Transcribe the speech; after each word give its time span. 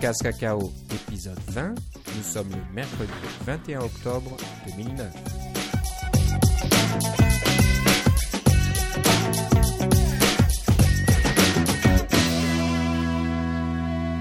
CocoCast 0.00 0.22
Cacao, 0.22 0.72
épisode 0.94 1.38
20. 1.48 1.74
Nous 2.16 2.22
sommes 2.22 2.48
le 2.48 2.74
mercredi 2.74 3.12
21 3.44 3.80
octobre 3.80 4.34
2009. 4.66 5.12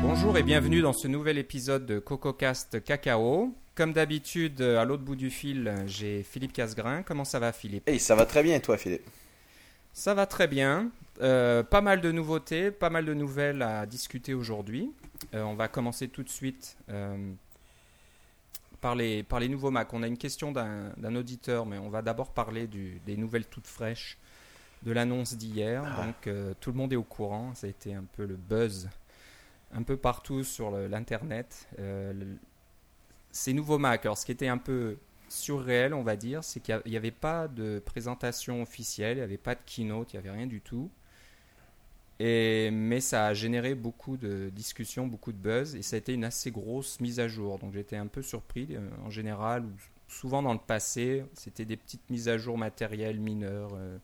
Bonjour 0.02 0.38
et 0.38 0.44
bienvenue 0.44 0.82
dans 0.82 0.92
ce 0.92 1.08
nouvel 1.08 1.38
épisode 1.38 1.86
de 1.86 2.00
CocoCast 2.00 2.84
Cacao. 2.84 3.56
Comme 3.74 3.94
d'habitude, 3.94 4.62
à 4.62 4.84
l'autre 4.84 5.04
bout 5.04 5.16
du 5.16 5.30
fil, 5.30 5.74
j'ai 5.86 6.24
Philippe 6.24 6.52
Casgrain. 6.52 7.04
Comment 7.04 7.24
ça 7.24 7.40
va, 7.40 7.54
Philippe? 7.54 7.88
Hey, 7.88 8.02
ça 8.02 8.16
va 8.16 8.26
très 8.26 8.44
bien, 8.44 8.60
toi, 8.60 8.78
Philippe? 8.78 9.08
Ça 9.94 10.14
va 10.14 10.26
très 10.26 10.50
bien. 10.50 10.92
Euh, 11.22 11.64
pas 11.64 11.80
mal 11.80 12.02
de 12.02 12.12
nouveautés, 12.12 12.70
pas 12.70 12.90
mal 12.90 13.06
de 13.06 13.14
nouvelles 13.14 13.62
à 13.62 13.86
discuter 13.86 14.34
aujourd'hui. 14.34 14.92
Euh, 15.34 15.44
on 15.44 15.56
va 15.56 15.68
commencer 15.68 16.08
tout 16.08 16.24
de 16.24 16.30
suite 16.30 16.78
euh, 16.90 17.34
par, 18.82 18.96
les, 18.96 19.24
par 19.24 19.40
les 19.40 19.50
nouveaux 19.50 19.72
Mac. 19.72 19.94
On 19.94 20.04
a 20.04 20.08
une 20.08 20.18
question 20.18 20.52
d'un 20.52 21.16
auditeur, 21.16 21.66
mais 21.66 21.78
on 21.78 21.90
va 21.90 22.02
d'abord 22.02 22.32
parler 22.32 22.68
du- 22.68 23.00
des 23.06 23.18
nouvelles 23.18 23.46
toutes 23.46 23.68
fraîches 23.68 24.18
de 24.84 24.92
l'annonce 24.92 25.36
d'hier. 25.36 25.84
Ah. 25.86 26.06
Donc 26.06 26.28
euh, 26.28 26.54
tout 26.60 26.72
le 26.72 26.78
monde 26.78 26.94
est 26.94 26.98
au 26.98 27.04
courant. 27.04 27.54
Ça 27.56 27.68
a 27.68 27.70
été 27.70 27.94
un 27.94 28.06
peu 28.16 28.26
le 28.26 28.36
buzz 28.36 28.90
un 29.72 29.84
peu 29.84 29.98
partout 29.98 30.44
sur 30.44 30.72
l'internet. 30.72 31.68
Ces 33.32 33.54
nouveaux 33.54 33.78
Mac, 33.78 34.04
alors 34.04 34.18
ce 34.18 34.26
qui 34.26 34.32
était 34.32 34.48
un 34.48 34.58
peu 34.58 34.98
surréel, 35.28 35.94
on 35.94 36.02
va 36.02 36.16
dire, 36.16 36.44
c'est 36.44 36.60
qu'il 36.60 36.82
n'y 36.88 36.98
avait 36.98 37.12
pas 37.12 37.48
de 37.48 37.80
présentation 37.86 38.64
officielle, 38.64 39.18
il 39.18 39.20
n'y 39.20 39.24
avait 39.24 39.38
pas 39.38 39.54
de 39.54 39.60
keynote, 39.68 40.12
il 40.12 40.16
n'y 40.16 40.28
avait 40.28 40.36
rien 40.36 40.48
du 40.48 40.60
tout. 40.62 40.90
Et, 42.20 42.70
mais 42.72 43.00
ça 43.00 43.28
a 43.28 43.34
généré 43.34 43.76
beaucoup 43.76 44.18
de 44.18 44.50
discussions, 44.54 45.08
beaucoup 45.08 45.32
de 45.32 45.38
buzz, 45.38 45.76
et 45.76 45.82
ça 45.82 45.96
a 45.96 46.00
été 46.00 46.14
une 46.14 46.26
assez 46.26 46.52
grosse 46.52 47.00
mise 47.00 47.20
à 47.20 47.28
jour. 47.28 47.60
Donc 47.60 47.74
j'étais 47.74 47.96
un 47.96 48.08
peu 48.08 48.22
surpris 48.22 48.68
euh, 48.72 48.90
en 49.06 49.10
général, 49.10 49.64
ou 49.66 49.72
souvent 50.10 50.42
dans 50.42 50.54
le 50.54 50.60
passé, 50.60 51.24
c'était 51.34 51.66
des 51.66 51.78
petites 51.78 52.10
mises 52.10 52.28
à 52.28 52.38
jour 52.38 52.58
matérielles 52.58 53.20
mineures, 53.20 53.72
euh, 53.76 53.98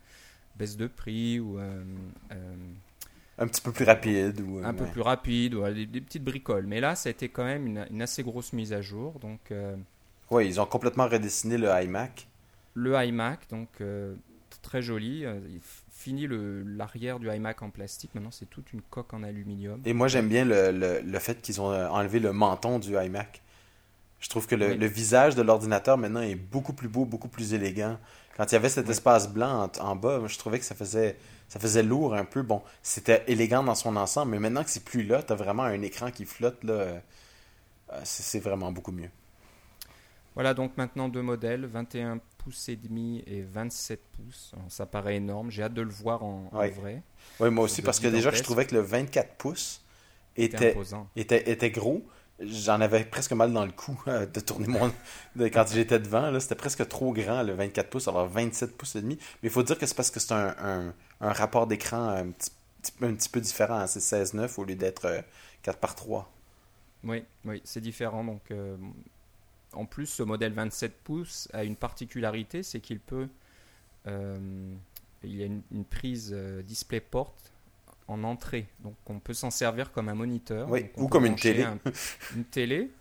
baisse 0.56 0.78
de 0.78 0.88
prix, 0.88 1.40
ou 1.40 1.60
euh, 1.60 1.84
euh, 2.32 2.56
Un 3.38 3.48
petit 3.48 3.62
peu 3.62 3.72
plus 3.74 3.86
rapide. 3.86 4.40
Ou, 4.42 4.62
un 4.64 4.74
peu 4.74 4.86
plus 4.86 5.02
rapide, 5.02 5.56
ou 5.56 5.68
des, 5.74 5.86
des 5.86 6.02
petites 6.02 6.24
bricoles. 6.24 6.68
Mais 6.68 6.80
là, 6.80 6.96
ça 6.96 7.10
a 7.10 7.12
été 7.12 7.28
quand 7.28 7.44
même 7.44 7.68
une, 7.68 7.86
une 7.92 8.02
assez 8.02 8.24
grosse 8.24 8.54
mise 8.54 8.72
à 8.72 8.82
jour. 8.82 9.20
Donc 9.20 9.52
Ouais, 10.32 10.48
ils 10.48 10.60
ont 10.60 10.66
complètement 10.66 11.08
redessiné 11.08 11.58
le 11.58 11.70
iMac. 11.84 12.28
le 12.76 12.96
iMac, 13.04 13.50
donc 13.50 13.68
très 14.62 14.82
joli. 14.82 15.26
Il 16.06 16.12
f- 16.12 16.16
finit 16.16 16.28
le- 16.28 16.64
l'arrière 16.64 17.20
du 17.20 17.30
iMac 17.30 17.62
en 17.62 17.70
plastique. 17.70 18.14
Maintenant, 18.16 18.32
c'est 18.32 18.50
toute 18.50 18.72
une 18.74 18.82
coque 18.82 19.14
en 19.14 19.24
aluminium. 19.24 19.82
Et 19.86 19.94
moi, 19.94 20.08
j'aime 20.08 20.28
bien 20.28 20.46
le, 20.46 20.72
le, 20.72 21.02
le 21.02 21.20
fait 21.20 21.42
qu'ils 21.42 21.60
ont 21.62 21.72
euh, 21.72 21.88
enlevé 21.90 22.20
le 22.20 22.32
menton 22.34 22.80
du 22.80 22.96
iMac. 22.96 23.42
Je 24.20 24.30
trouve 24.30 24.48
que 24.48 24.56
le, 24.56 24.70
Oui. 24.70 24.78
le 24.78 24.86
visage 24.88 25.36
de 25.36 25.42
l'ordinateur 25.42 25.98
maintenant 25.98 26.22
est 26.22 26.36
beaucoup 26.36 26.74
plus 26.74 26.88
beau, 26.88 27.06
beaucoup 27.06 27.28
plus 27.28 27.54
élégant. 27.54 28.00
Quand 28.38 28.46
il 28.52 28.54
y 28.54 28.56
avait 28.56 28.70
cet 28.70 28.86
Oui. 28.86 28.92
espace 28.92 29.30
blanc 29.30 29.70
en, 29.80 29.86
en 29.86 29.96
bas, 29.96 30.20
moi, 30.20 30.28
je 30.28 30.38
trouvais 30.38 30.60
que 30.60 30.66
ça 30.66 30.76
faisait, 30.76 31.18
ça 31.48 31.60
faisait 31.60 31.84
lourd 31.84 32.16
un 32.16 32.26
peu. 32.26 32.42
Bon, 32.42 32.62
c'était 32.82 33.24
élégant 33.28 33.64
dans 33.64 33.76
son 33.76 33.96
ensemble, 33.96 34.32
mais 34.32 34.40
maintenant 34.40 34.64
que 34.64 34.70
c'est 34.70 34.84
plus 34.86 35.04
là, 35.04 35.22
tu 35.24 35.34
as 35.34 35.36
vraiment 35.36 35.64
un 35.64 35.82
écran 35.82 36.12
qui 36.12 36.26
flotte. 36.26 36.64
là. 36.64 36.74
euh, 36.74 37.00
c'est 38.04 38.40
vraiment 38.40 38.72
beaucoup 38.72 38.92
mieux. 38.92 39.10
Voilà, 40.34 40.54
donc 40.54 40.76
maintenant 40.78 41.08
deux 41.08 41.22
modèles, 41.22 41.66
21 41.66 42.20
pouces 42.46 42.70
et 42.70 42.76
demi 42.76 43.24
et 43.26 43.42
27 43.42 44.00
pouces. 44.14 44.52
Alors, 44.56 44.72
ça 44.72 44.86
paraît 44.86 45.16
énorme. 45.16 45.50
J'ai 45.50 45.64
hâte 45.64 45.74
de 45.74 45.82
le 45.82 45.90
voir 45.90 46.24
en, 46.24 46.50
vrai. 46.52 47.02
Oui, 47.40 47.50
moi 47.50 47.66
aussi, 47.66 47.82
parce 47.82 48.00
que 48.00 48.08
déjà, 48.08 48.30
je 48.32 48.44
trouvais 48.44 48.66
que 48.66 48.76
le 48.76 48.82
24 48.82 49.34
pouces 49.36 49.84
était, 50.38 50.72
imposant. 50.72 51.08
était, 51.16 51.50
était 51.50 51.72
gros. 51.72 52.06
J'en 52.40 52.82
avais 52.82 53.04
presque 53.06 53.32
mal 53.32 53.52
dans 53.52 53.66
le 53.66 53.72
cou 53.72 54.00
euh, 54.08 54.26
de 54.34 54.40
tourner 54.42 54.68
mon. 54.68 54.92
de- 55.36 55.48
quand 55.48 55.66
j'étais 55.72 55.98
devant, 56.00 56.30
là, 56.30 56.40
c'était 56.40 56.54
presque 56.56 56.88
trop 56.88 57.14
grand, 57.14 57.42
le 57.44 57.54
24 57.54 57.90
pouces, 57.90 58.08
alors 58.08 58.28
27 58.28 58.78
pouces 58.78 58.96
et 58.96 59.02
demi. 59.02 59.16
Mais 59.42 59.50
il 59.50 59.50
faut 59.50 59.64
dire 59.64 59.78
que 59.80 59.86
c'est 59.88 59.96
parce 59.96 60.12
que 60.12 60.20
c'est 60.20 60.34
un, 60.34 60.54
un, 60.60 60.94
un 61.22 61.34
rapport 61.34 61.66
d'écran 61.66 62.10
un 62.10 62.32
petit, 62.32 62.52
peu- 63.00 63.06
un 63.08 63.16
petit 63.16 63.30
peu 63.30 63.42
différent. 63.42 63.80
hein. 63.80 63.88
C'est 63.88 64.02
16-9 64.02 64.60
au 64.60 64.66
lieu 64.66 64.76
d'être 64.76 65.06
euh, 65.06 65.22
4 65.64 65.80
par 65.80 65.96
3. 65.96 66.32
Oui, 67.06 67.24
oui, 67.46 67.62
c'est 67.64 67.82
différent. 67.82 68.24
Donc, 68.24 68.42
euh, 68.52 68.76
en 69.76 69.86
plus, 69.86 70.08
ce 70.08 70.24
modèle 70.24 70.54
27 70.54 70.94
pouces 71.04 71.48
a 71.54 71.64
une 71.64 71.76
particularité, 71.76 72.64
c'est 72.64 72.80
qu'il 72.80 73.00
peut, 73.00 73.28
euh, 74.08 74.74
il 75.24 75.36
y 75.36 75.44
a 75.44 75.46
une, 75.46 75.62
une 75.72 75.86
prise 75.86 76.32
euh, 76.34 76.62
DisplayPort 76.62 77.36
en 78.08 78.24
entrée, 78.24 78.68
donc 78.82 78.94
on 79.08 79.20
peut 79.20 79.34
s'en 79.34 79.50
servir 79.50 79.92
comme 79.92 80.10
un 80.10 80.14
moniteur, 80.16 80.70
Oui, 80.70 80.86
ou 80.98 81.08
comme 81.08 81.26
une 81.26 81.36
télé. 81.36 81.64
un- 81.64 81.80
une 82.36 82.46
télé. 82.46 82.92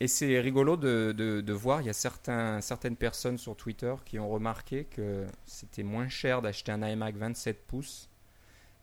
Et 0.00 0.08
c'est 0.08 0.40
rigolo 0.40 0.76
de, 0.76 1.14
de- 1.16 1.40
de 1.40 1.52
voir, 1.52 1.80
il 1.80 1.86
y 1.86 1.90
a 1.90 1.94
certains, 1.94 2.60
certaines 2.60 2.96
personnes 2.96 3.38
sur 3.38 3.56
Twitter 3.56 3.94
qui 4.04 4.18
ont 4.18 4.28
remarqué 4.28 4.84
que 4.84 5.24
c'était 5.46 5.84
moins 5.84 6.08
cher 6.08 6.42
d'acheter 6.42 6.70
un 6.72 6.86
iMac 6.86 7.16
27 7.16 7.66
pouces 7.66 8.08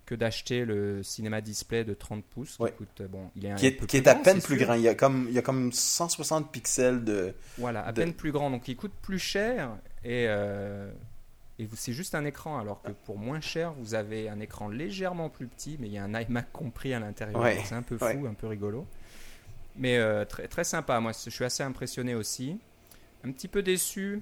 que 0.05 0.15
d'acheter 0.15 0.65
le 0.65 1.01
cinéma 1.03 1.39
display 1.41 1.83
de 1.85 1.93
30 1.93 2.23
pouces, 2.25 2.57
qui, 2.57 2.61
Ouais. 2.63 2.71
coûte, 2.71 3.01
bon, 3.09 3.29
il 3.35 3.45
est 3.45 3.51
un 3.51 3.55
Qui 3.55 3.67
est, 3.67 3.85
qui 3.87 3.97
est 3.97 4.07
à 4.07 4.15
peine 4.15 4.41
plus 4.41 4.57
sûr. 4.57 4.65
grand. 4.65 4.73
Il 4.75 4.81
y, 4.81 4.87
a 4.89 4.95
comme, 4.95 5.27
il 5.29 5.33
y 5.33 5.39
a 5.39 5.41
comme 5.41 5.71
160 5.71 6.51
pixels 6.51 7.03
de. 7.03 7.33
Voilà, 7.57 7.85
à 7.85 7.91
de- 7.91 8.01
peine 8.01 8.13
plus 8.13 8.31
grand. 8.31 8.51
Donc 8.51 8.67
il 8.67 8.75
coûte 8.75 8.93
plus 9.01 9.19
cher 9.19 9.69
et, 10.03 10.25
euh, 10.27 10.91
et 11.59 11.67
c'est 11.75 11.93
juste 11.93 12.15
un 12.15 12.25
écran. 12.25 12.59
Alors 12.59 12.81
que 12.81 12.91
pour 12.91 13.17
moins 13.17 13.39
cher, 13.41 13.73
vous 13.79 13.93
avez 13.95 14.27
un 14.27 14.39
écran 14.41 14.67
légèrement 14.67 15.29
plus 15.29 15.47
petit, 15.47 15.77
mais 15.79 15.87
il 15.87 15.93
y 15.93 15.97
a 15.97 16.03
un 16.03 16.13
iMac 16.21 16.47
compris 16.51 16.93
à 16.93 16.99
l'intérieur. 16.99 17.39
Ouais, 17.41 17.59
C'est 17.65 17.75
un 17.75 17.81
peu 17.83 17.97
fou, 17.97 18.03
ouais. 18.05 18.27
un 18.27 18.33
peu 18.33 18.47
rigolo. 18.47 18.85
Mais 19.75 19.97
euh, 19.97 20.25
très, 20.25 20.47
très 20.47 20.63
sympa. 20.65 20.99
Moi, 20.99 21.13
je 21.25 21.29
suis 21.29 21.45
assez 21.45 21.63
impressionné 21.63 22.13
aussi. 22.13 22.59
Un 23.25 23.31
petit 23.31 23.47
peu 23.47 23.61
déçu, 23.63 24.21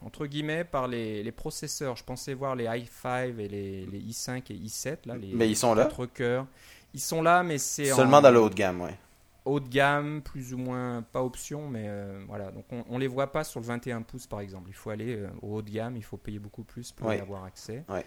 entre 0.00 0.26
guillemets, 0.26 0.64
par 0.64 0.88
les, 0.88 1.22
les 1.22 1.32
processeurs. 1.32 1.96
Je 1.96 2.04
pensais 2.04 2.32
voir 2.34 2.56
les 2.56 2.64
i5 2.64 3.38
et 3.38 3.48
les, 3.48 3.86
les 3.86 4.00
i5 4.00 4.42
et 4.50 4.54
i7. 4.54 4.96
Là, 5.06 5.16
les 5.16 5.32
Mais 5.34 5.48
ils 5.50 5.56
sont 5.56 5.74
là. 5.74 5.84
4 5.84 6.06
cœurs. 6.06 6.46
Ils 6.94 7.00
sont 7.00 7.20
là, 7.22 7.42
mais 7.42 7.58
c'est 7.58 7.86
Seulement 7.86 8.18
en- 8.18 8.22
dans 8.22 8.30
le 8.30 8.40
haut 8.40 8.48
de 8.48 8.54
gamme, 8.54 8.80
ouais. 8.82 8.96
haut 9.44 9.60
de 9.60 9.68
gamme, 9.68 10.22
plus 10.22 10.54
ou 10.54 10.58
moins, 10.58 11.02
pas 11.12 11.22
option, 11.22 11.68
mais 11.68 11.84
euh, 11.86 12.22
voilà. 12.26 12.50
Donc 12.52 12.64
on, 12.70 12.84
on 12.88 12.98
les 12.98 13.06
voit 13.06 13.32
pas 13.32 13.44
sur 13.44 13.60
le 13.60 13.66
21 13.66 14.02
pouces 14.02 14.26
par 14.26 14.40
exemple. 14.40 14.68
Il 14.70 14.74
faut 14.74 14.90
aller 14.90 15.16
euh, 15.16 15.28
au 15.42 15.56
haut 15.56 15.62
de 15.62 15.70
gamme, 15.70 15.96
il 15.96 16.04
faut 16.04 16.16
payer 16.16 16.38
beaucoup 16.38 16.62
plus 16.64 16.90
pour 16.92 17.08
Ouais. 17.08 17.18
y 17.18 17.20
avoir 17.20 17.44
accès. 17.44 17.82
Ouais. 17.88 18.04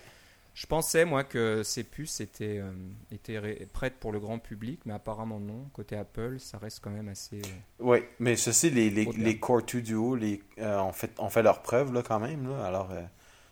Je 0.55 0.65
pensais 0.67 1.03
moi 1.03 1.25
que 1.25 1.63
ces 1.63 1.83
puces 1.83 2.21
étaient, 2.21 2.59
euh, 2.59 2.71
étaient 3.11 3.67
prêtes 3.73 3.95
pour 3.99 4.13
le 4.13 4.19
grand 4.21 4.39
public, 4.39 4.79
mais 4.85 4.93
apparemment 4.93 5.37
non. 5.39 5.65
Côté 5.73 5.97
Apple, 5.97 6.37
ça 6.39 6.57
reste 6.57 6.79
quand 6.81 6.91
même 6.91 7.09
assez. 7.09 7.41
euh, 7.41 7.49
Oui, 7.79 7.99
mais 8.19 8.37
ceci, 8.37 8.69
les, 8.69 8.89
les, 8.89 9.37
Core 9.37 9.63
2 9.63 9.81
Duo 9.81 10.15
les, 10.15 10.41
euh, 10.59 10.79
ont, 10.79 10.93
fait, 10.93 11.11
ont 11.19 11.29
fait 11.29 11.43
leur 11.43 11.61
preuve 11.61 11.93
là, 11.93 12.01
quand 12.07 12.21
même. 12.21 12.49
Là. 12.49 12.65
Alors, 12.65 12.89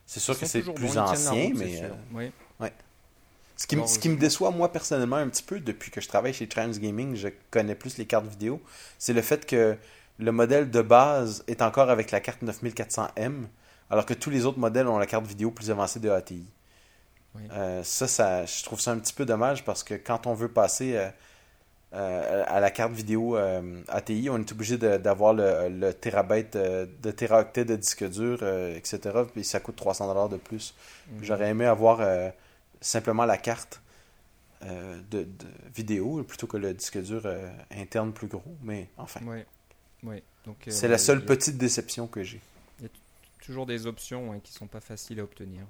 c'est 0.06 0.22
sûr 0.22 0.40
que 0.40 0.46
c'est 0.46 0.62
plus 0.62 0.98
ancien, 0.98 1.32
route, 1.32 1.54
mais. 1.56 1.82
Oui. 2.14 2.32
Ce 3.56 3.68
qui, 3.68 3.76
Alors, 3.76 3.88
ce 3.88 4.00
qui 4.00 4.10
me 4.10 4.18
déçoit, 4.18 4.52
moi, 4.52 4.72
personnellement, 4.72 5.18
un 5.18 5.28
petit 5.28 5.44
peu, 5.44 5.60
depuis 5.60 5.92
que 5.92 6.02
je 6.02 6.08
travaille 6.08 6.34
chez 6.34 6.48
Trans 6.48 6.70
Gaming, 6.70 7.16
je 7.16 7.28
connais 7.52 7.76
plus 7.76 7.98
les 7.98 8.06
cartes 8.06 8.26
vidéo, 8.26 8.62
c'est 8.98 9.14
le 9.14 9.22
fait 9.22 9.46
que 9.46 9.78
le 10.20 10.32
modèle 10.32 10.72
de 10.72 10.82
base 10.82 11.44
est 11.48 11.62
encore 11.62 11.90
avec 11.90 12.12
la 12.12 12.20
carte 12.20 12.42
9400M, 12.44 13.44
alors 13.90 14.06
que 14.06 14.14
tous 14.14 14.30
les 14.30 14.46
autres 14.46 14.58
modèles 14.60 14.88
ont 14.88 14.98
la 14.98 15.06
carte 15.06 15.26
vidéo 15.28 15.52
plus 15.52 15.70
avancée 15.70 16.00
de 16.00 16.10
ATI. 16.10 16.44
Oui. 17.36 17.42
Euh, 17.52 17.84
ça, 17.84 18.08
ça, 18.08 18.46
je 18.46 18.64
trouve 18.64 18.80
ça 18.80 18.92
un 18.92 19.00
petit 19.00 19.14
peu 19.14 19.26
dommage 19.26 19.64
parce 19.66 19.84
que 19.84 19.96
quand 19.96 20.28
on 20.28 20.34
veut 20.34 20.50
passer 20.52 20.96
euh, 20.96 21.10
euh, 21.94 22.44
à 22.48 22.60
la 22.60 22.72
carte 22.72 22.92
vidéo 22.94 23.36
ATI, 23.88 24.30
on 24.30 24.38
est 24.40 24.52
obligé 24.52 24.78
d'avoir 24.78 25.34
le, 25.34 25.70
le 25.70 25.94
terabyte 25.94 26.56
de 26.58 27.12
teraoctets 27.12 27.66
de 27.66 27.76
disque 27.76 28.08
dur, 28.10 28.42
etc. 28.44 29.00
Puis 29.32 29.44
ça 29.44 29.60
coûte 29.60 29.78
300$ 29.78 30.30
de 30.30 30.38
plus. 30.38 30.74
Mhm. 31.08 31.24
J'aurais 31.24 31.50
aimé 31.50 31.66
avoir 31.66 32.02
simplement 32.82 33.26
la 33.26 33.38
carte 33.38 33.82
de, 34.62 35.24
de 35.24 35.28
vidéo 35.76 36.24
plutôt 36.24 36.48
que 36.48 36.58
le 36.58 36.74
disque 36.74 37.00
dur 37.02 37.28
interne 37.72 38.12
plus 38.14 38.28
gros. 38.28 38.56
Mais 38.64 38.88
enfin, 38.98 39.20
Oui. 39.26 39.44
Oui. 40.04 40.22
Donc, 40.46 40.58
c'est 40.70 40.88
la 40.88 40.88
il 40.88 40.92
y 40.92 40.94
a- 40.96 40.98
seule 40.98 41.18
il 41.20 41.22
y 41.22 41.24
a 41.26 41.28
petite 41.28 41.58
déception 41.58 42.08
que 42.08 42.24
j'ai. 42.24 42.42
Toujours 43.42 43.66
des 43.66 43.88
options 43.88 44.30
ouais, 44.30 44.40
qui 44.42 44.54
sont 44.54 44.68
pas 44.68 44.80
faciles 44.80 45.20
à 45.20 45.24
obtenir. 45.24 45.64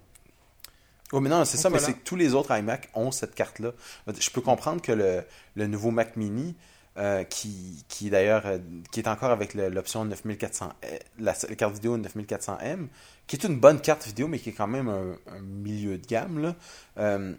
Oui, 1.14 1.22
mais 1.22 1.30
non, 1.30 1.46
c'est 1.46 1.58
ça, 1.58 1.70
mais 1.70 1.78
c'est 1.78 1.94
que 1.94 2.04
tous 2.04 2.16
les 2.16 2.34
autres 2.34 2.58
iMac 2.58 2.90
ont 2.96 3.12
cette 3.12 3.36
carte-là. 3.36 3.72
Je 4.08 4.30
peux 4.32 4.42
comprendre 4.42 4.82
que 4.82 4.92
le, 4.92 5.24
le 5.56 5.68
nouveau 5.68 5.92
Mac 5.92 6.16
Mini, 6.16 6.56
euh, 6.98 7.24
qui, 7.24 7.86
qui 7.88 8.10
d'ailleurs, 8.10 8.48
euh, 8.48 8.58
qui 8.92 9.00
est 9.00 9.08
encore 9.08 9.30
avec 9.30 9.54
l'option 9.54 10.06
9400, 10.06 10.74
euh, 10.86 10.98
la, 11.20 11.36
la 11.48 11.56
carte 11.56 11.76
vidéo 11.76 12.00
9400M, 12.00 12.88
qui 13.28 13.36
est 13.36 13.46
une 13.46 13.60
bonne 13.60 13.80
carte 13.80 14.08
vidéo, 14.08 14.28
mais 14.28 14.40
qui 14.40 14.50
est 14.50 14.54
quand 14.54 14.68
même 14.68 14.90
un, 14.90 15.16
un 15.32 15.40
milieu 15.40 16.00
de 16.00 16.06
gamme, 16.08 16.42
là. 16.42 16.56
Euh, 16.98 17.36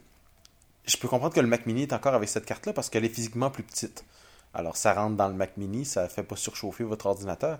je 0.86 0.96
peux 0.96 1.08
comprendre 1.08 1.34
que 1.34 1.40
le 1.40 1.48
Mac 1.48 1.66
Mini 1.66 1.82
est 1.82 1.92
encore 1.92 2.14
avec 2.14 2.28
cette 2.28 2.46
carte-là 2.46 2.72
parce 2.72 2.90
qu'elle 2.90 3.04
est 3.04 3.08
physiquement 3.08 3.50
plus 3.50 3.64
petite. 3.64 4.04
Alors, 4.52 4.76
ça 4.76 4.94
rentre 4.94 5.16
dans 5.16 5.28
le 5.28 5.34
Mac 5.34 5.56
Mini, 5.56 5.84
ça 5.84 6.08
fait 6.08 6.22
pas 6.22 6.36
surchauffer 6.36 6.84
votre 6.84 7.06
ordinateur, 7.06 7.58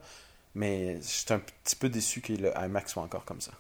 mais 0.55 0.97
je 1.01 1.09
suis 1.09 1.33
un 1.33 1.41
petit 1.41 1.75
peu 1.75 1.89
déçu 1.89 2.21
que 2.21 2.35
le 2.35 2.53
iMac 2.57 2.89
soit 2.89 3.03
encore 3.03 3.25
comme 3.25 3.41
ça. 3.41 3.51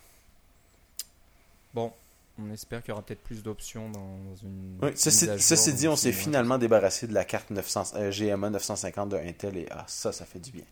Bon, 1.72 1.92
on 2.38 2.50
espère 2.50 2.82
qu'il 2.82 2.90
y 2.90 2.92
aura 2.92 3.02
peut-être 3.02 3.22
plus 3.22 3.42
d'options 3.42 3.90
dans 3.90 4.36
une. 4.42 4.78
Oui, 4.82 4.90
dans 4.92 5.72
dit, 5.72 5.88
on 5.88 5.96
s'est 5.96 6.12
finalement 6.12 6.58
débarrassé 6.58 7.06
de 7.06 7.14
la 7.14 7.24
carte 7.24 7.50
900, 7.50 7.92
euh, 7.96 8.10
GMA 8.10 8.50
950 8.50 9.10
de 9.10 9.16
Intel 9.16 9.56
et 9.56 9.66
ah, 9.70 9.84
ça, 9.86 10.12
ça 10.12 10.24
fait 10.24 10.40
du 10.40 10.50
bien. 10.50 10.64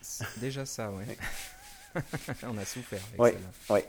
C'est 0.00 0.38
Déjà 0.38 0.64
ça, 0.64 0.90
ouais. 0.90 1.16
on 2.44 2.56
a 2.56 2.64
souffert 2.64 3.00
avec 3.18 3.20
Oui, 3.20 3.30
oui. 3.70 3.80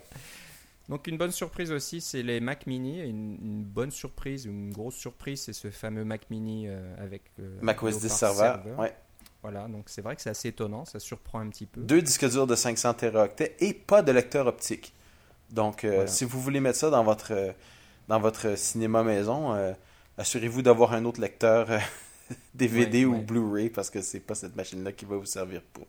Donc 0.89 1.05
une 1.05 1.17
bonne 1.17 1.31
surprise 1.31 1.71
aussi, 1.71 2.01
c'est 2.01 2.23
les 2.23 2.39
Mac 2.39 2.65
Mini. 2.65 2.99
Une, 3.01 3.37
une 3.41 3.63
bonne 3.63 3.91
surprise, 3.91 4.45
une 4.45 4.71
grosse 4.71 4.95
surprise, 4.95 5.43
c'est 5.43 5.53
ce 5.53 5.69
fameux 5.69 6.03
Mac 6.03 6.31
Mini 6.31 6.67
euh, 6.67 6.95
avec 6.97 7.21
euh, 7.39 7.59
10 7.61 7.65
Leopard 7.65 8.09
serveur. 8.09 8.79
Ouais. 8.79 8.95
Voilà, 9.43 9.67
donc 9.67 9.85
c'est 9.87 10.01
vrai 10.01 10.15
que 10.15 10.21
c'est 10.21 10.31
assez 10.31 10.49
étonnant, 10.49 10.83
ça 10.83 10.99
surprend 10.99 11.39
un 11.39 11.47
petit 11.47 11.65
peu. 11.65 11.81
Deux 11.81 12.01
disques 12.01 12.29
durs 12.29 12.47
de 12.47 12.55
500 12.55 12.95
Teraoctets 12.95 13.55
et 13.59 13.73
pas 13.73 14.01
de 14.01 14.11
lecteur 14.11 14.47
optique. 14.47 14.93
Donc, 15.51 15.83
euh, 15.83 15.89
Voilà. 15.95 16.07
si 16.07 16.25
vous 16.25 16.39
voulez 16.41 16.59
mettre 16.59 16.77
ça 16.77 16.89
dans 16.89 17.03
votre, 17.03 17.31
euh, 17.33 17.51
dans 18.07 18.19
votre 18.19 18.55
cinéma 18.57 19.03
maison, 19.03 19.53
euh, 19.53 19.73
assurez-vous 20.17 20.61
d'avoir 20.61 20.93
un 20.93 21.05
autre 21.05 21.19
lecteur 21.21 21.67
DVD 22.53 23.05
ou. 23.05 23.21
Blu-ray 23.21 23.69
parce 23.69 23.89
que 23.89 24.01
c'est 24.01 24.19
pas 24.19 24.35
cette 24.35 24.55
machine-là 24.55 24.91
qui 24.91 25.05
va 25.05 25.17
vous 25.17 25.25
servir 25.25 25.61
pour. 25.73 25.87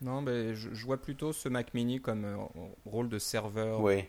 Non, 0.00 0.20
mais 0.20 0.54
je, 0.54 0.72
je 0.74 0.84
vois 0.84 0.98
plutôt 0.98 1.32
ce 1.32 1.48
Mac 1.48 1.72
Mini 1.74 2.00
comme 2.00 2.26
rôle 2.84 3.08
de 3.08 3.18
serveur 3.18 3.80
Oui. 3.80 4.04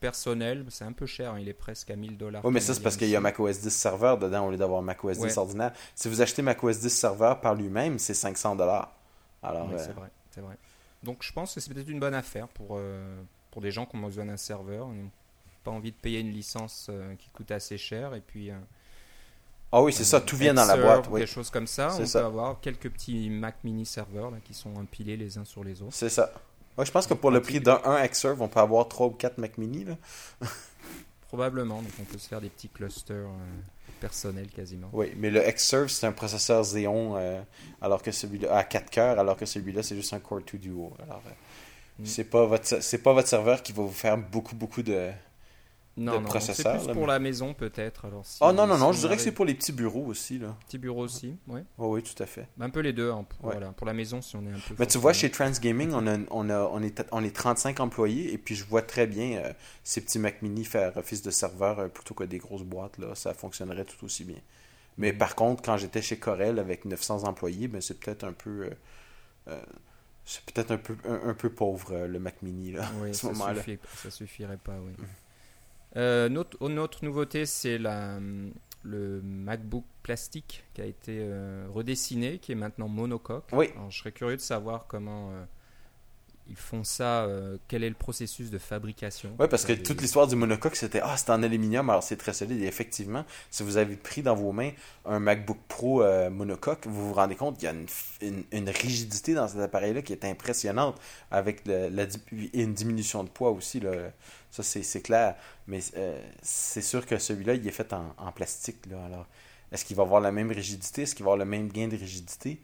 personnel. 0.00 0.64
C'est 0.70 0.84
un 0.84 0.92
peu 0.92 1.04
cher, 1.06 1.32
hein, 1.34 1.38
il 1.40 1.48
est 1.48 1.52
presque 1.52 1.90
à 1.90 1.96
1000 1.96 2.16
dollars. 2.16 2.44
Oui, 2.44 2.52
mais 2.52 2.60
ça, 2.60 2.74
c'est 2.74 2.82
parce 2.82 2.96
qu'il 2.96 3.08
y 3.08 3.16
a 3.16 3.20
macOS 3.20 3.60
10 3.60 3.70
serveur 3.70 4.18
dedans 4.18 4.46
au 4.46 4.50
lieu 4.52 4.56
d'avoir 4.56 4.82
macOS 4.82 5.18
10 5.18 5.22
Ouais. 5.24 5.38
ordinaire. 5.38 5.72
Si 5.96 6.08
vous 6.08 6.22
achetez 6.22 6.42
macOS 6.42 6.78
10 6.80 6.88
serveur 6.90 7.40
par 7.40 7.54
lui-même, 7.54 7.98
c'est 7.98 8.14
500 8.14 8.54
dollars. 8.56 8.94
Alors, 9.42 9.68
c'est 9.78 9.92
vrai, 9.92 10.08
c'est 10.30 10.40
vrai. 10.40 10.56
Donc 11.02 11.18
je 11.24 11.32
pense 11.32 11.54
que 11.54 11.60
c'est 11.60 11.74
peut-être 11.74 11.88
une 11.90 11.98
bonne 12.00 12.14
affaire 12.14 12.46
pour, 12.46 12.78
pour 13.52 13.62
des 13.62 13.70
gens 13.70 13.86
qui 13.86 13.94
ont 13.94 14.00
besoin 14.00 14.24
d'un 14.24 14.36
serveur. 14.36 14.88
Ils 14.92 15.02
n'ont 15.02 15.10
pas 15.62 15.70
envie 15.70 15.92
de 15.92 15.96
payer 15.96 16.18
une 16.18 16.32
licence 16.32 16.88
euh, 16.90 17.14
qui 17.14 17.28
coûte 17.28 17.52
assez 17.52 17.78
cher. 17.78 18.14
Et 18.14 18.20
puis, 18.20 18.50
euh, 18.50 18.54
ah 19.70 19.80
oui, 19.82 19.92
c'est 19.92 20.04
ça, 20.04 20.20
tout 20.20 20.36
vient 20.36 20.54
dans 20.54 20.64
la 20.64 20.76
boîte. 20.76 21.06
ou 21.08 21.12
Oui, 21.12 21.20
Des 21.20 21.26
choses 21.26 21.50
comme 21.50 21.68
ça. 21.68 21.94
On 21.98 22.04
ça. 22.04 22.20
peut 22.20 22.26
avoir 22.26 22.60
quelques 22.60 22.90
petits 22.90 23.30
Mac 23.30 23.62
mini 23.62 23.86
serveurs 23.86 24.32
là, 24.32 24.38
qui 24.44 24.54
sont 24.54 24.74
empilés 24.76 25.16
les 25.16 25.38
uns 25.38 25.44
sur 25.44 25.62
les 25.62 25.80
autres. 25.82 25.94
c'est 25.94 26.08
ça. 26.08 26.32
Ouais, 26.78 26.86
je 26.86 26.90
pense 26.90 27.06
que 27.06 27.12
pour 27.14 27.30
le 27.30 27.42
prix 27.42 27.60
d'un 27.60 27.80
1 27.84 28.06
Xserve, 28.06 28.40
on 28.40 28.48
peut 28.48 28.60
avoir 28.60 28.88
3 28.88 29.08
ou 29.08 29.10
4 29.10 29.36
Mac 29.38 29.58
Mini. 29.58 29.84
Là. 29.84 29.96
Probablement, 31.28 31.82
donc 31.82 31.92
on 32.00 32.04
peut 32.04 32.18
se 32.18 32.28
faire 32.28 32.40
des 32.40 32.48
petits 32.48 32.68
clusters 32.70 33.26
euh, 33.26 33.60
personnels 34.00 34.48
quasiment. 34.48 34.88
Oui, 34.92 35.12
mais 35.16 35.30
le 35.30 35.40
Xserve, 35.40 35.88
c'est 35.88 36.06
un 36.06 36.12
processeur 36.12 36.62
Xeon 36.62 37.16
euh, 37.16 37.42
alors 37.82 38.02
que 38.02 38.10
celui-là 38.10 38.56
à 38.56 38.64
4 38.64 38.90
cœurs, 38.90 39.18
alors 39.18 39.36
que 39.36 39.44
celui-là, 39.46 39.82
c'est 39.82 39.96
juste 39.96 40.14
un 40.14 40.20
Core 40.20 40.40
2 40.50 40.58
Duo. 40.58 40.92
Alors, 41.02 41.22
euh, 41.26 41.30
Mm. 41.98 42.04
c'est 42.06 42.24
pas 42.24 42.46
votre 42.46 42.82
c'est 42.82 42.98
pas 43.02 43.12
votre 43.12 43.28
serveur 43.28 43.62
qui 43.62 43.72
va 43.72 43.82
vous 43.82 43.90
faire 43.90 44.16
beaucoup 44.16 44.54
beaucoup 44.56 44.82
de 44.82 45.10
Non, 45.98 46.20
de 46.20 46.24
non, 46.26 46.40
c'est 46.40 46.54
plus 46.54 46.64
là, 46.64 46.78
pour 46.94 47.02
mais- 47.02 47.06
la 47.08 47.18
maison 47.18 47.52
peut-être. 47.52 48.06
Alors, 48.06 48.24
si- 48.24 48.38
Oh 48.40 48.50
non 48.50 48.66
non 48.66 48.76
si 48.76 48.80
non, 48.80 48.86
on 48.88 48.92
je 48.92 49.00
dirais 49.00 49.16
que 49.16 49.22
c'est 49.22 49.30
pour 49.32 49.44
les 49.44 49.52
petits 49.54 49.72
bureaux 49.72 50.06
aussi 50.06 50.38
là. 50.38 50.56
Petit 50.66 50.78
bureau 50.78 51.02
aussi, 51.02 51.36
ouais. 51.48 51.64
Oh, 51.76 51.94
oui, 51.94 52.02
tout 52.02 52.20
à 52.22 52.24
fait. 52.24 52.48
Un 52.58 52.70
peu 52.70 52.80
les 52.80 52.94
deux, 52.94 53.10
hein, 53.10 53.26
pour, 53.28 53.44
Ouais. 53.44 53.52
voilà. 53.52 53.72
pour 53.72 53.86
la 53.86 53.92
maison 53.92 54.22
si 54.22 54.34
on 54.36 54.42
est 54.46 54.50
un 54.52 54.58
peu. 54.68 54.74
Mais 54.78 54.86
tu 54.86 54.96
vois, 54.96 55.12
chez 55.12 55.30
Transgaming, 55.30 55.92
on, 55.92 56.06
a, 56.06 56.16
on, 56.30 56.48
a, 56.48 56.60
on, 56.72 56.82
est, 56.82 57.04
on 57.12 57.22
est 57.22 57.36
35 57.36 57.78
employés 57.80 58.32
et 58.32 58.38
puis 58.38 58.54
je 58.54 58.64
vois 58.64 58.80
très 58.80 59.06
bien 59.06 59.42
euh, 59.44 59.52
ces 59.84 60.00
petits 60.00 60.18
Mac 60.18 60.40
Mini 60.40 60.64
faire 60.64 60.96
office 60.96 61.20
de 61.20 61.30
serveur 61.30 61.78
euh, 61.78 61.88
plutôt 61.88 62.14
que 62.14 62.24
des 62.24 62.38
grosses 62.38 62.62
boîtes. 62.64 62.96
Là, 62.96 63.14
ça 63.14 63.34
fonctionnerait 63.34 63.84
tout 63.84 64.02
aussi 64.06 64.24
bien. 64.24 64.38
Mais 64.96 65.12
Mhm. 65.12 65.18
par 65.18 65.34
contre, 65.34 65.62
quand 65.62 65.76
j'étais 65.76 66.00
chez 66.00 66.16
Corel 66.18 66.58
avec 66.58 66.86
900 66.86 67.24
employés, 67.24 67.68
ben, 67.68 67.82
c'est 67.82 68.00
peut-être 68.00 68.24
un 68.24 68.32
peu. 68.32 68.70
euh, 69.48 69.60
c'est 70.24 70.44
peut-être 70.44 70.70
un 70.70 70.78
peu, 70.78 70.96
un, 71.04 71.30
un 71.30 71.34
peu 71.34 71.50
pauvre 71.50 71.92
euh, 71.92 72.06
le 72.06 72.18
Mac 72.18 72.42
Mini 72.42 72.72
là, 72.72 72.88
Oui, 73.00 73.10
à 73.10 73.12
ce 73.12 73.20
ça, 73.22 73.26
moment-là. 73.32 73.62
suffit- 73.62 73.78
ça 73.96 74.10
suffirait 74.10 74.56
pas, 74.58 74.76
oui. 74.80 74.92
Euh, 75.96 76.28
notre, 76.28 76.56
une 76.66 76.78
autre 76.78 77.04
nouveauté, 77.04 77.44
c'est 77.44 77.76
la, 77.78 78.18
le 78.82 79.20
MacBook 79.22 79.84
plastique 80.02 80.64
qui 80.74 80.80
a 80.80 80.86
été 80.86 81.18
euh, 81.20 81.66
redessiné, 81.70 82.38
qui 82.38 82.52
est 82.52 82.56
maintenant 82.56 82.88
monocoque. 82.88 83.44
Oui. 83.52 83.68
Alors, 83.76 83.90
je 83.90 83.98
serais 83.98 84.12
curieux 84.12 84.36
de 84.36 84.40
savoir 84.40 84.86
comment 84.86 85.30
euh, 85.32 85.44
ils 86.48 86.56
font 86.56 86.84
ça, 86.84 87.24
euh, 87.24 87.56
quel 87.68 87.84
est 87.84 87.88
le 87.88 87.94
processus 87.94 88.50
de 88.50 88.58
fabrication? 88.58 89.30
Oui, 89.38 89.46
parce 89.48 89.64
que 89.64 89.72
toute 89.72 90.00
l'histoire 90.02 90.26
du 90.26 90.36
monocoque, 90.36 90.76
c'était 90.76 91.00
Ah, 91.02 91.16
c'est 91.16 91.30
en 91.30 91.42
aluminium, 91.42 91.88
alors 91.88 92.02
c'est 92.02 92.16
très 92.16 92.34
solide. 92.34 92.60
Et 92.60 92.66
effectivement, 92.66 93.24
si 93.50 93.62
vous 93.62 93.78
avez 93.78 93.96
pris 93.96 94.22
dans 94.22 94.34
vos 94.34 94.52
mains 94.52 94.72
un 95.06 95.18
MacBook 95.20 95.58
Pro 95.68 96.02
euh, 96.02 96.28
monocoque, 96.30 96.86
vous 96.86 97.08
vous 97.08 97.14
rendez 97.14 97.34
compte 97.34 97.56
qu'il 97.58 97.64
y 97.64 97.68
a 97.68 97.72
une, 97.72 97.86
une- 98.20 98.44
une 98.52 98.68
rigidité 98.68 99.32
dans 99.34 99.48
cet 99.48 99.60
appareil-là 99.60 100.02
qui 100.02 100.12
est 100.12 100.24
impressionnante, 100.26 101.00
avec 101.30 101.66
le- 101.66 101.88
la, 101.88 102.04
une 102.52 102.74
diminution 102.74 103.24
de 103.24 103.30
poids 103.30 103.50
aussi. 103.50 103.80
Là. 103.80 103.92
Ça, 104.50 104.62
c'est 104.62 105.00
clair. 105.02 105.34
Mais 105.66 105.80
euh, 105.96 106.20
c'est 106.42 106.82
sûr 106.82 107.06
que 107.06 107.16
celui-là, 107.18 107.54
il 107.54 107.66
est 107.66 107.70
fait 107.70 107.92
en, 107.94 108.14
en 108.18 108.32
plastique. 108.32 108.84
Là. 108.90 109.02
Alors, 109.06 109.26
est-ce 109.72 109.84
qu'il 109.86 109.96
va 109.96 110.02
avoir 110.02 110.20
la 110.20 110.30
même 110.32 110.50
rigidité? 110.52 111.02
Est-ce 111.02 111.14
qu'il 111.14 111.24
va 111.24 111.32
avoir 111.32 111.38
le 111.44 111.50
même 111.50 111.68
gain 111.68 111.88
de 111.88 111.96
rigidité? 111.96 112.60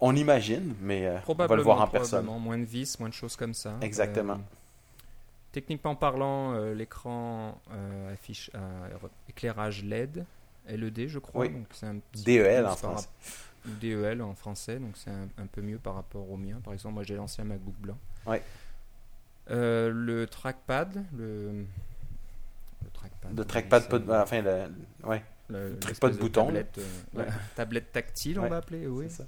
On 0.00 0.16
imagine, 0.16 0.74
mais 0.80 1.06
euh, 1.06 1.18
on 1.28 1.34
va 1.34 1.46
le 1.54 1.62
voir 1.62 1.80
en 1.82 1.86
personne. 1.86 2.24
moins 2.24 2.58
de 2.58 2.64
vis, 2.64 2.98
moins 2.98 3.08
de 3.10 3.14
choses 3.14 3.36
comme 3.36 3.52
ça. 3.54 3.76
Exactement. 3.82 4.34
Euh, 4.34 4.36
techniquement 5.52 5.94
parlant, 5.94 6.54
euh, 6.54 6.74
l'écran 6.74 7.60
euh, 7.72 8.12
affiche 8.14 8.50
éclairage 9.28 9.84
LED, 9.84 10.24
LED 10.68 11.08
je 11.08 11.18
crois. 11.18 11.42
Oui. 11.42 11.50
donc 11.50 11.66
c'est 11.72 11.86
un 11.86 11.96
petit 12.12 12.24
DEL 12.24 12.62
plus 12.62 12.66
en 12.72 12.76
français. 12.76 13.08
ou 13.66 13.70
DEL 13.80 14.22
en 14.22 14.34
français, 14.34 14.78
donc 14.78 14.92
c'est 14.96 15.10
un, 15.10 15.28
un 15.36 15.46
peu 15.46 15.60
mieux 15.60 15.78
par 15.78 15.94
rapport 15.96 16.30
au 16.30 16.36
mien. 16.36 16.58
Par 16.64 16.72
exemple, 16.72 16.94
moi 16.94 17.02
j'ai 17.02 17.16
l'ancien 17.16 17.44
MacBook 17.44 17.74
blanc. 17.78 17.98
Ouais. 18.26 18.42
Le 19.48 20.26
trackpad, 20.30 21.04
le, 21.18 21.50
le 22.82 22.90
trackpad, 22.94 23.36
Le 23.36 23.44
trackpad, 23.44 24.06
ça 24.06 24.22
enfin, 24.22 24.40
le, 24.42 24.68
ouais. 25.04 25.22
Le- 25.48 25.76
pas 26.00 26.08
de 26.10 26.16
bouton, 26.16 26.46
Tablette, 26.46 26.80
Ouais. 27.12 27.24
ouais, 27.24 27.28
tablette 27.56 27.90
tactile, 27.92 28.38
on 28.38 28.44
Ouais, 28.44 28.48
va 28.48 28.58
appeler, 28.58 28.86
oui. 28.86 29.06
c'est 29.08 29.16
ça. 29.16 29.24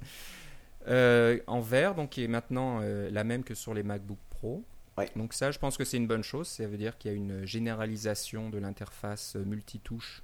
Euh, 0.87 1.39
en 1.47 1.59
vert, 1.61 1.95
donc 1.95 2.11
qui 2.11 2.23
est 2.23 2.27
maintenant 2.27 2.79
euh, 2.81 3.09
la 3.11 3.23
même 3.23 3.43
que 3.43 3.53
sur 3.55 3.73
les 3.73 3.83
MacBook 3.83 4.17
Pro. 4.29 4.63
Ouais. 4.97 5.09
Donc 5.15 5.33
ça, 5.33 5.51
je 5.51 5.57
pense 5.59 5.77
que 5.77 5.85
c'est 5.85 5.97
une 5.97 6.07
bonne 6.07 6.23
chose. 6.23 6.47
Ça 6.47 6.67
veut 6.67 6.77
dire 6.77 6.97
qu'il 6.97 7.11
y 7.11 7.13
a 7.13 7.17
une 7.17 7.45
généralisation 7.45 8.49
de 8.49 8.57
l'interface 8.57 9.35
euh, 9.35 9.43
multitouche 9.43 10.23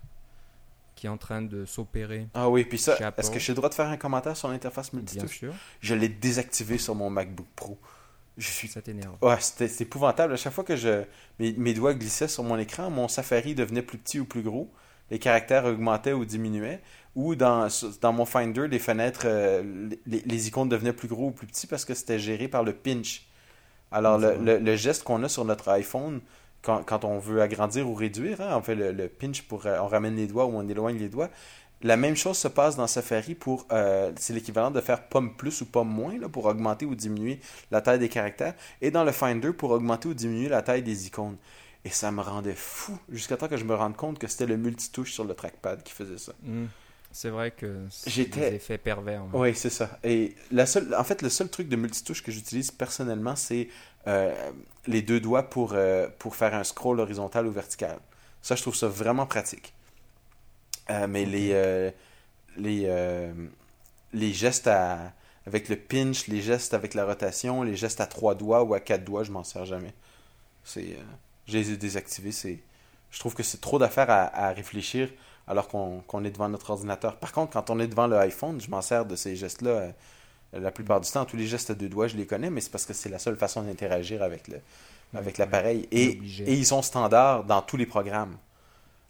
qui 0.96 1.08
est 1.08 1.10
en 1.10 1.18
train 1.18 1.42
de 1.42 1.64
s'opérer, 1.64 2.28
Ah 2.34 2.50
oui, 2.50 2.66
puis 2.66 2.78
ça, 2.78 2.98
est-ce 3.18 3.32
que 3.32 3.40
j'ai 3.40 3.54
le 3.54 3.56
droit 3.56 3.70
de 3.70 3.74
faire 3.74 3.88
un 3.88 3.96
commentaire 3.96 4.36
sur 4.36 4.50
l'interface 4.50 4.92
bien 4.92 5.00
multitouche? 5.00 5.38
sûr. 5.38 5.54
Je 5.80 5.96
l'ai 5.96 6.10
désactivé 6.10 6.78
sur 6.78 6.94
mon 6.94 7.10
MacBook 7.10 7.48
Pro. 7.56 7.78
Je 8.38 8.50
suis. 8.50 8.68
Ça 8.68 8.82
t'énerve. 8.82 9.16
Ouais, 9.22 9.40
c'était 9.40 9.70
c'est 9.70 9.86
épouvantable. 9.86 10.34
À 10.34 10.36
chaque 10.38 10.52
fois 10.54 10.66
que 10.66 10.76
je 10.76 11.04
mes, 11.40 11.54
mes 11.54 11.74
doigts 11.74 11.94
glissaient 11.94 12.28
sur 12.28 12.44
mon 12.44 12.58
écran, 12.58 12.90
mon 12.90 13.08
Safari 13.08 13.56
devenait 13.56 13.82
plus 13.82 13.98
petit 13.98 14.20
ou 14.20 14.26
plus 14.26 14.42
gros. 14.42 14.70
Les 15.10 15.20
caractères 15.20 15.66
augmentaient 15.66 16.14
ou 16.14 16.26
diminuaient. 16.26 16.82
Ou 17.16 17.36
dans, 17.36 17.68
dans 18.02 18.14
mon 18.14 18.26
Finder, 18.26 18.68
les 18.68 18.80
fenêtres, 18.80 19.22
euh, 19.26 19.90
les, 20.06 20.22
les 20.26 20.48
icônes 20.48 20.70
devenaient 20.70 20.94
plus 20.94 21.08
gros 21.08 21.28
ou 21.28 21.32
plus 21.32 21.48
petits 21.48 21.68
parce 21.68 21.84
que 21.86 21.94
c'était 21.94 22.20
géré 22.20 22.48
par 22.48 22.64
le 22.64 22.74
pinch. 22.74 23.28
Alors, 23.92 24.18
le, 24.20 24.28
vrai. 24.28 24.38
le- 24.38 24.58
le 24.60 24.76
geste 24.76 25.04
qu'on 25.04 25.24
a 25.24 25.30
sur 25.30 25.44
notre 25.44 25.70
iPhone, 25.70 26.22
quand, 26.62 26.84
quand 26.84 27.04
on 27.06 27.18
veut 27.18 27.42
agrandir 27.42 27.90
ou 27.90 27.96
réduire, 27.96 28.40
hein, 28.42 28.56
on 28.56 28.62
fait 28.62 28.76
le, 28.76 28.92
le 28.92 29.08
pinch 29.10 29.42
pour. 29.44 29.66
euh, 29.66 29.80
on 29.82 29.88
ramène 29.88 30.16
les 30.16 30.28
doigts 30.28 30.46
ou 30.46 30.52
on 30.56 30.68
éloigne 30.68 30.98
les 30.98 31.10
doigts. 31.10 31.30
La 31.82 31.96
même 31.98 32.16
chose 32.16 32.38
se 32.38 32.48
passe 32.50 32.76
dans 32.76 32.88
Safari 32.88 33.34
pour. 33.36 33.66
euh, 33.72 34.12
c'est 34.18 34.34
l'équivalent 34.34 34.70
de 34.70 34.82
faire 34.82 35.08
pomme 35.08 35.36
plus 35.36 35.62
ou 35.62 35.66
pomme 35.66 35.90
moins 35.90 36.18
là, 36.20 36.30
pour 36.30 36.46
augmenter 36.46 36.86
ou 36.86 36.94
diminuer 36.94 37.40
la 37.72 37.82
taille 37.82 38.00
des 38.00 38.10
caractères. 38.10 38.54
Et 38.82 38.92
dans 38.92 39.04
le 39.04 39.12
Finder 39.12 39.52
pour 39.54 39.72
augmenter 39.72 40.08
ou 40.10 40.14
diminuer 40.14 40.50
la 40.50 40.62
taille 40.62 40.84
des 40.84 41.08
icônes. 41.08 41.38
Et 41.86 41.90
ça 41.90 42.12
me 42.12 42.22
rendait 42.22 42.56
fou 42.56 42.98
jusqu'à 43.10 43.38
temps 43.38 43.48
que 43.48 43.58
je 43.58 43.64
me 43.64 43.74
rende 43.74 43.96
compte 43.96 44.20
que 44.20 44.28
c'était 44.28 44.46
le 44.46 44.58
multitouche 44.58 45.14
sur 45.14 45.24
le 45.24 45.34
trackpad 45.34 45.82
qui 45.84 45.94
faisait 45.94 46.18
ça. 46.18 46.34
Hmm. 46.44 46.66
C'est 47.12 47.30
vrai 47.30 47.52
que 47.52 47.86
c'est 47.90 48.10
J'étais- 48.12 48.52
des 48.52 48.56
effets 48.58 48.78
pervers. 48.78 49.24
moi. 49.26 49.42
Oui, 49.42 49.56
c'est 49.56 49.70
ça. 49.72 50.00
Et 50.04 50.36
la 50.52 50.66
seule, 50.66 50.94
en 50.96 51.04
fait, 51.04 51.22
le 51.22 51.30
seul 51.30 51.50
truc 51.50 51.68
de 51.68 51.76
multitouche 51.76 52.22
que 52.24 52.32
j'utilise 52.32 52.72
personnellement, 52.72 53.36
c'est 53.36 53.68
euh, 54.08 54.52
les 54.88 55.02
deux 55.02 55.20
doigts 55.20 55.50
pour, 55.50 55.74
euh, 55.74 56.08
pour 56.20 56.36
faire 56.36 56.54
un 56.54 56.64
scroll 56.64 57.00
horizontal 57.00 57.48
ou 57.48 57.52
vertical. 57.52 57.98
Ça, 58.42 58.56
je 58.56 58.62
trouve 58.62 58.76
ça 58.76 58.88
vraiment 58.88 59.26
pratique. 59.26 59.74
Euh, 60.90 61.08
mais 61.08 61.26
les, 61.26 61.92
les, 62.58 63.34
les 64.14 64.34
gestes 64.34 64.68
à, 64.68 65.12
avec 65.46 65.68
le 65.70 65.76
pinch, 65.76 66.28
les 66.28 66.42
gestes 66.42 66.74
avec 66.74 66.94
la 66.94 67.06
rotation, 67.06 67.64
les 67.64 67.76
gestes 67.76 68.02
à 68.02 68.06
trois 68.08 68.36
doigts 68.36 68.64
ou 68.64 68.74
à 68.74 68.80
quatre 68.80 69.04
doigts, 69.04 69.24
je 69.24 69.32
m'en 69.32 69.44
sers 69.44 69.66
jamais. 69.66 69.94
C'est, 70.64 70.98
je 71.48 71.58
les 71.58 71.72
ai 71.72 71.78
désactivés. 71.78 72.32
C'est, 72.32 72.60
je 73.12 73.20
trouve 73.20 73.34
que 73.36 73.44
c'est 73.44 73.62
trop 73.62 73.80
d'affaires 73.80 74.10
à, 74.10 74.26
à 74.48 74.52
réfléchir 74.52 75.10
alors 75.50 75.68
qu'on 75.68 76.24
est 76.24 76.32
devant 76.32 76.48
notre 76.48 76.70
ordinateur. 76.70 77.18
Par 77.18 77.34
contre, 77.34 77.52
quand 77.52 77.70
on 77.70 77.80
est 77.80 77.88
devant 77.88 78.08
le 78.08 78.16
iPhone, 78.18 78.62
je 78.62 78.70
m'en 78.72 78.82
sers 78.82 79.06
de 79.06 79.16
ces 79.18 79.36
gestes-là 79.36 79.70
euh, 79.72 79.92
la 80.54 80.72
plupart 80.72 81.02
du 81.02 81.10
temps. 81.12 81.26
Tous 81.26 81.36
les 81.38 81.48
gestes 81.48 81.72
à 81.72 81.74
deux 81.74 81.90
doigts, 81.90 82.08
je 82.08 82.16
les 82.16 82.26
connais, 82.26 82.50
mais 82.50 82.62
c'est 82.62 82.72
parce 82.72 82.86
que 82.86 82.94
c'est 82.94 83.10
la 83.10 83.20
seule 83.20 83.36
façon 83.36 83.64
d'interagir 83.64 84.24
avec 84.24 84.48
le 84.48 84.60
avec 85.16 85.38
Ouais, 85.40 85.46
l'appareil. 85.46 85.88
Et, 85.92 86.20
ils 86.48 86.66
sont 86.68 86.82
standards 86.84 87.44
dans 87.44 87.62
tous 87.64 87.78
les 87.78 87.88
programmes. 87.88 88.38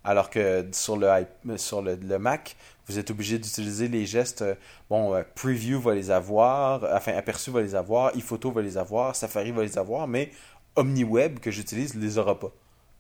Alors 0.05 0.29
que 0.29 0.65
sur 0.72 0.96
le, 0.96 1.08
iP- 1.08 1.58
sur 1.58 1.81
le, 1.81 1.96
le 1.96 2.17
Mac, 2.19 2.55
vous 2.88 2.98
êtes 2.98 3.12
obligé 3.12 3.38
d'utiliser 3.38 3.89
les 3.89 4.05
gestes. 4.05 4.41
euh, 4.41 4.55
Bon, 4.89 5.13
euh, 5.13 5.24
Preview 5.36 5.81
va 5.81 5.93
les 5.93 6.10
avoir, 6.10 6.86
euh, 6.86 6.96
enfin, 6.96 7.13
Aperçu 7.17 7.51
va 7.51 7.62
les 7.62 7.75
avoir, 7.75 8.15
ePhoto 8.15 8.50
va 8.50 8.62
les 8.62 8.77
avoir, 8.77 9.13
Safari 9.13 9.51
va 9.51 9.62
les 9.63 9.77
avoir, 9.77 10.08
mais 10.08 10.31
OmniWeb 10.77 11.39
que 11.39 11.51
j'utilise 11.51 11.96
ne 11.96 12.01
les 12.01 12.17
aura 12.17 12.39
pas. 12.39 12.51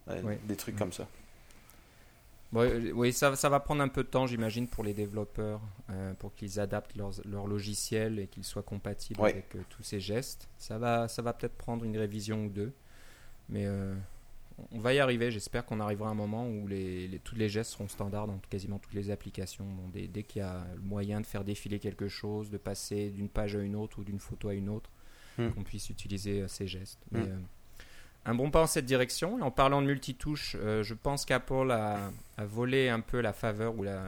euh, 0.09 0.35
des 0.43 0.57
trucs 0.57 0.75
Mm. 0.75 0.79
comme 0.79 0.91
ça. 0.93 1.07
Euh, 2.55 2.91
oui, 2.93 3.13
ça, 3.13 3.35
ça 3.35 3.47
va 3.49 3.59
prendre 3.59 3.81
un 3.83 3.87
peu 3.87 4.03
de 4.03 4.09
temps, 4.09 4.25
j'imagine, 4.25 4.67
pour 4.67 4.83
les 4.83 4.93
développeurs, 4.93 5.61
euh, 5.91 6.13
pour 6.15 6.33
qu'ils 6.33 6.59
adaptent 6.59 6.95
leurs- 6.95 7.21
leur 7.25 7.45
logiciel 7.47 8.17
et 8.19 8.27
qu'ils 8.27 8.43
soient 8.43 8.63
compatibles 8.63 9.21
Ouais. 9.21 9.31
avec 9.31 9.55
euh, 9.55 9.61
tous 9.69 9.83
ces 9.83 9.99
gestes. 9.99 10.49
Ça 10.57 10.77
va, 10.79 11.07
ça 11.07 11.21
va 11.21 11.33
peut-être 11.33 11.55
prendre 11.55 11.85
une 11.85 11.95
révision 11.97 12.45
ou 12.45 12.49
deux, 12.49 12.73
mais 13.49 13.65
euh, 13.67 13.95
on 14.71 14.79
va 14.79 14.93
y 14.95 14.99
arriver. 14.99 15.29
J'espère 15.29 15.63
qu'on 15.65 15.79
arrivera 15.79 16.09
à 16.09 16.11
un 16.11 16.15
moment 16.15 16.47
où 16.49 16.67
les, 16.67 17.07
les- 17.07 17.19
tous 17.19 17.35
les 17.35 17.49
gestes 17.49 17.71
seront 17.73 17.87
standards 17.87 18.25
dans 18.27 18.39
quasiment 18.49 18.79
toutes 18.79 18.93
les 18.95 19.11
applications. 19.11 19.65
Bon, 19.65 19.87
dès 19.93 20.07
dès 20.07 20.23
qu'il 20.23 20.39
y 20.41 20.43
a 20.45 20.65
le 20.73 20.81
moyen 20.81 21.21
de 21.21 21.25
faire 21.27 21.43
défiler 21.43 21.77
quelque 21.77 22.07
chose, 22.07 22.49
de 22.49 22.57
passer 22.57 23.11
d'une 23.11 23.29
page 23.29 23.55
à 23.55 23.59
une 23.59 23.75
autre 23.75 23.99
ou 23.99 24.03
d'une 24.03 24.19
photo 24.19 24.47
à 24.49 24.53
une 24.55 24.69
autre, 24.69 24.89
Hmm. 25.37 25.51
qu'on 25.51 25.63
puisse 25.63 25.89
utiliser 25.89 26.45
ces 26.49 26.67
gestes. 26.67 26.99
Mais, 27.11 27.21
Hmm. 27.21 27.43
Un 28.25 28.35
bon 28.35 28.51
pas 28.51 28.61
en 28.63 28.67
cette 28.67 28.85
direction. 28.85 29.39
Et 29.39 29.41
en 29.41 29.51
parlant 29.51 29.81
de 29.81 29.87
multitouche, 29.87 30.55
euh, 30.59 30.83
je 30.83 30.93
pense 30.93 31.25
qu'Apple 31.25 31.71
a, 31.71 32.11
a 32.37 32.45
volé 32.45 32.89
un 32.89 32.99
peu 32.99 33.21
la 33.21 33.33
faveur 33.33 33.75
ou 33.77 33.83
la, 33.83 34.01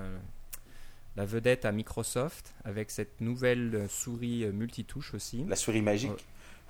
la 1.16 1.26
vedette 1.26 1.66
à 1.66 1.72
Microsoft 1.72 2.54
avec 2.64 2.92
cette 2.92 3.20
nouvelle 3.22 3.76
euh, 3.76 3.88
souris 3.88 4.44
euh, 4.46 4.52
multitouche 4.52 5.14
aussi. 5.14 5.46
La 5.48 5.56
souris 5.56 5.82
magique. 5.82 6.26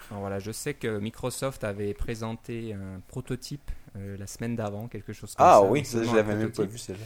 Alors 0.09 0.21
voilà, 0.21 0.39
je 0.39 0.51
sais 0.51 0.73
que 0.73 0.97
Microsoft 0.97 1.63
avait 1.63 1.93
présenté 1.93 2.73
un 2.73 3.01
prototype 3.07 3.69
euh, 3.97 4.17
la 4.17 4.25
semaine 4.25 4.55
d'avant, 4.55 4.87
quelque 4.87 5.13
chose 5.13 5.35
comme 5.35 5.45
Ah 5.45 5.59
ça. 5.61 5.63
oui, 5.63 5.85
ça, 5.85 5.91
seulement 5.99 6.11
je 6.11 6.15
l'avais 6.15 6.35
même 6.35 6.51
pas 6.51 6.63
vu 6.63 6.77
celle-là. 6.79 7.05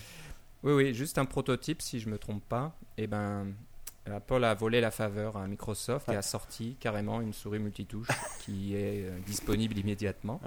Oui, 0.63 0.73
oui, 0.73 0.93
juste 0.93 1.17
un 1.17 1.25
prototype, 1.25 1.81
si 1.81 1.99
je 1.99 2.07
me 2.09 2.17
trompe 2.17 2.43
pas. 2.47 2.73
Et 2.97 3.07
ben, 3.07 3.47
Apple 4.11 4.43
a 4.43 4.53
volé 4.53 4.81
la 4.81 4.91
faveur 4.91 5.37
à 5.37 5.47
Microsoft 5.47 6.09
et 6.09 6.15
a 6.15 6.21
sorti 6.21 6.77
carrément 6.79 7.21
une 7.21 7.33
souris 7.33 7.59
multitouche 7.59 8.07
qui 8.39 8.75
est 8.75 9.05
euh, 9.05 9.19
disponible 9.25 9.77
immédiatement. 9.77 10.39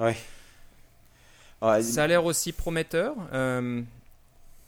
Ça 1.82 2.04
a 2.04 2.06
l'air 2.06 2.24
aussi 2.24 2.52
prometteur. 2.52 3.16
Euh, 3.32 3.82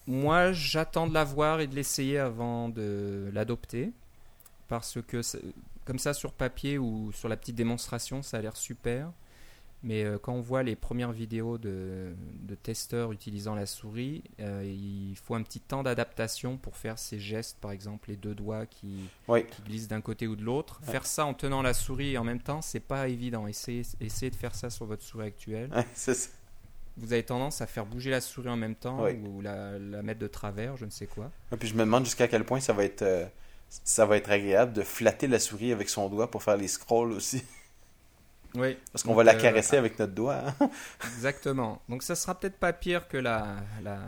moi, 0.06 0.52
j'attends 0.52 1.06
de 1.06 1.14
la 1.14 1.24
voir 1.24 1.60
et 1.60 1.68
de 1.68 1.74
l'essayer 1.74 2.18
avant 2.18 2.68
de 2.68 3.30
l'adopter. 3.32 3.92
Parce 4.66 4.98
que, 5.06 5.20
comme 5.84 5.98
ça, 5.98 6.14
sur 6.14 6.32
papier 6.32 6.78
ou 6.78 7.12
sur 7.12 7.28
la 7.28 7.36
petite 7.36 7.56
démonstration, 7.56 8.22
ça 8.22 8.38
a 8.38 8.40
l'air 8.40 8.56
super. 8.56 9.10
Mais 9.82 10.04
euh, 10.04 10.18
quand 10.18 10.34
on 10.34 10.42
voit 10.42 10.62
les 10.62 10.76
premières 10.76 11.10
vidéos 11.12 11.56
de, 11.56 12.12
de 12.42 12.54
testeurs 12.54 13.12
utilisant 13.12 13.54
la 13.54 13.64
souris, 13.64 14.22
euh, 14.38 14.62
il 14.62 15.16
faut 15.16 15.34
un 15.34 15.42
petit 15.42 15.60
temps 15.60 15.82
d'adaptation 15.82 16.58
pour 16.58 16.76
faire 16.76 16.98
ces 16.98 17.18
gestes, 17.18 17.56
par 17.60 17.70
exemple 17.70 18.10
les 18.10 18.16
deux 18.16 18.34
doigts 18.34 18.66
qui, 18.66 19.08
Oui. 19.26 19.46
qui 19.46 19.62
glissent 19.62 19.88
d'un 19.88 20.02
côté 20.02 20.26
ou 20.26 20.36
de 20.36 20.42
l'autre. 20.44 20.80
Ouais. 20.84 20.92
Faire 20.92 21.06
ça 21.06 21.24
en 21.24 21.32
tenant 21.32 21.62
la 21.62 21.72
souris 21.72 22.18
en 22.18 22.24
même 22.24 22.40
temps, 22.42 22.60
c'est 22.60 22.78
pas 22.80 23.08
évident. 23.08 23.46
Essayez, 23.46 23.82
essayez 24.00 24.30
de 24.30 24.36
faire 24.36 24.54
ça 24.54 24.68
sur 24.68 24.84
votre 24.84 25.02
souris 25.02 25.28
actuelle 25.28 25.70
Ouais, 25.74 25.86
c'est 25.94 26.12
ça. 26.14 26.28
vous 26.98 27.14
avez 27.14 27.22
tendance 27.22 27.62
à 27.62 27.66
faire 27.66 27.86
bouger 27.86 28.10
la 28.10 28.20
souris 28.20 28.50
en 28.50 28.56
même 28.58 28.74
temps 28.74 29.02
Oui. 29.04 29.12
ou 29.24 29.40
la, 29.40 29.78
la 29.78 30.02
mettre 30.02 30.20
de 30.20 30.26
travers, 30.26 30.76
je 30.76 30.84
ne 30.84 30.90
sais 30.90 31.06
quoi. 31.06 31.30
Et 31.52 31.56
puis 31.56 31.68
je 31.68 31.74
me 31.74 31.80
demande 31.80 32.04
jusqu'à 32.04 32.28
quel 32.28 32.44
point 32.44 32.60
ça 32.60 32.74
va 32.74 32.84
être 32.84 33.00
euh, 33.00 33.24
ça 33.84 34.04
va 34.04 34.18
être 34.18 34.30
agréable 34.30 34.74
de 34.74 34.82
flatter 34.82 35.26
la 35.26 35.38
souris 35.38 35.72
avec 35.72 35.88
son 35.88 36.10
doigt 36.10 36.30
pour 36.30 36.42
faire 36.42 36.58
les 36.58 36.68
scrolls 36.68 37.12
aussi. 37.12 37.42
Oui. 38.54 38.76
Parce 38.92 39.02
qu'on 39.04 39.14
va 39.14 39.24
la 39.24 39.34
caresser 39.34 39.76
avec 39.76 39.98
notre 39.98 40.12
doigt. 40.14 40.42
hein. 40.60 40.70
Exactement. 41.04 41.80
Donc 41.88 42.02
ça 42.02 42.14
sera 42.14 42.38
peut-être 42.38 42.56
pas 42.58 42.72
pire 42.72 43.08
que 43.08 43.16
la, 43.16 43.56
la 43.82 43.98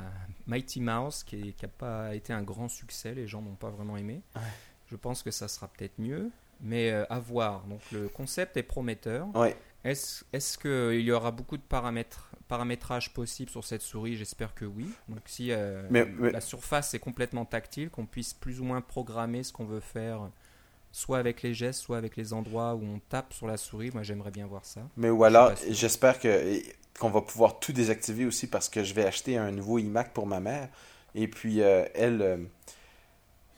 Mighty 0.47 0.81
Mouse 0.81 1.23
qui 1.23 1.55
n'a 1.63 1.69
pas 1.69 2.15
été 2.15 2.33
un 2.33 2.43
grand 2.43 2.69
succès, 2.69 3.15
les 3.15 3.27
gens 3.27 3.43
n'ont 3.43 3.55
pas 3.55 3.71
vraiment 3.71 3.97
aimé. 3.97 4.23
Ouais. 4.37 4.43
Je 4.91 4.97
pense 4.97 5.23
que 5.23 5.31
ça 5.31 5.49
sera 5.49 5.69
peut-être 5.69 5.99
mieux, 5.99 6.31
mais 6.61 6.91
euh, 6.91 7.05
à 7.09 7.19
voir. 7.19 7.63
Donc 7.65 7.81
le 7.93 8.09
concept 8.09 8.57
est 8.57 8.63
prometteur. 8.63 9.29
Ouais. 9.35 9.57
Est-ce 9.85 10.25
est 10.33 10.61
qu'il 10.61 11.01
y 11.01 11.11
aura 11.11 11.33
beaucoup 11.33 11.57
de 11.57 11.63
paramètres, 11.63 12.31
paramétrage 12.47 13.13
possible 13.13 13.51
sur 13.51 13.65
cette 13.65 13.83
souris? 13.83 14.17
J'espère 14.17 14.55
que 14.55 14.65
oui. 14.65 14.89
Donc 15.09 15.19
si 15.27 15.51
euh, 15.51 15.87
Mais- 15.91 16.05
mais- 16.05 16.31
la 16.31 16.41
surface 16.41 16.95
est 16.95 17.01
complètement 17.01 17.45
tactile, 17.45 17.91
qu'on 17.91 18.07
puisse 18.07 18.33
plus 18.33 18.61
ou 18.61 18.65
moins 18.65 18.81
programmer 18.81 19.43
ce 19.43 19.53
qu'on 19.53 19.65
veut 19.65 19.81
faire, 19.81 20.31
soit 20.93 21.19
avec 21.19 21.43
les 21.43 21.55
gestes, 21.55 21.81
soit 21.81 21.97
avec 21.97 22.17
les 22.17 22.33
endroits 22.33 22.75
où 22.75 22.85
on 22.85 23.01
tape 23.09 23.33
sur 23.33 23.47
la 23.47 23.57
souris, 23.57 23.91
moi 23.93 24.03
j'aimerais 24.03 24.31
bien 24.31 24.47
voir 24.47 24.65
ça. 24.65 24.83
Mais 24.97 25.11
ou 25.11 25.25
alors, 25.25 25.53
j'espère 25.71 26.21
que 26.21 26.63
qu'on 26.99 27.11
va 27.11 27.23
pouvoir 27.23 27.59
tout 27.59 27.73
désactiver 27.73 28.27
aussi 28.27 28.47
parce 28.47 28.69
que 28.69 28.85
je 28.85 28.93
vais 28.93 29.05
acheter 29.05 29.39
un 29.39 29.51
nouveau 29.51 29.79
iMac 29.79 30.13
pour 30.13 30.27
ma 30.27 30.41
mère. 30.41 30.69
Et 31.15 31.27
puis, 31.27 31.63
euh, 31.63 31.87
elle, 31.95 32.23
euh, 32.23 32.37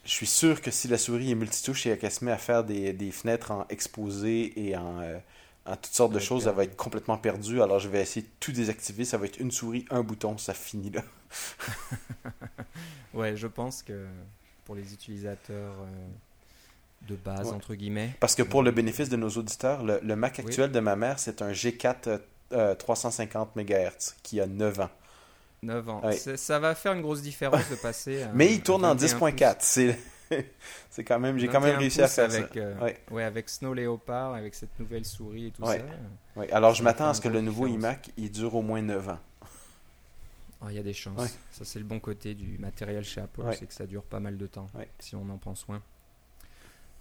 je 0.04 0.10
suis 0.10 0.26
sûr 0.26 0.62
que 0.62 0.70
si 0.70 0.86
la 0.88 0.98
souris 0.98 1.32
est 1.32 1.34
multitouche 1.34 1.86
et 1.86 1.98
qu'elle 1.98 2.12
se 2.12 2.24
met 2.24 2.32
à 2.32 2.38
faire 2.38 2.64
des, 2.64 2.92
des 2.92 3.10
fenêtres 3.10 3.50
en 3.50 3.66
exposé 3.68 4.68
et 4.68 4.76
en, 4.76 5.00
euh, 5.00 5.18
en 5.66 5.76
toutes 5.76 5.92
sortes 5.92 6.12
de 6.12 6.20
choses, 6.20 6.46
elle 6.46 6.54
va 6.54 6.64
être 6.64 6.76
complètement 6.76 7.18
perdue. 7.18 7.60
Alors, 7.60 7.80
je 7.80 7.88
vais 7.88 8.00
essayer 8.00 8.22
de 8.22 8.32
tout 8.38 8.52
désactiver. 8.52 9.04
Ça 9.04 9.18
va 9.18 9.26
être 9.26 9.38
une 9.38 9.50
souris, 9.50 9.84
un 9.90 10.02
bouton, 10.02 10.38
ça 10.38 10.54
finit 10.54 10.90
là. 10.90 11.02
Ouais, 13.14 13.36
je 13.36 13.46
pense 13.46 13.84
que 13.84 14.06
pour 14.64 14.74
les 14.74 14.92
utilisateurs 14.92 15.76
de 17.08 17.16
base, 17.16 17.48
Ouais. 17.48 17.54
entre 17.54 17.74
guillemets. 17.74 18.10
Parce 18.20 18.34
que 18.34 18.42
pour 18.42 18.62
le 18.62 18.70
bénéfice 18.70 19.08
de 19.08 19.16
nos 19.16 19.30
auditeurs, 19.30 19.82
le, 19.82 20.00
le 20.02 20.16
Mac 20.16 20.34
Oui. 20.38 20.44
actuel 20.46 20.72
de 20.72 20.80
ma 20.80 20.96
mère, 20.96 21.18
c'est 21.18 21.42
un 21.42 21.52
G4 21.52 22.08
euh, 22.08 22.18
euh, 22.52 22.74
350 22.74 23.56
MHz 23.56 24.14
qui 24.22 24.40
a 24.40 24.46
9 24.46 24.80
ans. 24.80 24.90
9 25.62 25.88
ans. 25.88 26.00
Ouais. 26.04 26.16
Ça 26.36 26.58
va 26.58 26.74
faire 26.74 26.92
une 26.92 27.02
grosse 27.02 27.22
différence 27.22 27.68
de 27.70 27.76
passer. 27.76 28.22
à 28.22 28.28
Mais 28.34 28.52
il 28.52 28.62
tourne 28.62 28.84
en 28.84 28.94
21 28.94 29.30
10.4. 29.30 29.56
C'est 29.60 29.98
c'est 30.90 31.04
quand 31.04 31.20
même, 31.20 31.38
j'ai 31.38 31.46
quand 31.48 31.60
même 31.60 31.70
21 31.74 31.78
réussi 31.78 32.02
à 32.02 32.08
faire 32.08 32.24
avec, 32.24 32.46
ça. 32.54 32.58
euh, 32.60 32.78
Ouais. 32.80 32.98
ouais, 33.10 33.22
avec 33.24 33.48
Snow 33.48 33.74
Leopard, 33.74 34.34
avec 34.34 34.54
cette 34.54 34.78
nouvelle 34.80 35.04
souris 35.04 35.46
et 35.46 35.50
tout 35.50 35.62
Ouais. 35.62 35.78
ça. 35.78 36.40
Ouais, 36.40 36.50
alors 36.52 36.74
je 36.74 36.82
m'attends 36.82 37.08
à 37.10 37.14
ce 37.14 37.20
que 37.20 37.28
le 37.28 37.40
nouveau 37.42 37.66
différence. 37.66 37.84
iMac, 37.84 38.10
il 38.16 38.30
dure 38.30 38.54
au 38.54 38.62
moins 38.62 38.80
9 38.82 39.08
ans. 39.10 39.18
Ah, 40.62 40.66
Il 40.70 40.76
y 40.76 40.78
a 40.78 40.82
des 40.82 40.94
chances. 40.94 41.36
Ça, 41.52 41.64
c'est 41.64 41.78
le 41.78 41.84
bon 41.84 42.00
côté 42.00 42.34
du 42.34 42.56
matériel 42.58 43.04
chez 43.04 43.20
Apple, 43.20 43.42
c'est 43.58 43.66
que 43.66 43.74
ça 43.74 43.86
dure 43.86 44.02
pas 44.02 44.20
mal 44.20 44.38
de 44.38 44.46
temps, 44.46 44.66
si 44.98 45.14
on 45.14 45.28
en 45.28 45.36
prend 45.36 45.54
soin. 45.54 45.82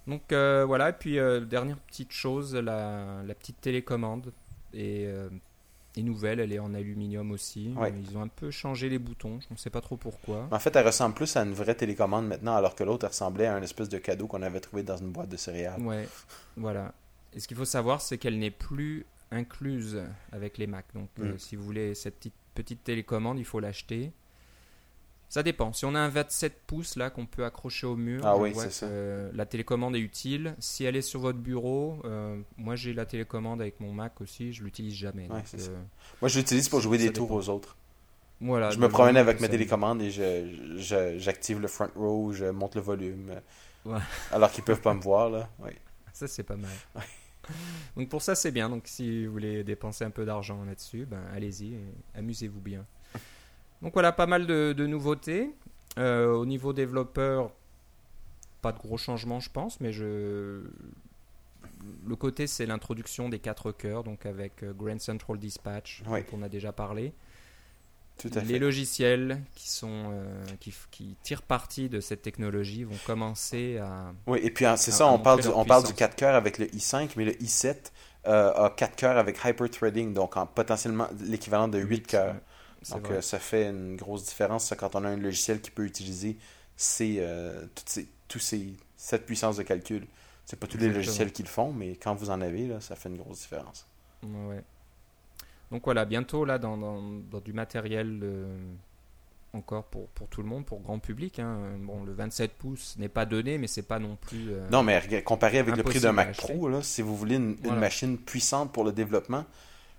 Donc 0.07 0.31
euh, 0.31 0.65
voilà, 0.65 0.89
et 0.89 0.93
puis 0.93 1.17
euh, 1.19 1.39
dernière 1.41 1.77
petite 1.77 2.11
chose, 2.11 2.55
la, 2.55 3.21
la 3.25 3.33
petite 3.35 3.61
télécommande 3.61 4.33
est, 4.73 5.05
euh, 5.05 5.29
est 5.95 6.01
nouvelle, 6.01 6.39
elle 6.41 6.51
est 6.51 6.59
en 6.59 6.73
aluminium 6.73 7.31
aussi. 7.31 7.73
Ouais. 7.77 7.93
Ils 7.97 8.17
ont 8.17 8.21
un 8.21 8.27
peu 8.27 8.51
changé 8.51 8.89
les 8.89 8.99
boutons, 8.99 9.39
je 9.47 9.53
ne 9.53 9.57
sais 9.57 9.69
pas 9.69 9.79
trop 9.81 9.95
pourquoi. 9.95 10.47
En 10.51 10.59
fait, 10.59 10.75
elle 10.75 10.85
ressemble 10.85 11.15
plus 11.15 11.35
à 11.37 11.43
une 11.43 11.53
vraie 11.53 11.75
télécommande 11.75 12.27
maintenant, 12.27 12.55
alors 12.55 12.75
que 12.75 12.83
l'autre 12.83 13.05
elle 13.05 13.11
ressemblait 13.11 13.45
à 13.45 13.55
un 13.55 13.61
espèce 13.61 13.87
de 13.89 13.97
cadeau 13.97 14.27
qu'on 14.27 14.41
avait 14.41 14.59
trouvé 14.59 14.83
dans 14.83 14.97
une 14.97 15.11
boîte 15.11 15.29
de 15.29 15.37
céréales. 15.37 15.81
Ouais, 15.81 16.07
voilà. 16.57 16.93
Et 17.33 17.39
ce 17.39 17.47
qu'il 17.47 17.55
faut 17.57 17.63
savoir, 17.65 18.01
c'est 18.01 18.17
qu'elle 18.17 18.39
n'est 18.39 18.51
plus 18.51 19.05
incluse 19.31 20.01
avec 20.31 20.57
les 20.57 20.67
Mac. 20.67 20.85
Donc, 20.93 21.09
Mm. 21.17 21.37
si 21.37 21.55
vous 21.55 21.63
voulez 21.63 21.95
cette 21.95 22.15
petite, 22.17 22.33
petite 22.53 22.83
télécommande, 22.83 23.39
il 23.39 23.45
faut 23.45 23.59
l'acheter. 23.59 24.11
Ça 25.33 25.41
dépend. 25.41 25.73
Si 25.73 25.83
on 25.85 25.95
a 25.95 25.99
un 25.99 26.09
27 26.09 26.59
pouces 26.67 26.95
là 26.95 27.09
qu'on 27.09 27.25
peut 27.25 27.43
accrocher 27.43 27.87
au 27.87 27.95
mur, 27.95 28.21
Ah 28.23 28.35
je 28.37 28.41
oui, 28.43 28.51
vois 28.51 28.61
c'est 28.65 28.67
que, 28.69 28.73
ça. 28.75 28.85
euh, 28.85 29.31
la 29.33 29.47
télécommande 29.47 29.95
est 29.95 29.99
utile. 29.99 30.53
Si 30.59 30.83
elle 30.83 30.95
est 30.95 31.01
sur 31.01 31.21
votre 31.21 31.39
bureau, 31.39 31.97
euh, 32.05 32.39
moi 32.55 32.75
j'ai 32.75 32.93
la 32.93 33.07
télécommande 33.07 33.59
avec 33.59 33.79
mon 33.79 33.91
Mac 33.93 34.21
aussi, 34.21 34.53
je 34.53 34.63
l'utilise 34.63 34.93
jamais. 34.93 35.23
Ouais, 35.23 35.37
Donc, 35.39 35.45
euh, 35.59 35.81
Moi, 36.21 36.29
je 36.29 36.37
l'utilise 36.37 36.69
pour 36.69 36.81
jouer 36.81 36.99
des 36.99 37.11
tours 37.11 37.25
dépend. 37.25 37.37
aux 37.39 37.49
autres. 37.49 37.75
voilà, 38.41 38.69
je 38.69 38.77
me 38.77 38.87
promène 38.89 39.17
avec 39.17 39.39
ma 39.39 39.47
télécommande 39.47 40.03
et 40.03 40.11
je, 40.11 40.75
je- 40.77 41.17
j'active 41.17 41.59
le 41.59 41.67
front 41.67 41.89
row, 41.95 42.31
je 42.31 42.45
monte 42.45 42.75
le 42.75 42.81
volume. 42.81 43.31
Ouais. 43.85 43.97
Alors 44.31 44.51
qu'ils 44.51 44.63
peuvent 44.63 44.81
pas 44.81 44.93
me 44.93 45.01
voir, 45.01 45.31
là. 45.31 45.49
Ça, 46.13 46.27
c'est 46.27 46.43
pas 46.43 46.57
mal. 46.57 46.69
Donc 47.97 48.07
pour 48.07 48.21
ça, 48.21 48.35
c'est 48.35 48.51
bien. 48.51 48.69
Donc 48.69 48.83
si 48.85 49.25
vous 49.25 49.31
voulez 49.33 49.63
dépenser 49.63 50.05
un 50.05 50.11
peu 50.11 50.25
d'argent 50.25 50.63
là-dessus, 50.63 51.07
ben, 51.07 51.23
allez-y, 51.33 51.75
amusez-vous 52.13 52.61
bien. 52.61 52.85
Donc 53.83 53.93
voilà, 53.93 54.11
pas 54.11 54.25
mal 54.25 54.47
de, 54.47 54.73
de 54.75 54.87
nouveautés. 54.87 55.51
Euh, 55.99 56.33
au 56.33 56.45
niveau 56.45 56.73
développeur, 56.73 57.51
pas 58.61 58.71
de 58.71 58.79
gros 58.79 58.97
changements, 58.97 59.39
je 59.39 59.51
pense, 59.51 59.79
mais 59.79 59.91
je... 59.91 60.61
le 62.07 62.15
côté, 62.15 62.47
c'est 62.47 62.65
l'introduction 62.65 63.29
des 63.29 63.39
quatre 63.39 63.71
cœurs, 63.71 64.03
donc 64.03 64.25
avec 64.25 64.63
euh, 64.63 64.73
Grand 64.73 64.99
Central 64.99 65.37
Dispatch, 65.37 66.01
Oui. 66.07 66.21
dont 66.31 66.39
on 66.39 66.41
a 66.41 66.49
déjà 66.49 66.71
parlé. 66.71 67.13
Tout 68.17 68.29
à 68.35 68.39
Les 68.41 68.53
fait. 68.53 68.59
logiciels 68.59 69.41
qui, 69.55 69.69
sont, 69.69 70.11
euh, 70.11 70.45
qui, 70.59 71.15
tirent 71.23 71.41
parti 71.41 71.89
de 71.89 71.99
cette 71.99 72.21
technologie 72.21 72.83
vont 72.83 72.97
commencer 73.05 73.79
à, 73.79 74.13
Oui, 74.27 74.39
et 74.43 74.51
puis 74.51 74.65
hein, 74.65 74.77
c'est 74.77 74.91
ça, 74.91 75.07
on 75.07 75.19
parle, 75.19 75.41
du, 75.41 75.47
on 75.49 75.65
parle 75.65 75.81
du 75.83 75.93
puissance. 75.93 76.09
4 76.09 76.15
cœurs 76.15 76.35
avec 76.35 76.57
le 76.57 76.67
i5, 76.67 77.09
mais 77.17 77.25
le 77.25 77.31
i7 77.33 77.75
euh, 78.27 78.53
a 78.53 78.69
4 78.69 78.95
cœurs 78.95 79.17
avec 79.17 79.37
hyperthreading, 79.43 80.13
donc 80.13 80.37
en 80.37 80.45
potentiellement 80.45 81.07
l'équivalent 81.21 81.67
de 81.67 81.79
8 81.79 81.87
Huit, 81.87 82.07
cœurs. 82.07 82.35
Donc 82.91 83.07
vrai. 83.07 83.17
euh, 83.17 83.21
ça 83.21 83.39
fait 83.39 83.69
une 83.69 83.95
grosse 83.95 84.25
différence 84.25 84.73
quand 84.77 84.95
on 84.95 85.03
a 85.05 85.09
un 85.09 85.17
logiciel 85.17 85.61
qui 85.61 85.71
peut 85.71 85.85
utiliser 85.85 86.37
ces, 86.75 87.17
euh, 87.19 87.65
toutes 87.75 87.89
ces, 87.89 88.07
tous 88.27 88.39
ces, 88.39 88.73
cette 88.97 89.25
puissance 89.25 89.57
de 89.57 89.63
calcul. 89.63 90.05
C'est 90.45 90.59
pas 90.59 90.67
tous 90.67 90.77
les 90.77 90.89
logiciels 90.89 91.31
qui 91.31 91.43
le 91.43 91.47
font, 91.49 91.71
mais 91.71 91.95
quand 91.95 92.15
vous 92.15 92.29
en 92.29 92.41
avez, 92.41 92.67
là, 92.67 92.81
ça 92.81 92.95
fait 92.95 93.07
une 93.09 93.17
grosse 93.17 93.39
différence. 93.41 93.85
Ouais. 94.23 94.61
Donc 95.71 95.83
voilà, 95.85 96.05
bientôt 96.05 96.45
là 96.45 96.59
dans, 96.59 96.77
dans, 96.77 97.01
dans 97.01 97.39
du 97.39 97.53
matériel 97.53 98.19
euh, 98.21 98.45
encore 99.53 99.85
pour, 99.85 100.07
pour 100.09 100.27
tout 100.27 100.41
le 100.41 100.47
monde, 100.47 100.65
pour 100.65 100.81
grand 100.81 100.99
public. 100.99 101.39
hein. 101.39 101.57
Bon, 101.79 102.03
le 102.03 102.11
27 102.13 102.51
pouces 102.53 102.95
n'est 102.97 103.07
pas 103.09 103.25
donné, 103.25 103.57
mais 103.57 103.67
c'est 103.67 103.81
pas 103.87 103.99
non 103.99 104.15
plus. 104.15 104.51
euh, 104.51 104.67
Non, 104.71 104.83
mais 104.83 105.23
comparé 105.23 105.59
avec 105.59 105.75
le 105.77 105.83
prix 105.83 105.99
d'un 105.99 106.11
Mac. 106.11 106.35
Pro, 106.37 106.67
là, 106.69 106.81
si 106.81 107.01
vous 107.01 107.15
voulez 107.15 107.35
une, 107.35 107.55
machine 107.79 108.17
puissante 108.17 108.71
pour 108.73 108.83
le 108.83 108.91
développement, 108.91 109.45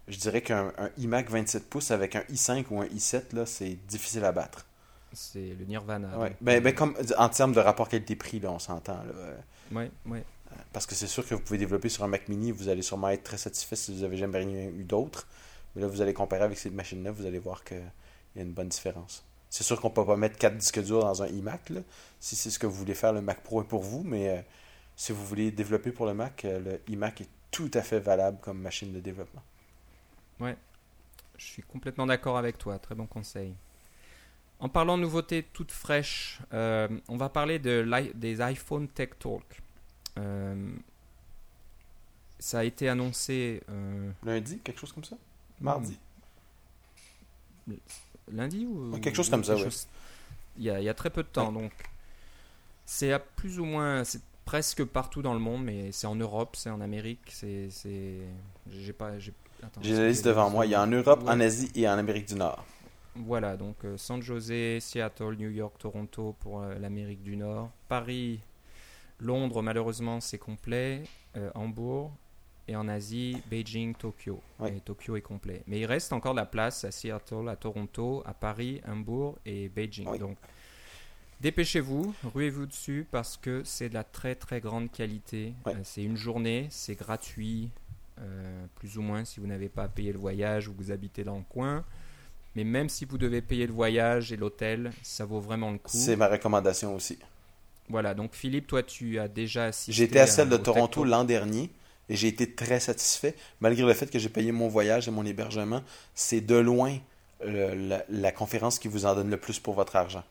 je 0.08 0.18
dirais 0.18 0.42
qu'un 0.42 0.72
un 0.78 0.90
iMac 0.98 1.30
27 1.30 1.68
pouces 1.68 1.90
avec 1.90 2.16
un 2.16 2.22
i5 2.22 2.66
ou 2.70 2.80
un 2.80 2.86
i7, 2.86 3.34
là, 3.34 3.46
c'est 3.46 3.78
difficile 3.86 4.24
à 4.24 4.32
battre. 4.32 4.66
C'est 5.12 5.54
le 5.58 5.64
Nirvana. 5.64 6.18
Ouais. 6.18 6.36
Ben, 6.40 6.62
ben, 6.62 6.72
euh, 6.72 6.76
comme, 6.76 6.96
en 7.16 7.28
termes 7.28 7.52
de 7.52 7.60
rapport 7.60 7.88
qualité-prix, 7.88 8.40
là, 8.40 8.50
on 8.50 8.58
s'entend. 8.58 9.02
là. 9.04 9.12
Euh, 9.14 9.36
ouais, 9.72 9.90
ouais. 10.06 10.24
Parce 10.72 10.86
que 10.86 10.94
c'est 10.94 11.06
sûr 11.06 11.26
que 11.26 11.34
vous 11.34 11.40
pouvez 11.40 11.58
développer 11.58 11.88
sur 11.88 12.04
un 12.04 12.08
Mac 12.08 12.28
mini, 12.28 12.50
vous 12.50 12.68
allez 12.68 12.82
sûrement 12.82 13.08
être 13.10 13.22
très 13.22 13.38
satisfait 13.38 13.76
si 13.76 13.94
vous 13.94 14.02
avez 14.02 14.16
jamais 14.16 14.38
rien 14.38 14.68
eu 14.68 14.84
d'autre. 14.84 15.26
Mais 15.74 15.82
là, 15.82 15.88
vous 15.88 16.00
allez 16.00 16.14
comparer 16.14 16.42
avec 16.42 16.58
cette 16.58 16.74
machine-là, 16.74 17.10
vous 17.10 17.26
allez 17.26 17.38
voir 17.38 17.64
qu'il 17.64 17.82
y 18.36 18.38
a 18.38 18.42
une 18.42 18.52
bonne 18.52 18.68
différence. 18.68 19.24
C'est 19.50 19.64
sûr 19.64 19.80
qu'on 19.80 19.90
peut 19.90 20.04
pas 20.04 20.16
mettre 20.16 20.36
4 20.36 20.56
disques 20.56 20.82
durs 20.82 21.00
dans 21.00 21.22
un 21.22 21.28
iMac, 21.28 21.70
là, 21.70 21.80
si 22.18 22.34
c'est 22.36 22.50
ce 22.50 22.58
que 22.58 22.66
vous 22.66 22.74
voulez 22.74 22.94
faire, 22.94 23.12
le 23.12 23.20
Mac 23.20 23.42
Pro 23.42 23.62
est 23.62 23.66
pour 23.66 23.82
vous, 23.82 24.02
mais 24.02 24.28
euh, 24.28 24.42
si 24.96 25.12
vous 25.12 25.24
voulez 25.24 25.50
développer 25.50 25.92
pour 25.92 26.06
le 26.06 26.14
Mac, 26.14 26.44
euh, 26.44 26.58
le 26.58 26.92
iMac 26.92 27.20
est 27.20 27.28
tout 27.50 27.70
à 27.74 27.82
fait 27.82 28.00
valable 28.00 28.38
comme 28.40 28.58
machine 28.58 28.92
de 28.92 28.98
développement. 29.00 29.42
Je 30.40 31.44
suis 31.44 31.62
complètement 31.62 32.06
d'accord 32.06 32.38
avec 32.38 32.58
toi. 32.58 32.78
Très 32.78 32.94
bon 32.94 33.06
conseil. 33.06 33.54
En 34.60 34.68
parlant 34.68 34.96
de 34.96 35.02
nouveautés 35.02 35.42
toutes 35.52 35.72
fraîches, 35.72 36.40
euh, 36.52 36.88
on 37.08 37.16
va 37.16 37.28
parler 37.28 37.58
de 37.58 37.84
des 38.14 38.40
iPhone 38.40 38.88
Tech 38.88 39.10
Talk. 39.18 39.62
Euh, 40.18 40.72
ça 42.38 42.60
a 42.60 42.64
été 42.64 42.88
annoncé 42.88 43.62
euh, 43.68 44.10
Lundi, 44.22 44.60
quelque 44.60 44.78
chose 44.78 44.92
comme 44.92 45.04
ça? 45.04 45.16
Mardi 45.60 45.98
lundi 48.32 48.66
ou 48.66 48.92
Ouais, 48.92 49.00
quelque 49.00 49.16
chose 49.16 49.28
ou 49.28 49.30
comme 49.30 49.44
ça, 49.44 49.56
ouais. 49.56 49.68
Il 50.56 50.64
y, 50.64 50.70
a, 50.70 50.80
il 50.80 50.84
y 50.84 50.88
a 50.88 50.94
très 50.94 51.10
peu 51.10 51.22
de 51.22 51.28
temps, 51.28 51.52
donc 51.52 51.72
c'est 52.86 53.12
à 53.12 53.18
plus 53.18 53.58
ou 53.58 53.64
moins, 53.64 54.02
presque 54.44 54.84
partout 54.84 55.22
dans 55.22 55.34
le 55.34 55.40
monde, 55.40 55.64
mais 55.64 55.92
c'est 55.92 56.06
en 56.06 56.14
Europe, 56.14 56.56
c'est 56.56 56.70
en 56.70 56.80
Amérique, 56.80 57.30
c'est, 57.30 57.68
j'ai 58.70 58.92
pas, 58.92 59.18
j'ai, 59.18 59.32
la 59.82 60.08
liste 60.08 60.24
devant 60.24 60.50
moi. 60.50 60.66
Il 60.66 60.70
y 60.72 60.74
a 60.74 60.82
en 60.82 60.86
Europe, 60.86 61.22
en 61.26 61.38
Ouais. 61.38 61.44
Asie 61.46 61.70
et 61.74 61.88
en 61.88 61.98
Amérique 61.98 62.28
du 62.28 62.34
Nord. 62.34 62.64
Voilà, 63.16 63.56
donc 63.56 63.76
euh, 63.84 63.96
San 63.96 64.20
José, 64.20 64.80
Seattle, 64.80 65.36
New 65.38 65.50
York, 65.50 65.74
Toronto 65.78 66.34
pour 66.40 66.62
euh, 66.62 66.74
l'Amérique 66.80 67.22
du 67.22 67.36
Nord, 67.36 67.70
Paris, 67.88 68.40
Londres, 69.20 69.62
malheureusement 69.62 70.20
c'est 70.20 70.38
complet, 70.38 71.04
euh, 71.36 71.50
Hambourg, 71.54 72.12
et 72.66 72.74
en 72.74 72.88
Asie, 72.88 73.40
Beijing, 73.48 73.94
Tokyo. 73.94 74.40
Ouais. 74.58 74.76
Et 74.76 74.80
Tokyo 74.80 75.16
est 75.16 75.22
complet. 75.22 75.62
Mais 75.66 75.80
il 75.80 75.86
reste 75.86 76.12
encore 76.12 76.32
de 76.32 76.40
la 76.40 76.46
place 76.46 76.84
à 76.84 76.90
Seattle, 76.90 77.48
à 77.48 77.56
Toronto, 77.56 78.22
à 78.26 78.34
Paris, 78.34 78.80
Hambourg 78.88 79.38
et 79.44 79.68
Beijing. 79.68 80.08
Oui. 80.08 80.18
Donc 80.18 80.36
dépêchez-vous, 81.40 82.14
ruez-vous 82.34 82.66
dessus 82.66 83.06
parce 83.10 83.36
que 83.36 83.62
c'est 83.64 83.88
de 83.88 83.94
la 83.94 84.04
très 84.04 84.34
très 84.34 84.60
grande 84.60 84.90
qualité. 84.90 85.54
Ouais. 85.66 85.74
Euh, 85.74 85.78
c'est 85.82 86.02
une 86.02 86.16
journée, 86.16 86.66
c'est 86.70 86.94
gratuit, 86.94 87.70
euh, 88.20 88.66
plus 88.76 88.98
ou 88.98 89.02
moins 89.02 89.24
si 89.24 89.40
vous 89.40 89.46
n'avez 89.46 89.68
pas 89.68 89.84
à 89.84 89.88
payer 89.88 90.12
le 90.12 90.18
voyage 90.18 90.68
ou 90.68 90.72
que 90.72 90.82
vous 90.82 90.92
habitez 90.92 91.24
dans 91.24 91.36
le 91.36 91.44
coin. 91.48 91.84
Mais 92.56 92.64
même 92.64 92.88
si 92.88 93.04
vous 93.04 93.18
devez 93.18 93.42
payer 93.42 93.66
le 93.66 93.72
voyage 93.72 94.32
et 94.32 94.36
l'hôtel, 94.36 94.92
ça 95.02 95.24
vaut 95.24 95.40
vraiment 95.40 95.72
le 95.72 95.78
coup. 95.78 95.90
C'est 95.92 96.16
ma 96.16 96.28
recommandation 96.28 96.94
aussi. 96.94 97.18
Voilà, 97.88 98.14
donc 98.14 98.34
Philippe, 98.34 98.66
toi 98.66 98.82
tu 98.82 99.18
as 99.18 99.28
déjà 99.28 99.66
assisté. 99.66 100.04
Été 100.04 100.20
à 100.20 100.26
celle 100.26 100.48
de 100.48 100.56
Toronto 100.56 101.04
l'an 101.04 101.24
dernier 101.24 101.70
et 102.08 102.16
j'ai 102.16 102.28
été 102.28 102.54
très 102.54 102.80
satisfait. 102.80 103.34
Malgré 103.60 103.84
le 103.84 103.92
fait 103.92 104.10
que 104.10 104.18
j'ai 104.18 104.28
payé 104.28 104.52
mon 104.52 104.68
voyage 104.68 105.08
et 105.08 105.10
mon 105.10 105.26
hébergement, 105.26 105.82
c'est 106.14 106.40
de 106.40 106.54
loin 106.54 106.96
euh, 107.42 107.74
la, 107.74 108.04
la 108.08 108.32
conférence 108.32 108.78
qui 108.78 108.88
vous 108.88 109.04
en 109.04 109.14
donne 109.14 109.30
le 109.30 109.36
plus 109.36 109.58
pour 109.58 109.74
votre 109.74 109.96
argent. 109.96 110.22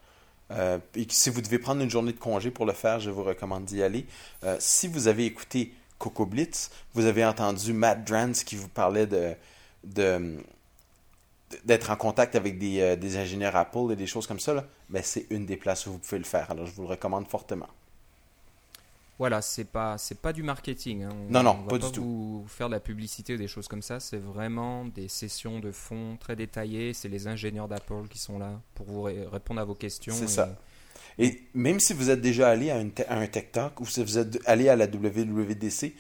Euh, 0.54 0.78
et 0.96 1.06
si 1.10 1.30
vous 1.30 1.42
devez 1.42 1.60
prendre 1.60 1.82
une 1.82 1.90
journée 1.90 2.14
de 2.14 2.20
congé 2.20 2.52
pour 2.52 2.66
le 2.66 2.74
faire, 2.74 3.00
je 3.00 3.10
vous 3.10 3.24
recommande 3.24 3.66
d'y 3.66 3.82
aller. 3.82 4.06
Euh, 4.44 4.56
si 4.60 4.88
vous 4.88 5.08
avez 5.08 5.26
écouté 5.26 5.74
Coco 5.98 6.26
Blitz, 6.26 6.70
vous 6.94 7.06
avez 7.06 7.26
entendu 7.26 7.74
Matt 7.74 8.06
Drance 8.06 8.44
qui 8.44 8.56
vous 8.56 8.68
parlait 8.68 9.08
d'être 9.84 10.32
en 11.90 11.96
contact 11.96 12.36
avec 12.36 12.60
des, 12.60 12.82
euh, 12.82 12.96
des 12.96 13.18
ingénieurs 13.18 13.56
Apple 13.56 13.92
et 13.92 13.96
des 13.96 14.08
choses 14.08 14.28
comme 14.28 14.40
ça, 14.40 14.54
là, 14.54 14.66
ben, 14.90 15.02
c'est 15.04 15.26
une 15.30 15.46
des 15.46 15.58
places 15.58 15.88
où 15.88 15.94
vous 15.94 16.00
pouvez 16.00 16.20
le 16.20 16.26
faire. 16.26 16.52
Alors, 16.52 16.66
je 16.66 16.72
vous 16.72 16.84
le 16.84 16.90
recommande 16.90 17.28
fortement. 17.28 17.70
Voilà, 19.20 19.42
c'est 19.42 19.66
pas 19.66 19.98
c'est 19.98 20.20
pas 20.20 20.34
du 20.34 20.42
marketing. 20.44 21.04
hein. 21.04 21.10
On- 21.14 21.32
Non, 21.32 21.44
non, 21.44 21.58
on 21.60 21.64
va 21.64 21.70
pas 21.80 21.86
du 21.86 21.92
tout. 21.92 22.02
vous 22.04 22.46
faire 22.48 22.68
de 22.68 22.74
la 22.74 22.80
publicité 22.80 23.36
ou 23.36 23.38
des 23.38 23.48
choses 23.48 23.68
comme 23.68 23.82
ça. 23.84 24.00
C'est 24.00 24.18
vraiment 24.18 24.86
des 24.86 25.08
sessions 25.08 25.60
de 25.60 25.72
fond 25.72 26.18
très 26.20 26.36
détaillées. 26.36 26.94
C'est 26.94 27.10
les 27.10 27.28
ingénieurs 27.28 27.68
d'Apple 27.68 28.08
qui 28.10 28.18
sont 28.18 28.40
là 28.40 28.60
pour 28.76 28.88
vous 28.88 29.04
ré- 29.04 29.26
répondre 29.32 29.62
à 29.62 29.66
vos 29.66 29.76
questions. 29.76 30.14
C'est 30.16 30.26
et- 30.26 30.28
ça. 30.28 30.56
Et 31.20 31.44
même 31.54 31.80
si 31.80 31.94
vous 31.94 32.10
êtes 32.10 32.22
déjà 32.22 32.50
allé 32.50 32.72
à, 32.72 32.80
une 32.80 32.92
te- 32.92 33.04
à 33.08 33.16
un 33.16 33.28
Tech 33.28 33.52
Talk 33.52 33.80
ou 33.80 33.86
si 33.86 34.04
vous 34.04 34.18
êtes 34.18 34.40
allé 34.48 34.68
à 34.68 34.76
la 34.76 34.88
WWDC, 34.88 35.94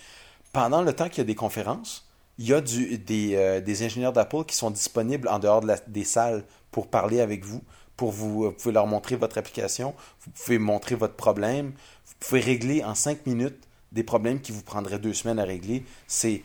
pendant 0.52 0.82
le 0.82 0.91
temps 0.93 1.08
qu'il 1.08 1.19
y 1.19 1.21
a 1.21 1.26
des 1.26 1.36
conférences, 1.36 2.08
il 2.39 2.47
y 2.47 2.54
a 2.54 2.62
du- 2.62 2.97
des, 2.97 3.36
euh, 3.36 3.62
des 3.62 3.84
ingénieurs 3.84 4.13
d'Apple 4.13 4.43
qui 4.45 4.56
sont 4.56 4.71
disponibles 4.71 5.28
en 5.28 5.38
dehors 5.38 5.62
de 5.62 5.67
la- 5.67 5.78
des 5.88 6.04
salles 6.04 6.43
pour 6.71 6.88
parler 6.89 7.19
avec 7.21 7.45
vous, 7.45 7.62
pour 7.97 8.12
vous, 8.12 8.43
vous 8.43 8.51
pouvez 8.51 8.73
leur 8.73 8.88
montrer 8.88 9.15
votre 9.15 9.38
application, 9.38 9.93
vous 10.21 10.32
pouvez 10.32 10.58
montrer 10.58 10.95
votre 10.95 11.15
problème, 11.15 11.73
vous 12.06 12.13
pouvez 12.19 12.41
régler 12.41 12.84
en 12.84 12.95
cinq 12.95 13.25
minutes 13.25 13.67
des 13.91 14.03
problèmes 14.03 14.41
qui 14.41 14.51
vous 14.51 14.63
prendraient 14.63 14.99
deux 14.99 15.13
semaines 15.13 15.39
à 15.39 15.43
régler. 15.43 15.84
C'est, 16.08 16.41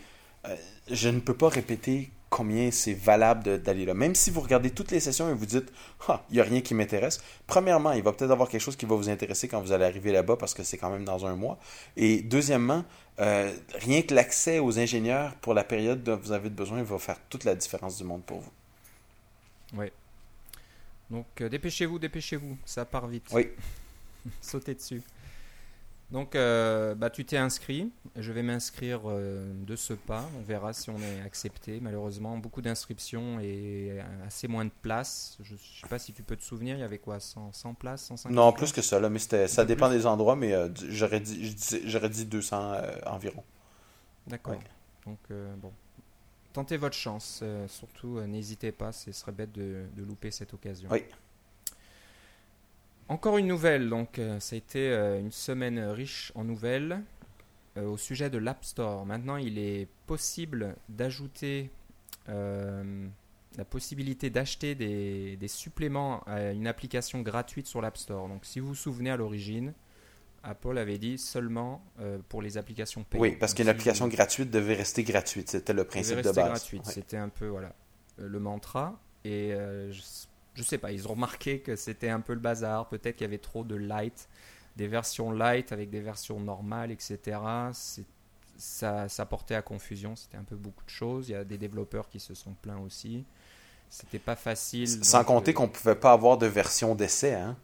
euh, 0.47 0.55
je 0.91 1.09
ne 1.09 1.21
peux 1.21 1.35
pas 1.35 1.49
répéter 1.49 2.11
combien 2.31 2.71
c'est 2.71 2.95
valable 2.95 3.63
d'aller 3.63 3.85
là. 3.85 3.95
Même 3.95 4.15
si 4.15 4.31
vous 4.31 4.41
regardez 4.41 4.71
toutes 4.71 4.91
les 4.91 5.01
sessions 5.01 5.31
et 5.31 5.35
vous 5.35 5.47
dites, 5.47 5.73
ah, 6.09 6.23
il 6.31 6.35
n'y 6.35 6.41
a 6.41 6.45
rien 6.45 6.61
qui 6.61 6.75
m'intéresse. 6.75 7.21
Premièrement, 7.47 7.93
il 7.93 8.03
va 8.03 8.13
peut-être 8.13 8.31
avoir 8.31 8.49
quelque 8.49 8.61
chose 8.61 8.77
qui 8.77 8.87
va 8.87 8.97
vous 8.97 9.09
intéresser 9.09 9.49
quand 9.49 9.61
vous 9.61 9.73
allez 9.73 9.85
arriver 9.85 10.13
là-bas 10.13 10.37
parce 10.37 10.55
que 10.55 10.63
c'est 10.63 10.77
quand 10.77 10.91
même 10.91 11.05
dans 11.05 11.27
un 11.27 11.37
mois. 11.37 11.59
Et 11.97 12.21
deuxièmement, 12.21 12.85
euh, 13.21 13.51
rien 13.75 14.03
que 14.03 14.15
l'accès 14.15 14.59
aux 14.59 14.79
ingénieurs 14.79 15.35
pour 15.37 15.55
la 15.55 15.65
période 15.65 16.03
dont 16.03 16.17
vous 16.17 16.33
avez 16.33 16.51
besoin 16.51 16.83
va 16.83 16.99
faire 16.99 17.19
toute 17.31 17.45
la 17.45 17.55
différence 17.55 17.97
du 17.97 18.05
monde 18.05 18.23
pour 18.25 18.41
vous. 18.41 19.81
Donc 21.11 21.27
euh, 21.41 21.49
dépêchez-vous, 21.49 21.99
dépêchez-vous. 21.99 22.57
Ça 22.65 22.85
part 22.85 23.07
vite. 23.07 23.29
Oui. 23.33 23.49
Sautez 24.41 24.75
dessus. 24.75 25.03
Donc 26.11 26.35
euh, 26.35 26.95
bah, 26.95 27.11
tu 27.11 27.25
t'es 27.25 27.37
inscrit. 27.37 27.91
Je 28.17 28.33
vais 28.33 28.43
m'inscrire 28.43 29.03
euh, 29.07 29.53
de 29.67 29.77
ce 29.77 29.93
pas. 29.93 30.25
On 30.39 30.43
verra 30.43 30.73
si 30.73 30.89
on 30.89 30.99
est 30.99 31.21
accepté. 31.25 31.81
Malheureusement, 31.81 32.39
beaucoup 32.39 32.63
d'inscriptions 32.63 33.41
et 33.41 34.01
assez 34.27 34.49
moins 34.49 34.65
de 34.65 34.71
places. 34.83 35.37
Je 35.43 35.53
ne 35.53 35.59
sais 35.59 35.89
pas 35.89 35.99
si 35.99 36.13
tu 36.13 36.23
peux 36.23 36.37
te 36.37 36.43
souvenir. 36.43 36.77
Il 36.77 36.81
y 36.81 36.85
avait 36.85 36.99
quoi 36.99 37.21
100, 37.21 37.53
100 37.53 37.75
places 37.75 38.05
150 38.05 38.35
Non, 38.35 38.53
plus 38.53 38.73
que 38.73 38.81
ça, 38.81 38.99
là, 39.01 39.11
mais 39.11 39.19
c'était, 39.19 39.49
ça 39.49 39.67
dépend 39.67 39.89
plus. 39.89 39.99
des 39.99 40.07
endroits, 40.07 40.37
mais 40.37 40.55
j'aurais, 40.89 41.21
dit, 41.21 41.55
dit 41.55 42.27
200 42.27 42.73
euh, 42.73 42.93
environ. 43.07 43.45
D'accord. 44.27 44.55
Ouais. 44.55 44.61
Donc, 45.05 45.19
bon. 45.59 45.73
Tentez 46.53 46.77
votre 46.77 46.97
chance. 46.97 47.41
euh, 47.43 47.69
surtout, 47.69 48.19
euh, 48.19 48.27
n'hésitez 48.27 48.73
pas. 48.73 48.93
Ce 48.93 49.13
serait 49.13 49.33
bête 49.33 49.53
de, 49.53 49.85
de 49.97 50.03
louper 50.03 50.31
cette 50.31 50.55
occasion. 50.55 50.89
Oui. 50.91 51.05
Encore 53.09 53.39
une 53.39 53.47
nouvelle. 53.47 53.89
Donc, 53.89 54.19
euh, 54.19 54.41
ça 54.41 54.55
a 54.55 54.59
été 54.59 54.89
une 55.21 55.33
semaine 55.33 55.79
riche 55.79 56.33
en 56.35 56.45
nouvelles 56.45 57.03
au 57.77 57.97
sujet 57.97 58.29
de 58.29 58.39
l'App 58.39 58.65
Store. 58.65 59.07
Maintenant, 59.07 59.37
il 59.37 59.57
est 59.59 59.87
possible 60.07 60.75
d'ajouter 60.89 61.71
la 62.27 63.65
possibilité 63.65 64.31
d'acheter 64.31 64.75
des, 64.75 65.37
des 65.37 65.49
suppléments 65.49 66.23
à 66.25 66.51
une 66.53 66.67
application 66.67 67.23
gratuite 67.23 67.67
sur 67.67 67.81
l'App 67.81 67.97
Store. 67.97 68.29
Donc, 68.29 68.45
si 68.45 68.61
vous 68.61 68.69
vous 68.69 68.75
souvenez 68.75 69.11
à 69.11 69.17
l'origine, 69.17 69.73
Apple 70.49 70.79
avait 70.79 70.99
dit 70.99 71.19
seulement 71.19 71.83
euh, 72.01 72.19
pour 72.29 72.43
les 72.43 72.57
applications 72.57 73.05
payantes. 73.05 73.23
Oui, 73.23 73.37
parce 73.37 73.55
qu'une 73.55 73.69
application 73.69 74.09
gratuite 74.09 74.51
devait 74.51 74.75
rester 74.75 75.05
gratuite. 75.05 75.51
C'était 75.51 75.73
le 75.73 75.83
devait 75.83 75.89
principe 75.89 76.17
de 76.19 76.23
base. 76.31 76.35
gratuite. 76.35 76.87
Ouais. 76.87 76.93
C'était 76.93 77.19
un 77.19 77.29
peu 77.29 77.49
voilà 77.49 77.75
euh, 78.21 78.29
le 78.29 78.41
mantra. 78.41 78.99
Et 79.25 79.53
euh, 79.53 79.93
je, 79.93 80.01
je 80.55 80.63
sais 80.63 80.79
pas, 80.79 80.91
ils 80.93 81.07
ont 81.07 81.13
remarqué 81.13 81.61
que 81.61 81.77
c'était 81.77 82.09
un 82.09 82.21
peu 82.21 82.33
le 82.33 82.41
bazar. 82.41 82.89
Peut-être 82.89 83.17
qu'il 83.17 83.25
y 83.27 83.29
avait 83.29 83.39
trop 83.39 83.63
de 83.63 83.75
light, 83.75 84.29
des 84.77 84.89
versions 84.89 85.31
light 85.31 85.73
avec 85.73 85.91
des 85.91 86.01
versions 86.01 86.41
normales, 86.41 86.91
etc. 86.91 87.39
Ça, 88.57 89.09
ça 89.09 89.27
portait 89.27 89.55
à 89.55 89.63
confusion. 89.63 90.17
C'était 90.17 90.39
un 90.39 90.45
peu 90.45 90.57
beaucoup 90.57 90.85
de 90.85 90.91
choses. 90.91 91.29
Il 91.29 91.33
y 91.33 91.37
a 91.37 91.45
des 91.45 91.59
développeurs 91.59 92.09
qui 92.09 92.21
se 92.21 92.35
sont 92.35 92.55
plaints 92.55 92.81
aussi. 92.81 93.25
C'était 93.91 94.19
pas 94.19 94.37
facile. 94.37 95.05
Sans 95.05 95.25
compter 95.25 95.51
euh, 95.51 95.55
qu'on 95.55 95.69
pouvait 95.69 95.95
pas 95.95 96.13
avoir 96.13 96.39
de 96.39 96.47
version 96.47 96.95
d'essai. 96.95 97.35
Hein? 97.35 97.57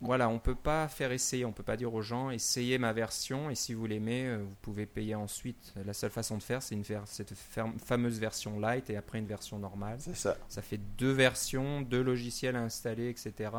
Voilà, 0.00 0.30
on 0.30 0.38
peut 0.38 0.54
pas 0.54 0.88
faire 0.88 1.12
essayer, 1.12 1.44
on 1.44 1.52
peut 1.52 1.62
pas 1.62 1.76
dire 1.76 1.92
aux 1.92 2.00
gens 2.00 2.30
essayez 2.30 2.78
ma 2.78 2.92
version 2.94 3.50
et 3.50 3.54
si 3.54 3.74
vous 3.74 3.86
l'aimez, 3.86 4.26
euh, 4.26 4.38
vous 4.38 4.54
pouvez 4.62 4.86
payer 4.86 5.14
ensuite. 5.14 5.74
La 5.84 5.92
seule 5.92 6.10
façon 6.10 6.38
de 6.38 6.42
faire, 6.42 6.62
c'est 6.62 6.74
une 6.74 6.84
cette 7.04 7.34
fameuse 7.34 8.18
version 8.18 8.58
light 8.58 8.88
et 8.88 8.96
après 8.96 9.18
une 9.18 9.26
version 9.26 9.58
normale. 9.58 9.98
C'est 10.00 10.16
ça. 10.16 10.38
Ça 10.48 10.62
fait 10.62 10.80
deux 10.96 11.12
versions, 11.12 11.82
deux 11.82 12.02
logiciels 12.02 12.56
à 12.56 12.62
installer, 12.62 13.10
etc. 13.10 13.50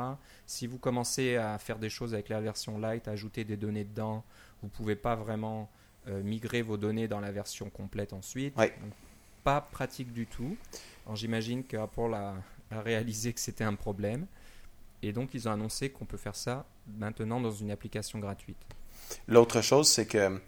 Si 0.48 0.66
vous 0.66 0.80
commencez 0.80 1.36
à 1.36 1.60
faire 1.60 1.78
des 1.78 1.90
choses 1.90 2.16
avec 2.16 2.30
la 2.30 2.42
version 2.42 2.80
light, 2.80 3.08
à 3.08 3.12
ajouter 3.12 3.44
des 3.44 3.58
données 3.58 3.86
dedans, 3.86 4.24
vous 4.64 4.70
pouvez 4.70 4.96
pas 4.96 5.16
vraiment 5.16 5.70
euh, 6.08 6.24
migrer 6.24 6.64
vos 6.64 6.78
données 6.78 7.08
dans 7.08 7.20
la 7.20 7.32
version 7.32 7.70
complète 7.70 8.14
ensuite. 8.14 8.58
Ouais. 8.58 8.74
Donc, 8.82 8.94
pas 9.44 9.62
pratique 9.62 10.12
du 10.12 10.26
tout. 10.26 10.58
J'imagine 11.14 11.64
que 11.64 11.78
Apple 11.78 12.14
a, 12.14 12.36
a 12.72 12.82
réalisé 12.82 13.34
que 13.34 13.40
c'était 13.40 13.64
un 13.64 13.76
problème. 13.76 14.26
Et 15.04 15.14
donc 15.14 15.34
ils 15.34 15.48
ont 15.48 15.52
annoncé 15.52 15.90
qu'on 15.90 16.06
peut 16.06 16.18
faire 16.18 16.36
ça 16.36 16.66
maintenant 16.98 17.42
dans 17.42 17.52
une 17.52 17.72
application 17.72 18.20
gratuite. 18.20 18.58
L'autre 19.28 19.62
chose, 19.62 19.90
c'est 19.90 20.06
que 20.06 20.40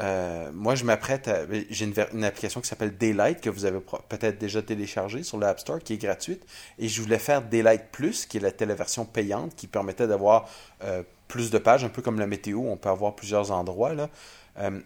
euh, 0.00 0.50
moi, 0.52 0.74
je 0.74 0.84
m'apprête 0.84 1.28
à. 1.28 1.44
J'ai 1.68 1.84
une, 1.84 2.24
application 2.24 2.60
qui 2.60 2.68
s'appelle 2.68 2.96
Daylight 2.96 3.40
que 3.40 3.50
vous 3.50 3.66
avez 3.66 3.80
peut-être 4.08 4.38
déjà 4.38 4.62
téléchargée 4.62 5.22
sur 5.22 5.38
l'App 5.38 5.60
Store 5.60 5.78
qui 5.78 5.94
est 5.94 5.98
gratuite. 5.98 6.46
Et 6.78 6.88
je 6.88 7.02
voulais 7.02 7.18
faire 7.18 7.42
Daylight 7.42 7.90
Plus, 7.92 8.24
qui 8.24 8.38
est 8.38 8.40
la 8.40 8.52
téléversion 8.52 9.04
payante 9.04 9.54
qui 9.54 9.66
permettait 9.66 10.06
d'avoir 10.06 10.48
euh, 10.82 11.02
plus 11.28 11.50
de 11.50 11.58
pages, 11.58 11.84
un 11.84 11.90
peu 11.90 12.00
comme 12.00 12.18
la 12.18 12.26
météo. 12.26 12.60
On 12.60 12.76
peut 12.76 12.88
avoir 12.88 13.14
plusieurs 13.14 13.50
endroits. 13.50 13.92
Euh, 14.58 14.80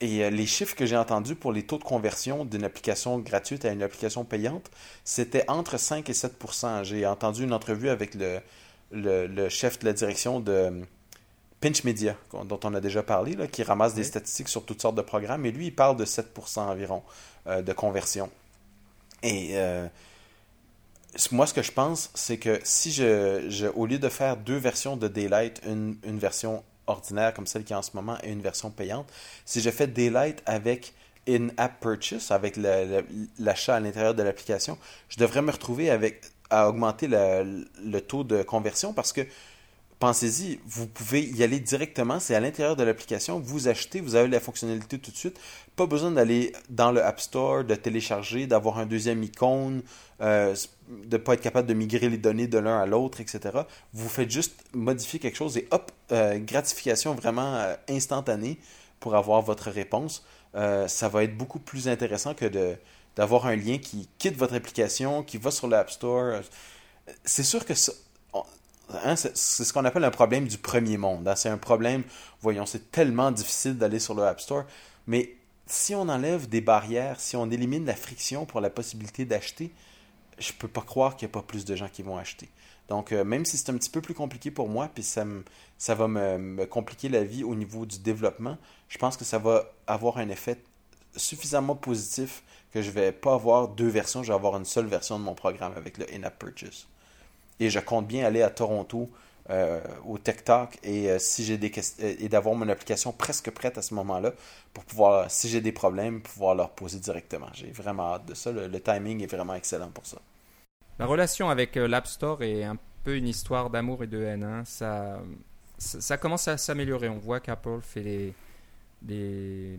et 0.00 0.30
les 0.30 0.46
chiffres 0.46 0.74
que 0.74 0.84
j'ai 0.84 0.96
entendus 0.96 1.36
pour 1.36 1.52
les 1.52 1.64
taux 1.64 1.78
de 1.78 1.84
conversion 1.84 2.44
d'une 2.44 2.64
application 2.64 3.18
gratuite 3.18 3.64
à 3.64 3.72
une 3.72 3.82
application 3.82 4.24
payante, 4.24 4.70
c'était 5.04 5.48
entre 5.48 5.78
5 5.78 6.08
et 6.10 6.12
7% 6.12 6.84
J'ai 6.84 7.06
entendu 7.06 7.44
une 7.44 7.54
entrevue 7.54 7.88
avec 7.88 8.14
le, 8.14 8.40
le, 8.90 9.26
le 9.26 9.48
chef 9.48 9.78
de 9.78 9.86
la 9.86 9.94
direction 9.94 10.40
de 10.40 10.82
Pinch 11.60 11.84
Media, 11.84 12.16
dont 12.44 12.60
on 12.64 12.74
a 12.74 12.80
déjà 12.80 13.02
parlé, 13.02 13.34
là, 13.34 13.46
qui 13.46 13.62
ramasse 13.62 13.94
des 13.94 14.04
statistiques 14.04 14.48
sur 14.48 14.64
toutes 14.66 14.82
sortes 14.82 14.96
de 14.96 15.02
programmes, 15.02 15.46
et 15.46 15.52
lui, 15.52 15.66
il 15.66 15.74
parle 15.74 15.96
de 15.96 16.04
7% 16.04 16.58
environ 16.60 17.02
euh, 17.46 17.62
de 17.62 17.72
conversion. 17.72 18.30
Et 19.22 19.52
euh, 19.54 19.86
moi, 21.32 21.46
ce 21.46 21.54
que 21.54 21.62
je 21.62 21.72
pense, 21.72 22.10
c'est 22.14 22.36
que 22.36 22.60
si 22.62 22.92
je, 22.92 23.46
je, 23.48 23.66
au 23.66 23.86
lieu 23.86 23.98
de 23.98 24.08
faire 24.10 24.36
deux 24.36 24.58
versions 24.58 24.98
de 24.98 25.08
Daylight, 25.08 25.62
une, 25.66 25.96
une 26.04 26.18
version 26.18 26.62
ordinaire 26.86 27.34
comme 27.34 27.46
celle 27.46 27.64
qui 27.64 27.72
est 27.72 27.76
en 27.76 27.82
ce 27.82 27.90
moment 27.94 28.18
et 28.22 28.30
une 28.30 28.42
version 28.42 28.70
payante, 28.70 29.10
si 29.44 29.60
je 29.60 29.70
fais 29.70 29.86
Daylight 29.86 30.42
avec 30.46 30.94
in-app 31.28 31.80
purchase, 31.80 32.30
avec 32.30 32.56
l'achat 33.38 33.76
à 33.76 33.80
l'intérieur 33.80 34.14
de 34.14 34.22
l'application, 34.22 34.78
je 35.08 35.18
devrais 35.18 35.42
me 35.42 35.50
retrouver 35.50 35.90
avec 35.90 36.22
à 36.50 36.68
augmenter 36.68 37.08
le, 37.08 37.66
le 37.84 38.00
taux 38.00 38.22
de 38.22 38.42
conversion 38.42 38.92
parce 38.92 39.12
que 39.12 39.22
pensez-y, 39.98 40.60
vous 40.66 40.86
pouvez 40.86 41.24
y 41.24 41.42
aller 41.42 41.58
directement, 41.58 42.20
c'est 42.20 42.34
à 42.34 42.40
l'intérieur 42.40 42.76
de 42.76 42.82
l'application, 42.82 43.40
vous 43.40 43.68
achetez, 43.68 44.00
vous 44.00 44.14
avez 44.14 44.28
la 44.28 44.40
fonctionnalité 44.40 44.98
tout 44.98 45.10
de 45.10 45.16
suite, 45.16 45.40
pas 45.74 45.86
besoin 45.86 46.10
d'aller 46.10 46.52
dans 46.68 46.92
le 46.92 47.02
App 47.02 47.20
Store, 47.20 47.64
de 47.64 47.74
télécharger, 47.74 48.46
d'avoir 48.46 48.78
un 48.78 48.86
deuxième 48.86 49.22
icône, 49.22 49.82
euh, 50.20 50.54
de 50.88 51.16
ne 51.16 51.22
pas 51.22 51.34
être 51.34 51.40
capable 51.40 51.66
de 51.66 51.74
migrer 51.74 52.10
les 52.10 52.18
données 52.18 52.46
de 52.46 52.58
l'un 52.58 52.78
à 52.78 52.86
l'autre, 52.86 53.20
etc. 53.20 53.40
Vous 53.94 54.08
faites 54.08 54.30
juste 54.30 54.54
modifier 54.74 55.18
quelque 55.18 55.36
chose 55.36 55.56
et 55.56 55.66
hop, 55.70 55.90
euh, 56.12 56.38
gratification 56.38 57.14
vraiment 57.14 57.54
euh, 57.54 57.74
instantanée 57.88 58.58
pour 59.00 59.14
avoir 59.14 59.42
votre 59.42 59.70
réponse. 59.70 60.24
ça 60.54 61.08
va 61.08 61.24
être 61.24 61.36
beaucoup 61.36 61.58
plus 61.58 61.86
intéressant 61.86 62.32
que 62.34 62.46
d'avoir 63.14 63.46
un 63.46 63.56
lien 63.56 63.76
qui 63.78 64.08
quitte 64.18 64.36
votre 64.36 64.54
application, 64.54 65.22
qui 65.22 65.36
va 65.36 65.50
sur 65.50 65.68
l'App 65.68 65.90
Store. 65.90 66.40
C'est 67.24 67.42
sûr 67.42 67.66
que 67.66 67.74
ça, 67.74 67.92
Hein, 68.88 69.16
c'est 69.16 69.36
ce 69.36 69.72
qu'on 69.72 69.84
appelle 69.84 70.04
un 70.04 70.10
problème 70.10 70.46
du 70.46 70.58
premier 70.58 70.96
monde. 70.96 71.26
Hein. 71.26 71.36
C'est 71.36 71.48
un 71.48 71.58
problème, 71.58 72.04
voyons, 72.40 72.66
c'est 72.66 72.90
tellement 72.90 73.30
difficile 73.30 73.76
d'aller 73.76 73.98
sur 73.98 74.14
le 74.14 74.22
App 74.24 74.40
Store, 74.40 74.64
mais 75.06 75.34
si 75.66 75.94
on 75.94 76.08
enlève 76.08 76.48
des 76.48 76.60
barrières, 76.60 77.18
si 77.20 77.36
on 77.36 77.50
élimine 77.50 77.84
la 77.84 77.96
friction 77.96 78.46
pour 78.46 78.60
la 78.60 78.70
possibilité 78.70 79.24
d'acheter, 79.24 79.72
je 80.38 80.52
peux 80.52 80.68
pas 80.68 80.82
croire 80.82 81.16
qu'il 81.16 81.26
n'y 81.26 81.32
a 81.32 81.34
pas 81.34 81.42
plus 81.42 81.64
de 81.64 81.74
gens 81.74 81.88
qui 81.88 82.02
vont 82.02 82.16
acheter. 82.16 82.48
Donc, 82.88 83.10
euh, 83.10 83.24
même 83.24 83.44
si 83.44 83.56
c'est 83.56 83.70
un 83.70 83.76
petit 83.76 83.90
peu 83.90 84.00
plus 84.00 84.14
compliqué 84.14 84.50
pour 84.50 84.68
moi, 84.68 84.88
puis 84.94 85.02
ça, 85.02 85.24
va 85.94 86.08
me, 86.08 86.64
compliquer 86.66 87.08
la 87.08 87.24
vie 87.24 87.42
au 87.42 87.56
niveau 87.56 87.84
du 87.84 87.98
développement, 87.98 88.58
je 88.88 88.98
pense 88.98 89.16
que 89.16 89.24
ça 89.24 89.38
va 89.38 89.72
avoir 89.88 90.18
un 90.18 90.28
effet 90.28 90.58
suffisamment 91.16 91.74
positif 91.74 92.44
que 92.72 92.82
je 92.82 92.90
vais 92.90 93.10
pas 93.10 93.34
avoir 93.34 93.68
deux 93.68 93.88
versions, 93.88 94.22
je 94.22 94.28
vais 94.28 94.34
avoir 94.34 94.56
une 94.56 94.64
seule 94.64 94.86
version 94.86 95.18
de 95.18 95.24
mon 95.24 95.34
programme 95.34 95.72
avec 95.76 95.98
le 95.98 96.06
in-app 96.14 96.38
purchase. 96.38 96.86
Et 97.60 97.70
je 97.70 97.80
compte 97.80 98.06
bien 98.06 98.26
aller 98.26 98.42
à 98.42 98.50
Toronto 98.50 99.10
euh, 99.48 99.80
au 100.04 100.18
Tech 100.18 100.42
Talk 100.42 100.76
et 100.82 101.08
euh, 101.08 101.20
si 101.20 101.44
j'ai 101.44 101.56
des 101.56 101.70
euh, 101.70 102.16
et 102.18 102.28
d'avoir 102.28 102.56
mon 102.56 102.68
application 102.68 103.12
presque 103.12 103.48
prête 103.52 103.78
à 103.78 103.82
ce 103.82 103.94
moment-là 103.94 104.32
pour 104.74 104.84
pouvoir, 104.84 105.30
si 105.30 105.48
j'ai 105.48 105.60
des 105.60 105.70
problèmes, 105.70 106.20
pouvoir 106.20 106.56
leur 106.56 106.70
poser 106.70 106.98
directement. 106.98 107.46
J'ai 107.52 107.70
vraiment 107.70 108.14
hâte 108.14 108.26
de 108.26 108.34
ça. 108.34 108.50
Le, 108.50 108.80
timing 108.80 109.22
est 109.22 109.32
vraiment 109.32 109.54
excellent 109.54 109.90
pour 109.90 110.04
ça. 110.04 110.18
La 110.98 111.06
relation 111.06 111.48
avec 111.48 111.76
l'App 111.76 112.08
Store 112.08 112.42
est 112.42 112.64
un 112.64 112.76
peu 113.04 113.16
une 113.16 113.28
histoire 113.28 113.70
d'amour 113.70 114.02
et 114.02 114.08
de 114.08 114.20
haine. 114.20 114.42
Hein. 114.42 114.64
Ça, 114.64 115.20
ça, 115.78 116.16
commence 116.16 116.48
à 116.48 116.56
s'améliorer. 116.56 117.08
On 117.08 117.18
voit 117.18 117.38
qu'Apple 117.38 117.80
fait 117.82 118.02
des, 118.02 118.34
des 119.02 119.78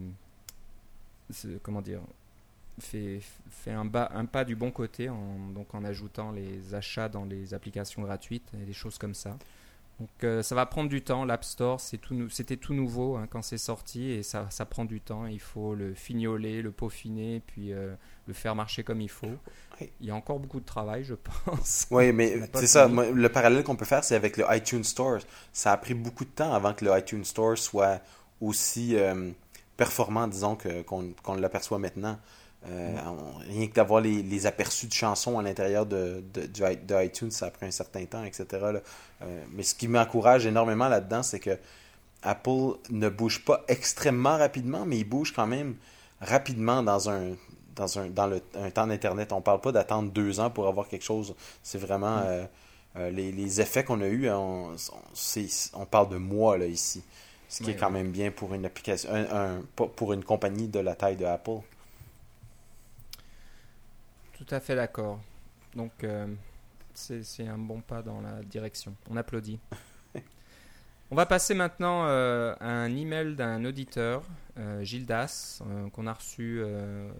comment 1.61 1.81
dire 1.81 1.99
fait, 2.79 3.19
fait 3.49 3.71
un, 3.71 3.85
bas, 3.85 4.09
un, 4.13 4.25
pas 4.25 4.45
du 4.45 4.55
bon 4.55 4.71
côté 4.71 5.09
en, 5.09 5.49
donc 5.53 5.73
en 5.73 5.83
ajoutant 5.83 6.31
les 6.31 6.73
achats 6.73 7.09
dans 7.09 7.25
les 7.25 7.53
applications 7.53 8.01
gratuites 8.01 8.49
et 8.61 8.65
des 8.65 8.73
choses 8.73 8.97
comme 8.97 9.13
ça. 9.13 9.37
Donc 9.99 10.09
euh, 10.23 10.43
ça 10.43 10.53
va 10.53 10.65
prendre 10.65 10.89
du 10.89 11.01
temps. 11.01 11.25
L'App 11.25 11.43
Store, 11.43 11.79
c'était 11.81 12.57
tout, 12.57 12.73
nouveau 12.73 13.15
hein, 13.15 13.27
quand 13.29 13.41
c'est 13.41 13.57
sorti 13.57 14.11
et 14.11 14.21
ça, 14.21 14.47
ça, 14.51 14.65
prend 14.65 14.85
du 14.85 15.01
temps. 15.01 15.25
Il 15.25 15.39
faut 15.39 15.73
le 15.73 15.95
fignoler, 15.95 16.61
le 16.61 16.71
peaufiner, 16.71 17.41
puis 17.47 17.73
euh, 17.73 17.95
le 18.27 18.33
faire 18.33 18.53
marcher 18.53 18.83
comme 18.83 19.01
il 19.01 19.09
faut. 19.09 19.37
Il 19.99 20.07
y 20.07 20.11
a 20.11 20.15
encore 20.15 20.39
beaucoup 20.39 20.59
de 20.59 20.65
travail, 20.65 21.03
je 21.03 21.15
pense. 21.45 21.87
Oui, 21.89 22.13
mais 22.13 22.41
c'est 22.53 22.67
ça. 22.67 22.87
le 22.87 23.29
parallèle 23.29 23.63
qu'on 23.63 23.75
peut 23.75 23.85
faire, 23.85 24.03
c'est 24.03 24.15
avec 24.15 24.37
le 24.37 24.45
iTunes 24.49 24.83
Store. 24.83 25.19
Ça 25.51 25.71
a 25.71 25.77
pris 25.77 25.95
beaucoup 25.95 26.25
de 26.25 26.29
temps 26.29 26.53
avant 26.53 26.73
que 26.73 26.85
le 26.85 26.97
iTunes 26.97 27.25
Store 27.25 27.57
soit 27.57 27.99
aussi 28.39 28.95
euh, 28.95 29.31
performant, 29.77 30.27
disons, 30.27 30.57
qu'on 30.85 31.35
l'aperçoit 31.35 31.79
maintenant. 31.79 32.19
Euh, 32.65 32.95
rien 33.47 33.67
que 33.67 33.73
d'avoir 33.73 34.01
les, 34.01 34.45
aperçus 34.45 34.87
de 34.87 34.93
chansons 34.93 35.39
à 35.39 35.43
l'intérieur 35.43 35.85
de, 35.85 36.23
de, 36.33 37.03
iTunes, 37.03 37.31
ça 37.31 37.45
a 37.45 37.51
pris 37.51 37.65
un 37.65 37.71
certain 37.71 38.05
temps, 38.05 38.23
etc. 38.23 38.45
Euh, 39.21 39.43
mais 39.53 39.63
ce 39.63 39.75
qui 39.75 39.87
m'encourage 39.87 40.45
énormément 40.45 40.89
là-dedans, 40.89 41.23
c'est 41.23 41.39
que 41.39 41.57
Apple 42.23 42.77
ne 42.89 43.09
bouge 43.09 43.45
pas 43.45 43.63
extrêmement 43.67 44.37
rapidement, 44.37 44.85
mais 44.85 44.97
il 44.97 45.03
bouge 45.03 45.33
quand 45.33 45.47
même 45.47 45.75
rapidement 46.19 46.81
dans 46.81 47.09
un 47.09 47.35
dans 47.75 47.99
un 47.99 48.07
dans 48.07 48.25
le 48.25 48.41
un 48.59 48.71
temps 48.71 48.87
d'internet. 48.87 49.31
On 49.31 49.41
parle 49.41 49.61
pas 49.61 49.71
d'attendre 49.71 50.11
deux 50.11 50.39
ans 50.39 50.49
pour 50.49 50.67
avoir 50.67 50.87
quelque 50.87 51.05
chose. 51.05 51.35
C'est 51.63 51.77
vraiment 51.77 52.17
mm. 52.17 52.47
euh, 52.97 53.09
les, 53.11 53.61
effets 53.61 53.83
qu'on 53.83 54.01
a 54.01 54.07
eus. 54.07 54.29
On, 54.29 54.75
on, 55.73 55.85
parle 55.85 56.09
de 56.09 56.17
mois 56.17 56.57
là 56.57 56.65
ici, 56.65 57.03
ce 57.47 57.63
qui 57.63 57.69
est 57.69 57.75
quand 57.75 57.91
même 57.91 58.11
bien 58.11 58.31
pour 58.31 58.53
une 58.55 58.65
application, 58.65 59.09
pour 59.75 60.11
une 60.11 60.23
compagnie 60.23 60.67
de 60.67 60.79
la 60.79 60.95
taille 60.95 61.17
de 61.17 61.25
Apple. 61.25 61.61
Tout 64.37 64.45
à 64.51 64.59
fait 64.59 64.75
d'accord. 64.75 65.19
Donc, 65.75 66.03
euh, 66.03 66.27
c'est 66.93 67.47
un 67.47 67.57
bon 67.57 67.81
pas 67.81 68.03
dans 68.03 68.21
la 68.21 68.43
direction. 68.43 68.95
On 69.09 69.17
applaudit. 69.17 69.59
On 71.11 71.15
va 71.15 71.25
passer 71.25 71.55
maintenant 71.55 72.05
euh, 72.05 72.53
à 72.59 72.69
un 72.69 72.95
email 72.95 73.35
d'un 73.35 73.65
auditeur, 73.65 74.23
euh, 74.59 74.83
Gildas, 74.83 75.61
qu'on 75.93 76.05
a 76.05 76.13
reçu 76.13 76.61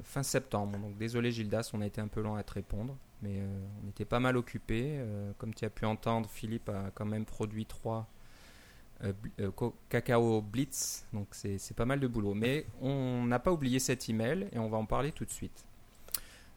fin 0.03 0.23
septembre. 0.23 0.77
Donc 0.77 0.97
désolé 0.97 1.31
Gildas, 1.31 1.71
on 1.73 1.81
a 1.81 1.85
été 1.85 2.01
un 2.01 2.09
peu 2.09 2.21
long 2.21 2.35
à 2.35 2.43
te 2.43 2.53
répondre, 2.53 2.97
mais 3.21 3.41
on 3.83 3.89
était 3.89 4.03
pas 4.03 4.19
mal 4.19 4.35
occupé. 4.35 5.01
comme 5.37 5.53
tu 5.53 5.63
as 5.63 5.69
pu 5.69 5.85
entendre, 5.85 6.29
Philippe 6.29 6.67
a 6.67 6.91
quand 6.93 7.05
même 7.05 7.23
produit 7.23 7.65
trois 7.65 8.07
cacao 9.89 10.41
blitz, 10.41 11.05
donc 11.13 11.27
c'est 11.31 11.75
pas 11.75 11.85
mal 11.85 12.01
de 12.01 12.07
boulot. 12.07 12.33
Mais 12.33 12.65
on 12.81 13.23
n'a 13.23 13.39
pas 13.39 13.53
oublié 13.53 13.79
cet 13.79 14.09
email 14.09 14.49
et 14.51 14.59
on 14.59 14.67
va 14.67 14.77
en 14.77 14.85
parler 14.85 15.13
tout 15.13 15.23
de 15.23 15.31
suite. 15.31 15.66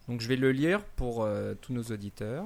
Donc 0.08 0.20
je 0.20 0.28
vais 0.28 0.36
le 0.36 0.52
lire 0.52 0.84
pour 0.96 1.22
euh, 1.22 1.54
tous 1.60 1.72
nos 1.72 1.82
auditeurs. 1.84 2.44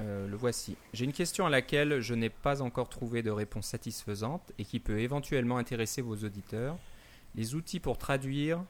Euh, 0.00 0.26
le 0.26 0.36
voici. 0.36 0.76
J'ai 0.94 1.04
une 1.04 1.12
question 1.12 1.44
à 1.44 1.50
laquelle 1.50 2.00
je 2.00 2.14
n'ai 2.14 2.30
pas 2.30 2.62
encore 2.62 2.88
trouvé 2.88 3.22
de 3.22 3.30
réponse 3.30 3.66
satisfaisante 3.66 4.52
et 4.58 4.64
qui 4.64 4.80
peut 4.80 4.98
éventuellement 4.98 5.58
intéresser 5.58 6.00
vos 6.00 6.16
auditeurs. 6.16 6.78
Les 7.34 7.54
outils 7.54 7.80
pour 7.80 7.98
traduire 7.98 8.64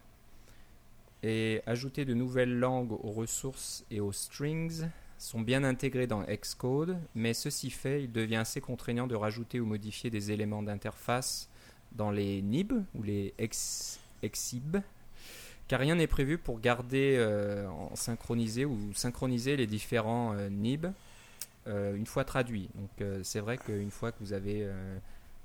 et 1.22 1.62
ajouter 1.66 2.04
de 2.04 2.14
nouvelles 2.14 2.58
langues 2.58 2.92
aux 2.92 3.12
ressources 3.12 3.84
et 3.90 4.00
aux 4.00 4.12
strings 4.12 4.88
sont 5.18 5.40
bien 5.40 5.64
intégrés 5.64 6.06
dans 6.06 6.22
Xcode, 6.22 6.98
mais 7.14 7.34
ceci 7.34 7.70
fait, 7.70 8.02
il 8.04 8.10
devient 8.10 8.36
assez 8.36 8.60
contraignant 8.60 9.06
de 9.06 9.14
rajouter 9.14 9.60
ou 9.60 9.66
modifier 9.66 10.08
des 10.08 10.32
éléments 10.32 10.62
d'interface 10.62 11.48
dans 11.92 12.10
les 12.10 12.40
nib 12.40 12.72
ou 12.94 13.02
les 13.02 13.34
exib 14.22 14.78
car 15.70 15.78
rien 15.78 15.94
n'est 15.94 16.08
prévu 16.08 16.36
pour 16.36 16.58
garder 16.58 17.14
euh, 17.16 17.68
en 17.68 17.94
synchronisé 17.94 18.64
ou 18.64 18.76
synchroniser 18.92 19.56
les 19.56 19.68
différents 19.68 20.34
euh, 20.34 20.48
NIB 20.50 20.86
euh, 21.68 21.94
une 21.94 22.06
fois 22.06 22.24
traduits. 22.24 22.68
Donc 22.74 23.22
c'est 23.22 23.38
vrai 23.38 23.56
qu'une 23.56 23.92
fois 23.92 24.10
que 24.10 24.16
vous 24.18 24.32
avez 24.32 24.68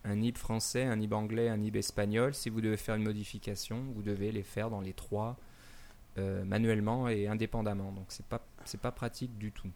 un 0.03 0.15
NIB 0.15 0.35
français, 0.35 0.83
un 0.83 0.95
NIB 0.95 1.13
anglais, 1.13 1.47
un 1.47 1.57
NIB 1.57 1.75
espagnol, 1.75 2.33
si 2.33 2.49
vous 2.49 2.59
devez 2.59 2.75
faire 2.75 2.95
une 2.95 3.03
modification, 3.03 3.83
vous 3.93 4.01
devez 4.01 4.31
les 4.31 4.41
faire 4.41 4.71
dans 4.71 4.81
les 4.81 4.93
trois 4.93 5.37
manuellement 6.17 7.07
et 7.07 7.27
indépendamment. 7.27 7.91
Donc 7.91 8.05
c'est 8.07 8.25
pas 8.25 8.41
pas 8.81 8.91
pratique 8.91 9.37
du 9.37 9.51
tout. 9.51 9.69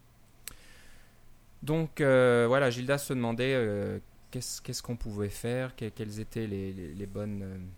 Donc 1.62 2.01
voilà, 2.01 2.71
Gilda 2.71 2.97
se 2.97 3.13
demandait 3.13 4.01
qu'est-ce 4.31 4.81
qu'on 4.81 4.95
pouvait 4.95 5.29
faire, 5.29 5.75
quelles 5.75 6.19
étaient 6.19 6.47
les 6.47 7.05
bonnes 7.05 7.69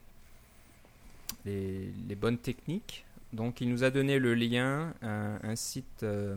les, 1.45 2.15
bonnes 2.15 2.37
techniques. 2.37 3.05
Donc 3.33 3.61
il 3.61 3.69
nous 3.69 3.83
a 3.83 3.89
donné 3.89 4.19
le 4.19 4.33
lien 4.33 4.93
à 5.01 5.47
un 5.47 5.55
site 5.55 6.03
euh, 6.03 6.35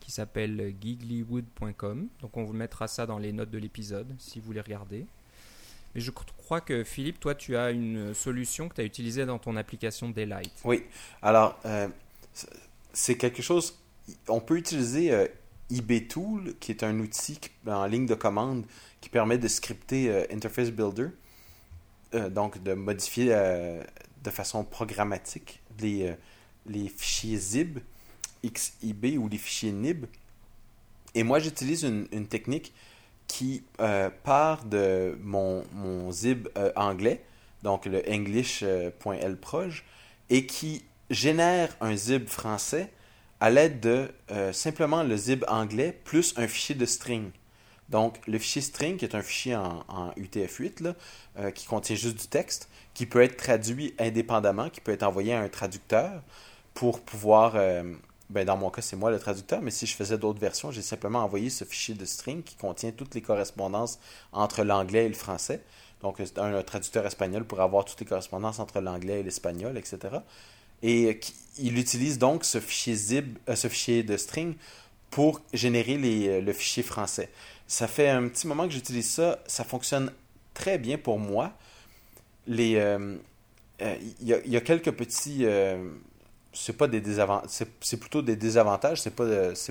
qui 0.00 0.10
s'appelle 0.10 0.74
gigglywood.com. 0.80 2.08
Donc 2.20 2.36
on 2.36 2.44
vous 2.44 2.52
mettra 2.52 2.88
ça 2.88 3.06
dans 3.06 3.18
les 3.18 3.32
notes 3.32 3.50
de 3.50 3.58
l'épisode 3.58 4.14
si 4.18 4.40
vous 4.40 4.46
voulez 4.46 4.60
regarder. 4.60 5.06
Mais 5.94 6.00
je 6.00 6.10
crois 6.10 6.60
que 6.60 6.84
Philippe, 6.84 7.20
toi, 7.20 7.34
tu 7.34 7.56
as 7.56 7.70
une 7.70 8.14
solution 8.14 8.68
que 8.68 8.74
tu 8.74 8.80
as 8.80 8.84
utilisée 8.84 9.26
dans 9.26 9.38
ton 9.38 9.56
application 9.56 10.08
Daylight. 10.08 10.52
Oui. 10.64 10.84
Alors, 11.20 11.58
euh, 11.66 11.88
c'est 12.92 13.16
quelque 13.16 13.42
chose. 13.42 13.78
On 14.28 14.40
peut 14.40 14.56
utiliser 14.56 15.12
euh, 15.12 15.26
eBay 15.70 16.02
Tool, 16.02 16.54
qui 16.60 16.72
est 16.72 16.82
un 16.82 16.98
outil 16.98 17.38
en 17.66 17.86
ligne 17.86 18.06
de 18.06 18.14
commande 18.14 18.64
qui 19.00 19.08
permet 19.08 19.38
de 19.38 19.48
scripter 19.48 20.08
euh, 20.08 20.24
Interface 20.32 20.70
Builder, 20.70 21.08
donc 22.30 22.62
de 22.62 22.74
modifier 22.74 23.34
de 24.22 24.30
façon 24.30 24.64
programmatique 24.64 25.60
les, 25.80 26.14
les 26.66 26.88
fichiers 26.88 27.36
zib, 27.36 27.78
XIB 28.44 29.18
ou 29.18 29.28
les 29.28 29.38
fichiers 29.38 29.72
nib. 29.72 30.06
Et 31.14 31.22
moi, 31.22 31.38
j'utilise 31.38 31.82
une, 31.82 32.26
technique 32.26 32.72
qui 33.26 33.62
euh, 33.80 34.10
part 34.24 34.64
de 34.64 35.18
mon, 35.22 35.64
zib 36.10 36.48
euh, 36.56 36.72
anglais, 36.76 37.22
donc 37.62 37.86
le 37.86 38.02
english.lproj, 38.10 39.84
et 40.30 40.46
qui 40.46 40.84
génère 41.10 41.76
un 41.80 41.94
zib 41.94 42.28
français 42.28 42.90
à 43.40 43.50
l'aide 43.50 43.80
de 43.80 44.08
euh, 44.30 44.52
simplement 44.52 45.02
le 45.02 45.16
zib 45.16 45.44
anglais 45.48 45.98
plus 46.04 46.34
un 46.36 46.46
fichier 46.46 46.74
de 46.74 46.86
string. 46.86 47.30
Donc, 47.92 48.18
le 48.26 48.38
fichier 48.38 48.62
string, 48.62 48.96
qui 48.96 49.04
est 49.04 49.14
un 49.14 49.22
fichier 49.22 49.54
en, 49.54 49.84
en 49.86 50.10
UTF-8, 50.12 50.82
là, 50.82 51.52
qui 51.52 51.66
contient 51.66 51.94
juste 51.94 52.18
du 52.18 52.26
texte, 52.26 52.68
qui 52.94 53.06
peut 53.06 53.22
être 53.22 53.36
traduit 53.36 53.94
indépendamment, 54.00 54.68
qui 54.68 54.80
peut 54.80 54.92
être 54.92 55.04
envoyé 55.04 55.32
à 55.34 55.40
un 55.40 55.48
traducteur 55.48 56.22
pour 56.74 57.00
pouvoir 57.00 57.54
ben, 58.32 58.46
dans 58.46 58.56
mon 58.56 58.70
cas, 58.70 58.80
c'est 58.80 58.96
moi 58.96 59.10
le 59.10 59.18
traducteur, 59.18 59.60
mais 59.60 59.70
si 59.70 59.86
je 59.86 59.94
faisais 59.94 60.16
d'autres 60.16 60.40
versions, 60.40 60.70
j'ai 60.70 60.80
simplement 60.80 61.18
envoyé 61.20 61.50
ce 61.50 61.64
fichier 61.64 61.94
de 61.94 62.04
string 62.06 62.42
qui 62.42 62.56
contient 62.56 62.90
toutes 62.90 63.14
les 63.14 63.20
correspondances 63.20 63.98
entre 64.32 64.64
l'anglais 64.64 65.04
et 65.04 65.08
le 65.08 65.14
français. 65.14 65.60
Donc, 66.00 66.18
un, 66.36 66.62
traducteur 66.62 67.06
espagnol 67.06 67.44
pourrait 67.44 67.64
avoir 67.64 67.84
toutes 67.84 68.00
les 68.00 68.06
correspondances 68.06 68.58
entre 68.58 68.80
l'anglais 68.80 69.20
et 69.20 69.22
l'espagnol, 69.22 69.76
etc. 69.76 70.16
Et 70.82 71.20
il 71.58 71.78
utilise 71.78 72.18
donc 72.18 72.44
ce 72.44 72.58
fichier 72.58 72.94
zip, 72.94 73.38
euh, 73.48 73.54
ce 73.54 73.68
fichier 73.68 74.02
de 74.02 74.16
string 74.16 74.54
pour 75.10 75.42
générer 75.52 75.98
euh, 76.02 76.40
le 76.40 76.52
fichier 76.54 76.82
français. 76.82 77.28
Ça 77.72 77.88
fait 77.88 78.10
un 78.10 78.28
petit 78.28 78.46
moment 78.46 78.66
que 78.66 78.74
j'utilise 78.74 79.08
ça. 79.08 79.38
Ça 79.46 79.64
fonctionne 79.64 80.12
très 80.52 80.76
bien 80.76 80.98
pour 80.98 81.18
moi. 81.18 81.52
Les, 82.46 82.74
euh, 82.76 83.16
il 83.80 84.28
y, 84.28 84.56
a 84.56 84.60
quelques 84.60 84.90
petits 84.90 85.46
c'est 86.52 86.76
pas 86.76 86.86
des 86.86 87.00
désavantages, 87.00 87.48
c'est 87.80 87.96
plutôt 87.96 88.20
des 88.20 88.36
désavantages, 88.36 89.00
c'est 89.00 89.16
pas, 89.16 89.24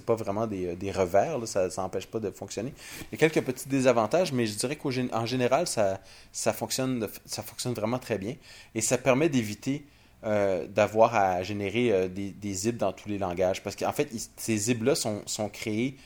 pas 0.04 0.16
vraiment 0.16 0.48
des, 0.48 0.76
des 0.76 0.92
revers, 0.92 1.48
ça 1.48 1.68
n'empêche 1.78 2.08
pas 2.08 2.20
de 2.20 2.32
fonctionner. 2.32 2.74
Il 3.12 3.22
y 3.22 3.24
a 3.24 3.30
quelques 3.30 3.46
petits 3.46 3.70
désavantages, 3.70 4.32
mais 4.32 4.48
je 4.48 4.56
dirais 4.56 4.78
qu'en 4.78 5.26
général, 5.28 5.68
ça, 5.68 6.02
ça, 6.32 6.54
fonctionne, 6.54 7.08
ça 7.28 7.44
fonctionne 7.44 7.74
vraiment 7.74 8.00
très 8.00 8.18
bien. 8.18 8.36
Et 8.74 8.82
ça 8.82 8.98
permet 8.98 9.30
d'éviter 9.30 9.86
euh, 10.24 10.66
d'avoir 10.66 11.14
à 11.14 11.44
générer 11.44 11.92
euh, 11.92 12.08
des, 12.08 12.32
des 12.32 12.54
zips 12.54 12.78
dans 12.78 12.94
tous 12.94 13.10
les 13.10 13.20
langages. 13.20 13.62
Parce 13.62 13.76
qu'en 13.76 13.94
fait, 13.94 14.10
ces 14.36 14.58
zips-là 14.58 14.96
sont, 14.96 15.22
sont 15.28 15.50
créés 15.50 15.98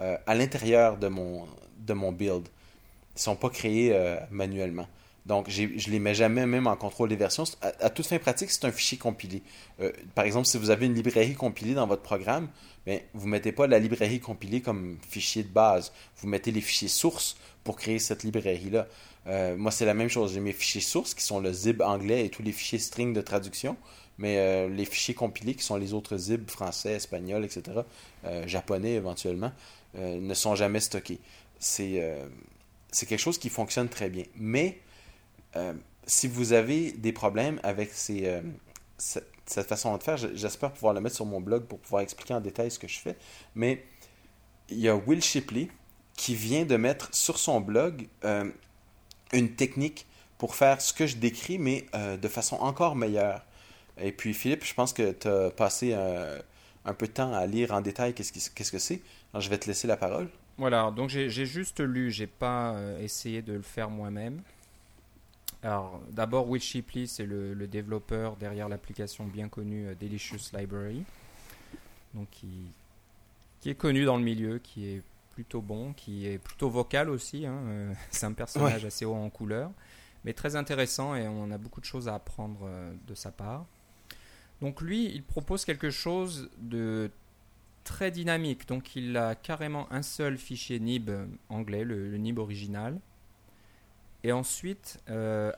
euh, 0.00 0.16
à 0.26 0.34
l'intérieur 0.34 0.96
de 0.96 1.08
mon, 1.08 1.46
de 1.78 1.92
mon 1.92 2.12
build. 2.12 2.48
Ils 3.16 3.20
sont 3.20 3.36
pas 3.36 3.50
créés 3.50 3.96
manuellement. 4.30 4.88
Donc, 5.26 5.48
je 5.48 5.62
ne 5.62 5.90
les 5.90 5.98
mets 5.98 6.14
jamais 6.14 6.44
même 6.44 6.66
en 6.66 6.76
contrôle 6.76 7.08
des 7.08 7.16
versions. 7.16 7.44
À, 7.62 7.88
toute 7.88 8.06
fin 8.06 8.18
pratique, 8.18 8.50
c'est 8.50 8.64
un 8.66 8.72
fichier 8.72 8.98
compilé. 8.98 9.42
Euh, 9.80 9.90
par 10.14 10.26
exemple, 10.26 10.46
si 10.46 10.58
vous 10.58 10.68
avez 10.68 10.84
une 10.84 10.94
librairie 10.94 11.34
compilée 11.34 11.72
dans 11.72 11.86
votre 11.86 12.02
programme, 12.02 12.48
bien, 12.84 13.00
vous 13.14 13.26
ne 13.26 13.30
mettez 13.30 13.52
pas 13.52 13.66
la 13.66 13.78
librairie 13.78 14.20
compilée 14.20 14.60
comme 14.60 14.98
fichier 15.08 15.42
de 15.42 15.48
base. 15.48 15.92
Vous 16.18 16.28
mettez 16.28 16.50
les 16.50 16.60
fichiers 16.60 16.88
sources 16.88 17.38
pour 17.62 17.76
créer 17.76 17.98
cette 17.98 18.22
librairie-là. 18.22 18.86
Euh, 19.26 19.56
moi, 19.56 19.70
c'est 19.70 19.86
la 19.86 19.94
même 19.94 20.10
chose. 20.10 20.34
J'ai 20.34 20.40
mes 20.40 20.52
fichiers 20.52 20.82
sources 20.82 21.14
qui 21.14 21.24
sont 21.24 21.40
le 21.40 21.54
zib 21.54 21.80
anglais 21.80 22.26
et 22.26 22.28
tous 22.28 22.42
les 22.42 22.52
fichiers 22.52 22.78
string 22.78 23.14
de 23.14 23.22
traduction. 23.22 23.78
Mais 24.18 24.36
euh, 24.36 24.68
les 24.68 24.84
fichiers 24.84 25.14
compilés 25.14 25.54
qui 25.54 25.64
sont 25.64 25.76
les 25.76 25.94
autres 25.94 26.18
zib 26.18 26.50
français, 26.50 26.92
espagnol, 26.92 27.44
etc., 27.44 27.80
japonais 28.46 28.92
éventuellement, 28.92 29.52
ne 29.94 30.34
sont 30.34 30.54
jamais 30.54 30.80
stockés. 30.80 31.20
C'est 31.58 32.00
c'est 32.94 33.06
quelque 33.06 33.20
chose 33.20 33.38
qui 33.38 33.50
fonctionne 33.50 33.88
très 33.88 34.08
bien. 34.08 34.24
Mais 34.36 34.80
euh, 35.56 35.74
si 36.06 36.28
vous 36.28 36.52
avez 36.52 36.92
des 36.92 37.12
problèmes 37.12 37.58
avec 37.62 37.90
euh, 38.10 38.40
cette, 38.96 39.66
façon 39.66 39.96
de 39.96 40.02
faire, 40.02 40.16
j'espère 40.16 40.72
pouvoir 40.72 40.94
le 40.94 41.00
mettre 41.00 41.16
sur 41.16 41.26
mon 41.26 41.40
blog 41.40 41.64
pour 41.64 41.80
pouvoir 41.80 42.02
expliquer 42.02 42.34
en 42.34 42.40
détail 42.40 42.70
ce 42.70 42.78
que 42.78 42.88
je 42.88 42.98
fais. 42.98 43.16
Mais 43.56 43.84
il 44.68 44.78
y 44.78 44.88
a 44.88 44.94
Will 44.94 45.22
Shipley 45.22 45.68
qui 46.16 46.36
vient 46.36 46.64
de 46.64 46.76
mettre 46.76 47.12
sur 47.12 47.38
son 47.38 47.60
blog 47.60 48.06
euh, 48.24 48.48
une 49.32 49.56
technique 49.56 50.06
pour 50.38 50.54
faire 50.54 50.80
ce 50.80 50.92
que 50.92 51.06
je 51.06 51.16
décris, 51.16 51.58
mais 51.58 51.86
de 52.20 52.28
façon 52.28 52.56
encore 52.56 52.96
meilleure. 52.96 53.44
Et 53.98 54.12
puis, 54.12 54.34
Philippe, 54.34 54.64
je 54.64 54.74
pense 54.74 54.92
que 54.92 55.12
tu 55.12 55.26
as 55.26 55.50
passé 55.50 55.94
un 55.94 56.92
peu 56.92 57.06
de 57.06 57.12
temps 57.12 57.32
à 57.32 57.46
lire 57.46 57.72
en 57.72 57.80
détail 57.80 58.14
qu'est-ce 58.14 58.72
que 58.72 58.78
c'est. 58.78 59.00
Alors, 59.34 59.42
je 59.42 59.50
vais 59.50 59.58
te 59.58 59.66
laisser 59.66 59.86
la 59.88 59.96
parole. 59.96 60.30
Voilà, 60.56 60.92
donc 60.92 61.10
j'ai, 61.10 61.28
juste 61.28 61.80
lu, 61.80 62.12
j'ai 62.12 62.28
pas 62.28 62.76
essayé 63.00 63.42
de 63.42 63.54
le 63.54 63.62
faire 63.62 63.90
moi-même. 63.90 64.40
Alors, 65.64 66.00
d'abord, 66.10 66.48
Will 66.48 66.60
Shipley, 66.60 67.06
c'est 67.06 67.24
le, 67.24 67.66
développeur 67.66 68.36
derrière 68.36 68.68
l'application 68.68 69.24
bien 69.24 69.48
connue 69.48 69.88
euh, 69.88 69.94
Delicious 69.98 70.56
Library, 70.56 71.02
donc 72.12 72.28
qui, 72.30 72.70
qui, 73.60 73.70
est 73.70 73.74
connu 73.74 74.04
dans 74.04 74.18
le 74.18 74.22
milieu, 74.22 74.58
qui 74.58 74.86
est 74.86 75.02
plutôt 75.32 75.62
bon, 75.62 75.94
qui 75.94 76.28
est 76.28 76.38
plutôt 76.38 76.68
vocal 76.68 77.08
aussi. 77.08 77.46
Hein, 77.46 77.58
euh, 77.64 77.94
c'est 78.10 78.26
un 78.26 78.34
personnage 78.34 78.84
assez 78.84 79.06
haut 79.06 79.14
en 79.14 79.30
couleur, 79.30 79.72
mais 80.24 80.34
très 80.34 80.54
intéressant 80.54 81.16
et 81.16 81.26
on 81.26 81.50
a 81.50 81.58
beaucoup 81.58 81.80
de 81.80 81.86
choses 81.86 82.06
à 82.06 82.14
apprendre 82.14 82.60
euh, 82.64 82.92
de 83.08 83.14
sa 83.16 83.32
part. 83.32 83.64
Donc 84.60 84.80
lui, 84.82 85.06
il 85.06 85.24
propose 85.24 85.64
quelque 85.64 85.90
chose 85.90 86.50
de 86.58 87.10
très 87.84 88.10
dynamique. 88.10 88.66
Donc 88.66 88.96
il 88.96 89.16
a 89.16 89.34
carrément 89.34 89.90
un 89.92 90.02
seul 90.02 90.38
fichier 90.38 90.80
nib 90.80 91.10
anglais, 91.48 91.84
le 91.84 92.16
nib 92.16 92.38
original 92.38 92.98
et 94.24 94.32
ensuite, 94.32 94.98
euh, 95.10 95.52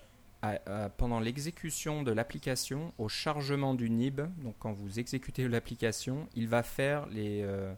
pendant 0.96 1.20
l'exécution 1.20 2.02
de 2.02 2.10
l'application, 2.10 2.92
au 2.98 3.08
chargement 3.08 3.74
du 3.74 3.88
nib, 3.88 4.20
donc 4.42 4.56
quand 4.58 4.72
vous 4.72 4.98
exécutez 4.98 5.46
l'application, 5.48 6.28
il 6.34 6.48
va 6.48 6.64
faire 6.64 7.06
les, 7.06 7.42
euh, 7.42 7.72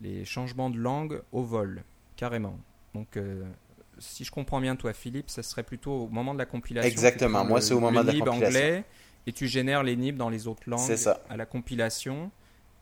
les 0.00 0.24
changements 0.24 0.70
de 0.70 0.78
langue 0.78 1.22
au 1.32 1.42
vol, 1.42 1.84
carrément. 2.16 2.58
Donc, 2.94 3.18
euh, 3.18 3.44
si 3.98 4.24
je 4.24 4.30
comprends 4.30 4.60
bien, 4.60 4.74
toi, 4.74 4.94
Philippe, 4.94 5.28
ça 5.28 5.42
serait 5.42 5.62
plutôt 5.62 5.92
au 5.92 6.08
moment 6.08 6.32
de 6.32 6.38
la 6.38 6.46
compilation. 6.46 6.90
Exactement, 6.90 7.44
moi, 7.44 7.60
c'est 7.60 7.74
au 7.74 7.80
moment 7.80 8.02
de 8.02 8.06
la 8.06 8.12
compilation. 8.14 8.46
anglais 8.46 8.84
et 9.26 9.32
tu 9.32 9.46
génères 9.46 9.82
les 9.82 9.96
nibs 9.96 10.16
dans 10.16 10.30
les 10.30 10.46
autres 10.46 10.62
langues 10.66 10.96
à 11.28 11.36
la 11.36 11.44
compilation. 11.44 12.30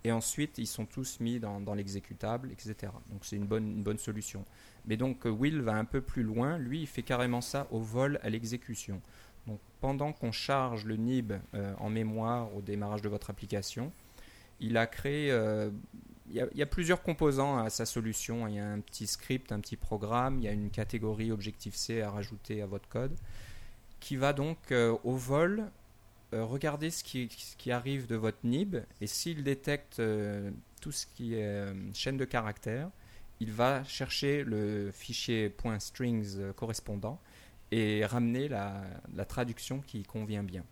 Et 0.05 0.13
ensuite, 0.13 0.59
ils 0.59 0.67
sont 0.67 0.85
tous 0.85 1.19
mis 1.21 1.41
dans, 1.41 1.75
l'exécutable, 1.75 2.51
etc. 2.53 2.93
Donc, 3.11 3.25
c'est 3.25 3.37
une 3.37 3.47
bonne, 3.47 3.83
bonne 3.83 3.99
solution. 3.99 4.45
Mais 4.87 4.97
donc 4.97 5.27
euh, 5.27 5.31
Will 5.31 5.61
va 5.61 5.75
un 5.75 5.85
peu 5.85 6.01
plus 6.01 6.23
loin, 6.23 6.59
lui 6.59 6.83
il 6.83 6.87
fait 6.87 7.03
carrément 7.03 7.41
ça 7.41 7.67
au 7.71 7.81
vol 7.81 8.19
à 8.23 8.31
l'exécution. 8.31 9.01
Donc 9.47 9.61
pendant 9.81 10.13
qu'on 10.13 10.33
charge 10.33 10.85
le 10.85 10.97
nib 10.97 11.33
euh, 11.55 11.75
en 11.79 11.91
mémoire 11.91 12.55
au 12.55 12.63
démarrage 12.63 13.03
de 13.03 13.09
votre 13.09 13.31
application, 13.31 13.93
il 14.61 14.77
a 14.77 14.87
créé, 14.87 15.31
euh, 15.31 15.71
il, 16.31 16.47
y 16.55 16.63
a, 16.63 16.67
plusieurs 16.67 17.03
composants 17.03 17.59
à 17.59 17.71
sa 17.71 17.85
solution. 17.85 18.47
Il 18.49 18.55
y 18.55 18.59
a 18.59 18.67
un 18.67 18.81
petit 18.81 19.07
script, 19.07 19.53
un 19.53 19.61
petit 19.61 19.77
programme, 19.77 20.39
il 20.39 20.45
y 20.45 20.49
a 20.49 20.53
une 20.53 20.71
catégorie 20.71 21.33
Objective-C 21.33 22.01
à 22.03 22.11
rajouter 22.11 22.63
à 22.63 22.67
votre 22.67 22.89
code, 22.89 23.15
qui 24.01 24.17
va 24.17 24.33
donc 24.33 24.73
au 24.73 25.17
vol 25.17 25.65
ce 26.35 27.05
qui, 27.05 27.29
ce 27.31 27.57
qui, 27.57 27.71
arrive 27.71 28.07
de 28.07 28.17
votre 28.17 28.39
nib 28.45 28.77
et 29.01 29.07
s'il 29.07 29.43
détecte 29.45 30.03
tout 30.81 30.93
ce 30.93 31.07
qui 31.07 31.35
est 31.35 31.73
chaîne 31.95 32.17
de 32.17 32.25
caractères, 32.25 32.91
il 33.41 33.53
va 33.53 33.85
chercher 33.85 34.45
le 34.45 34.91
fichier 34.93 35.55
.strings 35.79 36.53
correspondant 36.57 37.21
et 37.71 38.05
ramener 38.07 38.49
la, 38.49 38.85
traduction 39.27 39.81
qui 39.81 40.03
convient 40.05 40.43
bien. 40.45 40.65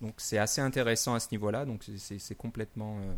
Donc 0.00 0.14
c'est 0.16 0.38
assez 0.38 0.60
intéressant 0.60 1.14
à 1.14 1.20
ce 1.20 1.28
niveau-là, 1.32 1.66
donc 1.66 1.84
c'est 1.98 2.34
complètement 2.34 2.98
euh, 2.98 3.14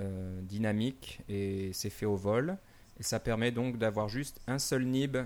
euh, 0.00 0.40
dynamique 0.42 1.20
et 1.28 1.72
c'est 1.72 1.90
fait 1.90 2.06
au 2.06 2.16
vol. 2.16 2.56
Et 2.98 3.02
ça 3.02 3.18
permet 3.20 3.50
donc 3.50 3.76
d'avoir 3.76 4.08
juste 4.08 4.40
un 4.46 4.58
seul 4.58 4.84
nib 4.84 5.16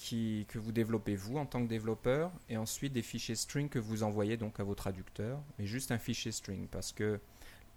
qui, 0.00 0.46
que 0.48 0.58
vous 0.58 0.72
développez 0.72 1.14
vous 1.14 1.36
en 1.36 1.44
tant 1.44 1.62
que 1.62 1.68
développeur 1.68 2.32
et 2.48 2.56
ensuite 2.56 2.94
des 2.94 3.02
fichiers 3.02 3.34
string 3.34 3.68
que 3.68 3.78
vous 3.78 4.02
envoyez 4.02 4.38
donc 4.38 4.58
à 4.58 4.64
vos 4.64 4.74
traducteurs, 4.74 5.38
mais 5.58 5.66
juste 5.66 5.92
un 5.92 5.98
fichier 5.98 6.32
string 6.32 6.66
parce 6.68 6.92
que 6.92 7.20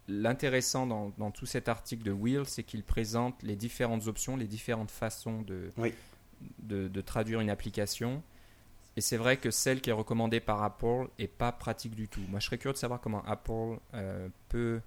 l'intéressant 0.07 0.87
dans, 0.87 1.31
tout 1.31 1.45
cet 1.45 1.67
article 1.67 2.03
de 2.03 2.11
Will, 2.11 2.45
c'est 2.45 2.63
qu'il 2.63 2.83
présente 2.83 3.43
les 3.43 3.57
différentes 3.57 4.07
options, 4.07 4.37
les 4.37 4.47
différentes 4.47 4.89
façons 4.89 5.41
de, 5.41 5.69
de, 6.59 7.01
traduire 7.01 7.41
une 7.41 7.49
application. 7.49 8.23
Et 8.95 9.01
c'est 9.01 9.17
vrai 9.17 9.35
que 9.35 9.51
celle 9.51 9.81
qui 9.81 9.89
est 9.89 9.93
recommandée 9.93 10.39
par 10.39 10.63
Apple 10.63 11.09
est 11.19 11.27
pas 11.27 11.51
pratique 11.51 11.95
du 11.95 12.07
tout. 12.07 12.21
Moi, 12.29 12.39
je 12.39 12.45
serais 12.45 12.57
curieux 12.57 12.73
de 12.73 12.77
savoir 12.77 13.01
comment 13.01 13.23
Apple 13.25 13.79
euh, 13.95 14.29
peut 14.47 14.79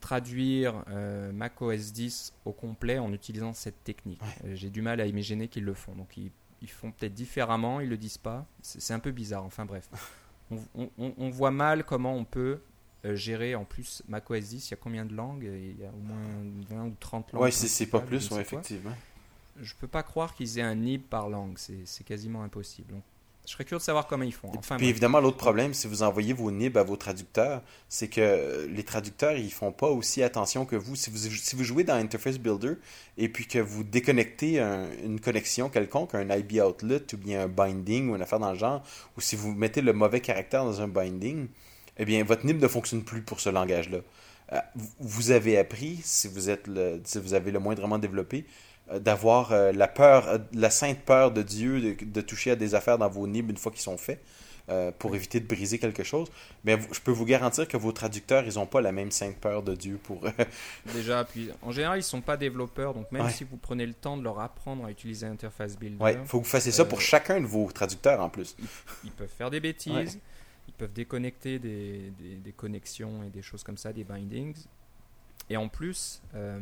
traduire 0.00 0.84
euh, 0.90 1.32
macOS 1.32 1.92
10 1.92 2.34
au 2.44 2.52
complet 2.52 2.98
en 2.98 3.12
utilisant 3.12 3.52
cette 3.52 3.82
technique. 3.82 4.20
Euh, 4.44 4.54
j'ai 4.54 4.70
du 4.70 4.82
mal 4.82 5.00
à 5.00 5.06
imaginer 5.06 5.48
qu'ils 5.48 5.64
le 5.64 5.74
font. 5.74 5.94
Donc, 5.94 6.16
ils 6.16 6.30
font 6.66 6.90
peut-être 6.90 7.14
différemment, 7.14 7.78
ils 7.78 7.88
le 7.88 7.96
disent 7.96 8.18
pas. 8.18 8.44
C'est 8.62 8.92
un 8.92 8.98
peu 8.98 9.12
bizarre. 9.12 9.44
Enfin 9.44 9.64
bref, 9.64 9.88
on, 10.74 11.30
voit 11.30 11.52
mal 11.52 11.84
comment 11.84 12.16
on 12.16 12.24
peut 12.24 12.60
euh, 13.04 13.14
gérer 13.14 13.54
en 13.54 13.64
plus 13.64 14.02
macOS 14.08 14.48
10. 14.48 14.68
Il 14.68 14.70
y 14.72 14.74
a 14.74 14.76
combien 14.76 15.04
de 15.04 15.14
langues 15.14 15.44
Il 15.44 15.80
y 15.80 15.84
a 15.84 15.90
au 15.90 16.00
moins 16.00 16.18
20 16.68 16.84
ou 16.86 16.96
30 16.98 17.32
langues. 17.32 17.42
Ouais, 17.42 17.50
c'est 17.52 17.86
pas 17.86 18.00
plus, 18.00 18.30
ouais, 18.32 18.40
effectivement. 18.40 18.94
Je 19.60 19.74
peux 19.74 19.88
pas 19.88 20.02
croire 20.02 20.34
qu'ils 20.34 20.58
aient 20.58 20.62
un 20.62 20.74
NIB 20.74 21.02
par 21.02 21.28
langue. 21.28 21.56
C'est 21.58 22.04
quasiment 22.04 22.42
impossible. 22.42 22.92
Donc, 22.94 23.02
je 23.48 23.54
serais 23.54 23.64
curieux 23.64 23.78
de 23.78 23.82
savoir 23.82 24.06
comment 24.06 24.24
ils 24.24 24.34
font. 24.34 24.52
Enfin, 24.58 24.76
puis 24.76 24.88
évidemment, 24.88 25.20
l'autre 25.20 25.38
problème, 25.38 25.72
si 25.72 25.88
vous 25.88 26.02
envoyez 26.02 26.34
vos 26.34 26.50
nibs 26.50 26.76
à 26.76 26.82
vos 26.82 26.96
traducteurs, 26.96 27.62
c'est 27.88 28.08
que 28.08 28.68
les 28.70 28.82
traducteurs, 28.82 29.38
ils 29.38 29.50
font 29.50 29.72
pas 29.72 29.88
aussi 29.88 30.22
attention 30.22 30.66
que 30.66 30.76
vous. 30.76 30.94
Si 30.96 31.08
vous, 31.08 31.16
si 31.16 31.56
vous 31.56 31.64
jouez 31.64 31.82
dans 31.82 31.94
Interface 31.94 32.38
Builder 32.38 32.74
et 33.16 33.30
puis 33.30 33.46
que 33.46 33.58
vous 33.58 33.84
déconnectez 33.84 34.60
une 35.02 35.18
connexion 35.18 35.70
quelconque, 35.70 36.14
un 36.14 36.28
IB 36.28 36.60
outlet 36.60 37.02
ou 37.14 37.16
bien 37.16 37.44
un 37.44 37.48
binding 37.48 38.10
ou 38.10 38.16
une 38.16 38.22
affaire 38.22 38.38
dans 38.38 38.52
le 38.52 38.58
genre, 38.58 38.82
ou 39.16 39.22
si 39.22 39.34
vous 39.34 39.54
mettez 39.54 39.80
le 39.80 39.94
mauvais 39.94 40.20
caractère 40.20 40.66
dans 40.66 40.82
un 40.82 40.88
binding, 40.88 41.48
eh 41.96 42.04
bien, 42.04 42.22
votre 42.24 42.44
nib 42.44 42.60
ne 42.60 42.68
fonctionne 42.68 43.02
plus 43.02 43.22
pour 43.22 43.40
ce 43.40 43.48
langage-là. 43.48 44.00
Euh, 44.52 44.58
vous 45.00 45.30
avez 45.30 45.56
appris, 45.56 46.00
si 46.02 46.28
vous, 46.28 46.50
êtes 46.50 46.66
le, 46.66 47.00
si 47.04 47.18
vous 47.18 47.32
avez 47.32 47.50
le 47.50 47.60
moindrement 47.60 47.98
développé, 47.98 48.44
euh, 48.46 48.67
d'avoir 48.92 49.52
euh, 49.52 49.72
la 49.72 49.88
peur, 49.88 50.28
euh, 50.28 50.38
la 50.54 50.70
sainte 50.70 51.00
peur 51.00 51.30
de 51.30 51.42
Dieu 51.42 51.96
de, 52.00 52.20
toucher 52.20 52.52
à 52.52 52.56
des 52.56 52.74
affaires 52.74 52.98
dans 52.98 53.08
vos 53.08 53.26
nibs 53.26 53.50
une 53.50 53.56
fois 53.56 53.72
qu'ils 53.72 53.82
sont 53.82 53.98
faits. 53.98 54.22
pour 54.98 55.14
éviter 55.14 55.40
de 55.40 55.46
briser 55.46 55.78
quelque 55.78 56.04
chose. 56.04 56.28
Mais 56.62 56.78
je 56.92 57.00
peux 57.00 57.10
vous 57.10 57.24
garantir 57.24 57.66
que 57.66 57.78
vos 57.78 57.90
traducteurs, 57.90 58.44
ils 58.44 58.56
n'ont 58.56 58.66
pas 58.66 58.82
la 58.82 58.92
même 58.92 59.10
sainte 59.10 59.38
peur 59.38 59.62
de 59.62 59.74
Dieu 59.74 59.98
pour... 60.02 60.20
Déjà, 60.92 61.24
puis 61.24 61.48
en 61.62 61.72
général, 61.72 61.96
ils 61.96 62.00
ne 62.00 62.04
sont 62.04 62.20
pas 62.20 62.36
développeurs, 62.36 62.92
donc 62.92 63.10
même 63.10 63.30
si 63.30 63.44
vous 63.44 63.56
prenez 63.56 63.86
le 63.86 63.94
temps 63.94 64.18
de 64.18 64.24
leur 64.24 64.40
apprendre 64.40 64.84
à 64.84 64.90
utiliser 64.90 65.24
Interface 65.24 65.78
Builder... 65.78 65.96
Oui, 65.98 66.10
il 66.12 66.26
faut 66.26 66.40
que 66.40 66.44
vous 66.44 66.50
fassiez 66.50 66.72
ça 66.72 66.84
pour 66.84 67.00
chacun 67.00 67.40
de 67.40 67.46
vos 67.46 67.72
traducteurs 67.72 68.20
en 68.20 68.28
plus. 68.28 68.56
Ils, 69.04 69.10
peuvent 69.10 69.32
faire 69.38 69.48
des 69.48 69.60
bêtises, 69.68 70.18
ils 70.68 70.74
peuvent 70.74 70.92
déconnecter 70.92 71.58
des, 71.58 72.12
des, 72.20 72.52
connexions 72.52 73.22
et 73.22 73.30
des 73.30 73.40
choses 73.40 73.62
comme 73.62 73.78
ça, 73.78 73.90
des 73.94 74.04
bindings. 74.04 74.66
Et 75.50 75.56
en 75.56 75.68
plus, 75.68 76.20
euh, 76.34 76.60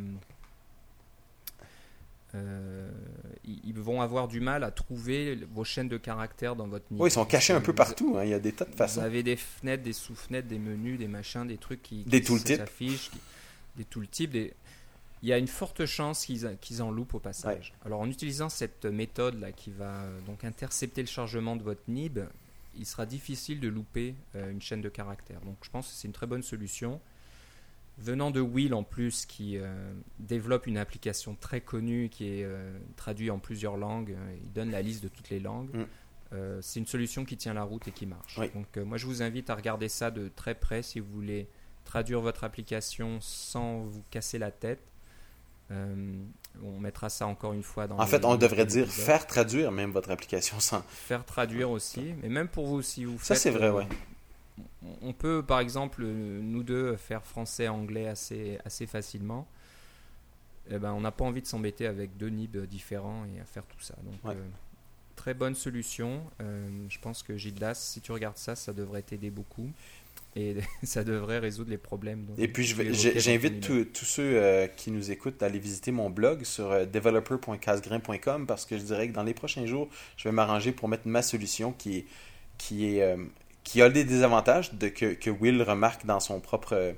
ils 3.44 3.74
vont 3.74 4.00
avoir 4.00 4.28
du 4.28 4.40
mal 4.40 4.64
à 4.64 4.70
trouver 4.70 5.38
vos 5.52 5.64
chaînes 5.64 5.88
de 5.88 5.96
caractères 5.96 6.56
dans 6.56 6.66
votre 6.66 6.84
niveau. 6.90 7.04
Oui, 7.04 7.10
ils 7.10 7.12
sont 7.12 7.24
cachés 7.24 7.52
un 7.52 7.60
peu 7.60 7.72
partout. 7.72 8.16
Hein. 8.16 8.24
Il 8.24 8.30
y 8.30 8.34
a 8.34 8.38
des 8.38 8.52
tas 8.52 8.64
de 8.64 8.74
façons. 8.74 9.00
Vous 9.00 9.06
avez 9.06 9.22
des 9.22 9.36
fenêtres, 9.36 9.82
des 9.82 9.92
sous-fenêtres, 9.92 10.48
des 10.48 10.58
menus, 10.58 10.98
des 10.98 11.08
machins, 11.08 11.46
des 11.46 11.58
trucs 11.58 11.82
qui, 11.82 12.04
des 12.04 12.22
s'affichent, 12.22 13.10
des 13.76 13.84
tooltips. 13.84 14.30
Des... 14.30 14.54
Il 15.22 15.28
y 15.28 15.32
a 15.32 15.38
une 15.38 15.48
forte 15.48 15.86
chance 15.86 16.26
qu'ils 16.60 16.82
en 16.82 16.90
loupent 16.90 17.14
au 17.14 17.20
passage. 17.20 17.72
Alors 17.84 18.00
en 18.00 18.08
utilisant 18.08 18.48
cette 18.48 18.84
méthode 18.84 19.40
là 19.40 19.52
qui 19.52 19.70
va 19.70 20.02
euh, 20.02 20.20
donc 20.26 20.44
intercepter 20.44 21.00
le 21.00 21.08
chargement 21.08 21.56
de 21.56 21.62
votre 21.62 21.80
NIB, 21.88 22.20
il 22.78 22.86
sera 22.86 23.06
difficile 23.06 23.60
de 23.60 23.68
louper 23.68 24.14
euh, 24.34 24.50
une 24.50 24.60
chaîne 24.60 24.82
de 24.82 24.88
caractères. 24.88 25.40
Donc 25.40 25.56
je 25.62 25.70
pense 25.70 25.88
que 25.88 25.94
c'est 25.94 26.06
une 26.06 26.12
très 26.12 26.26
bonne 26.26 26.42
solution 26.42 27.00
venant 27.98 28.30
de 28.30 28.40
Will 28.40 28.74
en 28.74 28.82
plus, 28.82 29.26
qui 29.26 29.58
euh, 29.58 29.92
développe 30.18 30.66
une 30.66 30.78
application 30.78 31.36
très 31.40 31.60
connue 31.60 32.08
qui 32.08 32.26
est 32.26 32.44
euh, 32.44 32.76
traduite 32.96 33.30
en 33.30 33.38
plusieurs 33.38 33.76
langues, 33.76 34.12
euh, 34.12 34.36
il 34.42 34.52
donne 34.52 34.70
la 34.70 34.82
liste 34.82 35.02
de 35.02 35.08
toutes 35.08 35.30
les 35.30 35.40
langues. 35.40 35.74
Mm. 35.74 35.84
c'est 36.60 36.80
une 36.80 36.86
solution 36.86 37.24
qui 37.24 37.36
tient 37.36 37.54
la 37.54 37.62
route 37.62 37.86
et 37.88 37.92
qui 37.92 38.06
marche. 38.06 38.38
Donc 38.54 38.76
moi 38.76 38.98
je 38.98 39.06
vous 39.06 39.22
invite 39.22 39.48
à 39.48 39.54
regarder 39.54 39.88
ça 39.88 40.10
de 40.10 40.28
très 40.28 40.54
près 40.54 40.82
si 40.82 41.00
vous 41.00 41.10
voulez 41.12 41.48
traduire 41.84 42.20
votre 42.20 42.44
application 42.44 43.18
sans 43.20 43.84
vous 43.84 44.02
casser 44.10 44.38
la 44.38 44.50
tête. 44.50 44.82
on 45.70 46.80
mettra 46.80 47.08
ça 47.08 47.26
encore 47.26 47.52
une 47.52 47.62
fois 47.62 47.86
dans. 47.86 47.98
En 47.98 48.06
fait, 48.06 48.24
on 48.24 48.36
devrait 48.36 48.66
dire 48.66 48.88
faire 48.88 49.26
traduire 49.26 49.72
même 49.72 49.92
votre 49.92 50.10
application 50.10 50.60
sans. 50.60 50.82
Faire 50.88 51.24
traduire 51.24 51.70
aussi, 51.70 52.14
mais 52.22 52.28
même 52.28 52.48
pour 52.48 52.66
vous 52.66 52.82
si 52.82 53.04
vous. 53.04 53.18
Ça 53.20 53.34
c'est 53.34 53.50
vrai, 53.50 53.70
ouais 53.70 53.86
on 55.02 55.12
peut, 55.12 55.42
par 55.42 55.60
exemple, 55.60 56.04
nous 56.04 56.62
deux, 56.62 56.96
faire 56.96 57.24
français-anglais 57.24 58.08
assez, 58.08 58.58
assez 58.64 58.86
facilement. 58.86 59.46
Eh 60.70 60.78
ben, 60.78 60.92
on 60.92 61.00
n'a 61.00 61.12
pas 61.12 61.24
envie 61.24 61.42
de 61.42 61.46
s'embêter 61.46 61.86
avec 61.86 62.16
deux 62.16 62.28
nibs 62.28 62.56
différents 62.66 63.24
et 63.24 63.40
à 63.40 63.44
faire 63.44 63.64
tout 63.66 63.80
ça. 63.80 63.94
Donc, 64.02 64.34
euh, 64.34 64.34
très 65.14 65.34
bonne 65.34 65.54
solution. 65.54 66.22
Euh, 66.40 66.68
je 66.88 66.98
pense 66.98 67.22
que 67.22 67.36
Gildas, 67.36 67.74
si 67.74 68.00
tu 68.00 68.12
regardes 68.12 68.36
ça, 68.36 68.56
ça 68.56 68.72
devrait 68.72 69.02
t'aider 69.02 69.30
beaucoup. 69.30 69.70
Et 70.34 70.56
ça 70.82 71.04
devrait 71.04 71.38
résoudre 71.38 71.70
les 71.70 71.78
problèmes. 71.78 72.26
et 72.36 72.48
puis, 72.48 72.64
j'invite 72.64 73.60
tous 73.92 74.04
ceux 74.04 74.22
euh, 74.22 74.66
qui 74.66 74.90
nous 74.90 75.10
écoutent 75.10 75.42
à 75.42 75.46
aller 75.46 75.60
visiter 75.60 75.92
mon 75.92 76.10
blog 76.10 76.44
sur 76.44 76.86
developer.casgrain.com 76.86 78.46
parce 78.46 78.66
que 78.66 78.76
je 78.76 78.82
dirais 78.82 79.08
que 79.08 79.14
dans 79.14 79.22
les 79.22 79.34
prochains 79.34 79.66
jours, 79.66 79.88
je 80.16 80.28
vais 80.28 80.32
m'arranger 80.32 80.72
pour 80.72 80.88
mettre 80.88 81.06
ma 81.06 81.22
solution 81.22 81.72
qui 81.72 81.98
est, 81.98 82.06
qui 82.58 82.86
est 82.86 83.16
qui 83.66 83.82
a 83.82 83.90
des 83.90 84.04
désavantages 84.04 84.72
de, 84.74 84.86
que, 84.86 85.14
que, 85.14 85.28
Will 85.28 85.60
remarque 85.60 86.06
dans 86.06 86.20
son 86.20 86.38
propre, 86.38 86.94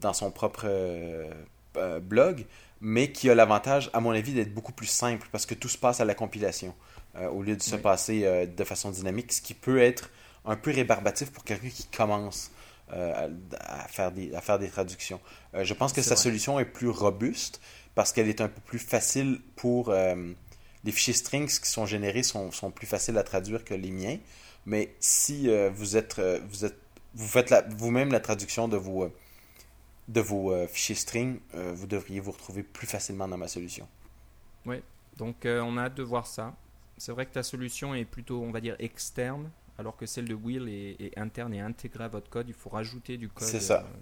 dans 0.00 0.12
son 0.12 0.30
propre 0.30 0.66
euh, 0.66 1.28
euh, 1.76 1.98
blog, 1.98 2.46
mais 2.80 3.10
qui 3.10 3.28
a 3.28 3.34
l'avantage, 3.34 3.90
à 3.92 3.98
mon 3.98 4.12
avis, 4.12 4.32
d'être 4.34 4.54
beaucoup 4.54 4.72
plus 4.72 4.86
simple 4.86 5.26
parce 5.32 5.46
que 5.46 5.54
tout 5.54 5.68
se 5.68 5.76
passe 5.76 6.00
à 6.00 6.04
la 6.04 6.14
compilation 6.14 6.76
euh, 7.16 7.28
au 7.28 7.42
lieu 7.42 7.56
de 7.56 7.62
se 7.62 7.74
passer 7.74 8.46
de 8.46 8.64
façon 8.64 8.92
dynamique, 8.92 9.32
ce 9.32 9.42
qui 9.42 9.52
peut 9.52 9.80
être 9.80 10.10
un 10.44 10.54
peu 10.54 10.70
rébarbatif 10.70 11.32
pour 11.32 11.42
quelqu'un 11.42 11.70
qui 11.70 11.88
commence 11.88 12.52
à, 12.88 13.88
faire 13.88 14.12
des, 14.12 14.32
à 14.32 14.40
faire 14.40 14.60
des 14.60 14.68
traductions. 14.68 15.18
je 15.54 15.74
pense 15.74 15.92
que 15.92 16.02
sa 16.02 16.14
solution 16.14 16.60
est 16.60 16.66
plus 16.66 16.90
robuste 16.90 17.60
parce 17.96 18.12
qu'elle 18.12 18.28
est 18.28 18.40
un 18.40 18.48
peu 18.48 18.60
plus 18.60 18.78
facile 18.78 19.40
pour... 19.56 19.92
les 19.92 20.92
fichiers 20.92 21.14
strings 21.14 21.48
qui 21.48 21.68
sont 21.68 21.86
générés 21.86 22.22
sont, 22.22 22.52
sont 22.52 22.70
plus 22.70 22.86
faciles 22.86 23.18
à 23.18 23.24
traduire 23.24 23.64
que 23.64 23.74
les 23.74 23.90
miens. 23.90 24.18
Mais 24.66 24.94
si 25.00 25.48
euh, 25.48 25.70
vous 25.70 25.96
êtes, 25.96 26.18
euh, 26.18 26.40
vous 26.48 26.64
êtes, 26.64 26.78
vous 27.14 27.26
faites 27.26 27.52
vous-même 27.76 28.12
la 28.12 28.20
traduction 28.20 28.68
de 28.68 28.76
vos, 28.76 29.04
euh, 29.04 29.12
de 30.08 30.20
vos 30.20 30.66
fichiers 30.66 30.94
string, 30.94 31.38
vous 31.54 31.86
devriez 31.86 32.20
vous 32.20 32.32
retrouver 32.32 32.62
plus 32.62 32.86
facilement 32.86 33.26
dans 33.26 33.38
ma 33.38 33.48
solution. 33.48 33.88
Oui, 34.66 34.82
donc 35.16 35.36
on 35.46 35.78
a 35.78 35.84
hâte 35.84 35.94
de 35.94 36.02
voir 36.02 36.26
ça. 36.26 36.54
C'est 36.98 37.12
vrai 37.12 37.24
que 37.24 37.32
ta 37.32 37.42
solution 37.42 37.94
est 37.94 38.04
plutôt, 38.04 38.42
on 38.42 38.50
va 38.50 38.60
dire, 38.60 38.76
externe, 38.80 39.50
alors 39.78 39.96
que 39.96 40.04
celle 40.04 40.28
de 40.28 40.34
Will 40.34 40.68
est, 40.68 41.16
interne 41.16 41.54
et 41.54 41.60
intégrée 41.60 42.04
à 42.04 42.08
votre 42.08 42.28
code. 42.28 42.48
Il 42.48 42.54
faut 42.54 42.68
rajouter 42.68 43.16
du 43.16 43.30
code 43.30 43.48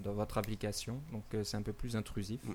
dans 0.03 0.13
votre 0.13 0.39
application, 0.39 1.01
donc 1.13 1.23
c'est 1.45 1.57
un 1.57 1.63
peu 1.63 1.73
plus 1.73 1.95
intrusif. 1.95 2.43
Mm. 2.43 2.55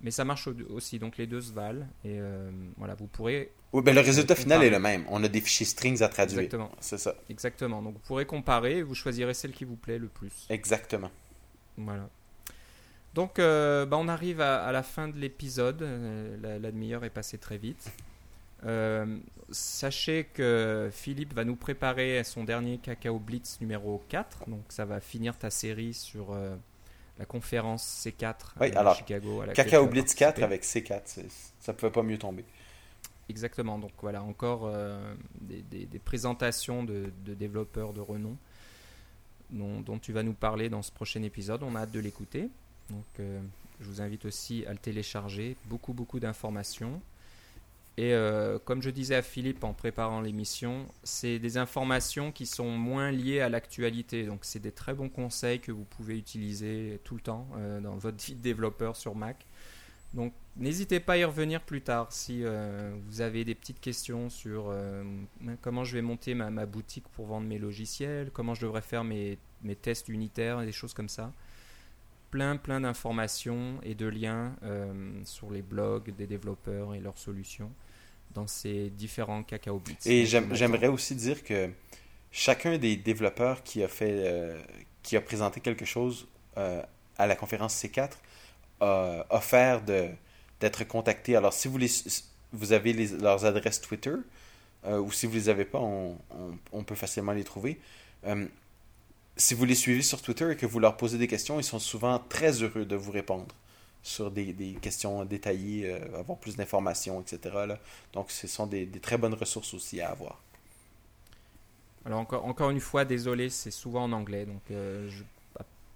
Mais 0.00 0.10
ça 0.10 0.24
marche 0.24 0.48
aussi, 0.70 0.98
donc 0.98 1.16
les 1.16 1.26
deux 1.26 1.40
se 1.40 1.52
valent. 1.52 1.86
Et 2.04 2.18
euh, 2.20 2.50
voilà, 2.76 2.94
vous 2.94 3.06
pourrez. 3.06 3.52
Oui, 3.72 3.82
ben 3.82 3.94
le 3.94 4.00
résultat 4.00 4.34
final 4.34 4.62
est 4.62 4.70
le 4.70 4.78
même. 4.78 5.04
On 5.08 5.22
a 5.24 5.28
des 5.28 5.40
fichiers 5.40 5.66
strings 5.66 6.02
à 6.02 6.08
traduire. 6.08 6.40
Exactement. 6.40 6.70
C'est 6.80 6.98
ça. 6.98 7.14
Exactement. 7.28 7.82
Donc 7.82 7.94
vous 7.94 8.00
pourrez 8.00 8.24
comparer 8.24 8.78
et 8.78 8.82
vous 8.82 8.94
choisirez 8.94 9.34
celle 9.34 9.52
qui 9.52 9.64
vous 9.64 9.76
plaît 9.76 9.98
le 9.98 10.08
plus. 10.08 10.46
Exactement. 10.50 11.10
Voilà. 11.76 12.08
Donc 13.14 13.38
euh, 13.38 13.86
bah, 13.86 13.96
on 13.98 14.06
arrive 14.06 14.40
à, 14.40 14.70
la 14.70 14.84
fin 14.84 15.08
de 15.08 15.18
l'épisode. 15.18 15.82
Euh, 15.82 16.58
la, 16.60 16.70
demi-heure 16.70 17.04
est 17.04 17.10
passée 17.10 17.38
très 17.38 17.58
vite. 17.58 17.90
sachez 19.50 20.28
que 20.32 20.90
Philippe 20.92 21.34
va 21.34 21.44
nous 21.44 21.56
préparer 21.56 22.22
son 22.22 22.44
dernier 22.44 22.78
Cacao 22.78 23.18
Blitz 23.18 23.60
numéro 23.60 24.00
4. 24.08 24.48
Donc 24.48 24.62
ça 24.68 24.84
va 24.84 25.00
finir 25.00 25.36
ta 25.36 25.50
série 25.50 25.92
sur 25.92 26.36
la 27.18 27.24
conférence 27.24 28.06
C4 28.06 28.60
à 28.60 28.94
Chicago. 28.94 29.42
À 29.42 29.48
Cacao 29.48 29.86
Blitz 29.86 30.14
4 30.14 30.42
avec 30.42 30.64
C4, 30.64 31.02
ça 31.60 31.72
ne 31.72 31.76
pouvait 31.76 31.92
pas 31.92 32.02
mieux 32.02 32.18
tomber. 32.18 32.44
Exactement, 33.28 33.78
donc 33.78 33.90
voilà, 34.00 34.22
encore 34.22 34.62
euh, 34.64 35.14
des, 35.40 35.86
présentations 36.02 36.82
de, 36.82 37.12
développeurs 37.26 37.92
de 37.92 38.00
renom 38.00 38.36
dont, 39.50 39.98
tu 39.98 40.12
vas 40.12 40.22
nous 40.22 40.32
parler 40.32 40.68
dans 40.68 40.82
ce 40.82 40.92
prochain 40.92 41.22
épisode. 41.22 41.62
On 41.62 41.74
a 41.74 41.80
hâte 41.80 41.90
de 41.90 42.00
l'écouter. 42.00 42.48
Donc 42.90 43.04
euh, 43.20 43.40
je 43.80 43.86
vous 43.86 44.00
invite 44.00 44.24
aussi 44.24 44.64
à 44.66 44.72
le 44.72 44.78
télécharger. 44.78 45.56
Beaucoup, 45.66 45.92
beaucoup 45.92 46.20
d'informations. 46.20 47.00
Et 47.98 48.14
euh, 48.14 48.60
comme 48.60 48.80
je 48.80 48.90
disais 48.90 49.16
à 49.16 49.22
Philippe 49.22 49.64
en 49.64 49.74
préparant 49.74 50.20
l'émission, 50.20 50.86
c'est 51.02 51.40
des 51.40 51.58
informations 51.58 52.30
qui 52.30 52.46
sont 52.46 52.70
moins 52.70 53.10
liées 53.10 53.40
à 53.40 53.48
l'actualité. 53.48 54.24
Donc 54.24 54.44
c'est 54.44 54.60
des 54.60 54.70
très 54.70 54.94
bons 54.94 55.08
conseils 55.08 55.58
que 55.58 55.72
vous 55.72 55.82
pouvez 55.82 56.16
utiliser 56.16 57.00
tout 57.02 57.16
le 57.16 57.20
temps 57.20 57.48
euh, 57.56 57.80
dans 57.80 57.96
votre 57.96 58.24
vie 58.24 58.36
de 58.36 58.40
développeur 58.40 58.94
sur 58.94 59.16
Mac. 59.16 59.44
Donc 60.14 60.32
n'hésitez 60.56 61.00
pas 61.00 61.14
à 61.14 61.16
y 61.16 61.24
revenir 61.24 61.60
plus 61.60 61.80
tard 61.80 62.12
si 62.12 62.44
euh, 62.44 62.94
vous 63.08 63.20
avez 63.20 63.44
des 63.44 63.56
petites 63.56 63.80
questions 63.80 64.30
sur 64.30 64.72
comment 65.60 65.82
je 65.82 65.94
vais 65.94 66.02
monter 66.02 66.34
ma, 66.34 66.66
boutique 66.66 67.08
pour 67.08 67.26
vendre 67.26 67.48
mes 67.48 67.58
logiciels, 67.58 68.30
comment 68.32 68.54
je 68.54 68.60
devrais 68.60 68.80
faire 68.80 69.02
mes, 69.02 69.38
mes 69.62 69.74
tests 69.74 70.08
unitaires, 70.08 70.60
des 70.60 70.70
choses 70.70 70.94
comme 70.94 71.08
ça. 71.08 71.32
Plein 72.30 72.58
plein 72.58 72.80
d'informations 72.80 73.80
et 73.82 73.96
de 73.96 74.06
liens 74.06 74.54
sur 75.24 75.50
les 75.50 75.62
blogs 75.62 76.14
des 76.14 76.28
développeurs 76.28 76.94
et 76.94 77.00
leurs 77.00 77.18
solutions 77.18 77.72
dans 78.34 78.46
ces 78.46 78.90
différents 78.90 79.42
cacao 79.42 79.78
bits. 79.78 79.96
Et 80.06 80.26
j'aimerais 80.26 80.88
aussi 80.88 81.14
dire 81.14 81.42
que 81.42 81.70
chacun 82.30 82.78
des 82.78 82.96
développeurs 82.96 83.62
qui 83.62 83.82
a 83.82 83.88
fait, 83.88 84.12
euh, 84.12 84.60
qui 85.02 85.16
a 85.16 85.20
présenté 85.20 85.60
quelque 85.60 85.84
chose 85.84 86.26
euh, 86.56 86.82
à 87.16 87.26
la 87.26 87.36
conférence 87.36 87.74
C4 87.82 88.10
a 88.80 89.26
offert 89.30 89.82
de 89.82 90.08
d'être 90.60 90.84
contacté. 90.84 91.36
Alors 91.36 91.52
si 91.52 91.68
vous 91.68 91.78
les, 91.78 91.90
vous 92.52 92.72
avez 92.72 92.92
leurs 92.92 93.44
adresses 93.44 93.80
Twitter, 93.80 94.14
ou 94.88 95.12
si 95.12 95.26
vous 95.26 95.34
les 95.34 95.48
avez 95.48 95.64
pas, 95.64 95.78
on, 95.78 96.16
on, 96.72 96.82
peut 96.82 96.94
facilement 96.94 97.32
les 97.32 97.44
trouver. 97.44 97.78
si 99.36 99.54
vous 99.54 99.64
les 99.64 99.74
suivez 99.76 100.02
sur 100.02 100.20
Twitter 100.22 100.52
et 100.52 100.56
que 100.56 100.66
vous 100.66 100.80
leur 100.80 100.96
posez 100.96 101.18
des 101.18 101.28
questions, 101.28 101.60
ils 101.60 101.64
sont 101.64 101.78
souvent 101.78 102.18
très 102.18 102.62
heureux 102.62 102.84
de 102.84 102.96
vous 102.96 103.12
répondre 103.12 103.54
sur 104.08 104.30
des, 104.30 104.52
des 104.52 104.74
questions 104.74 105.24
détaillées, 105.24 105.92
avoir 106.14 106.38
plus 106.38 106.56
d'informations, 106.56 107.20
etc. 107.20 107.40
Là. 107.66 107.78
Donc, 108.12 108.30
ce 108.30 108.46
sont 108.46 108.66
des, 108.66 108.86
des, 108.86 109.00
très 109.00 109.18
bonnes 109.18 109.34
ressources 109.34 109.74
aussi 109.74 110.00
à 110.00 110.10
avoir. 110.10 110.42
Alors, 112.04 112.20
encore, 112.20 112.44
encore 112.44 112.70
une 112.70 112.80
fois, 112.80 113.04
désolé, 113.04 113.50
c'est 113.50 113.70
souvent 113.70 114.04
en 114.04 114.12
anglais. 114.12 114.46
Donc, 114.46 114.62
je 114.70 115.22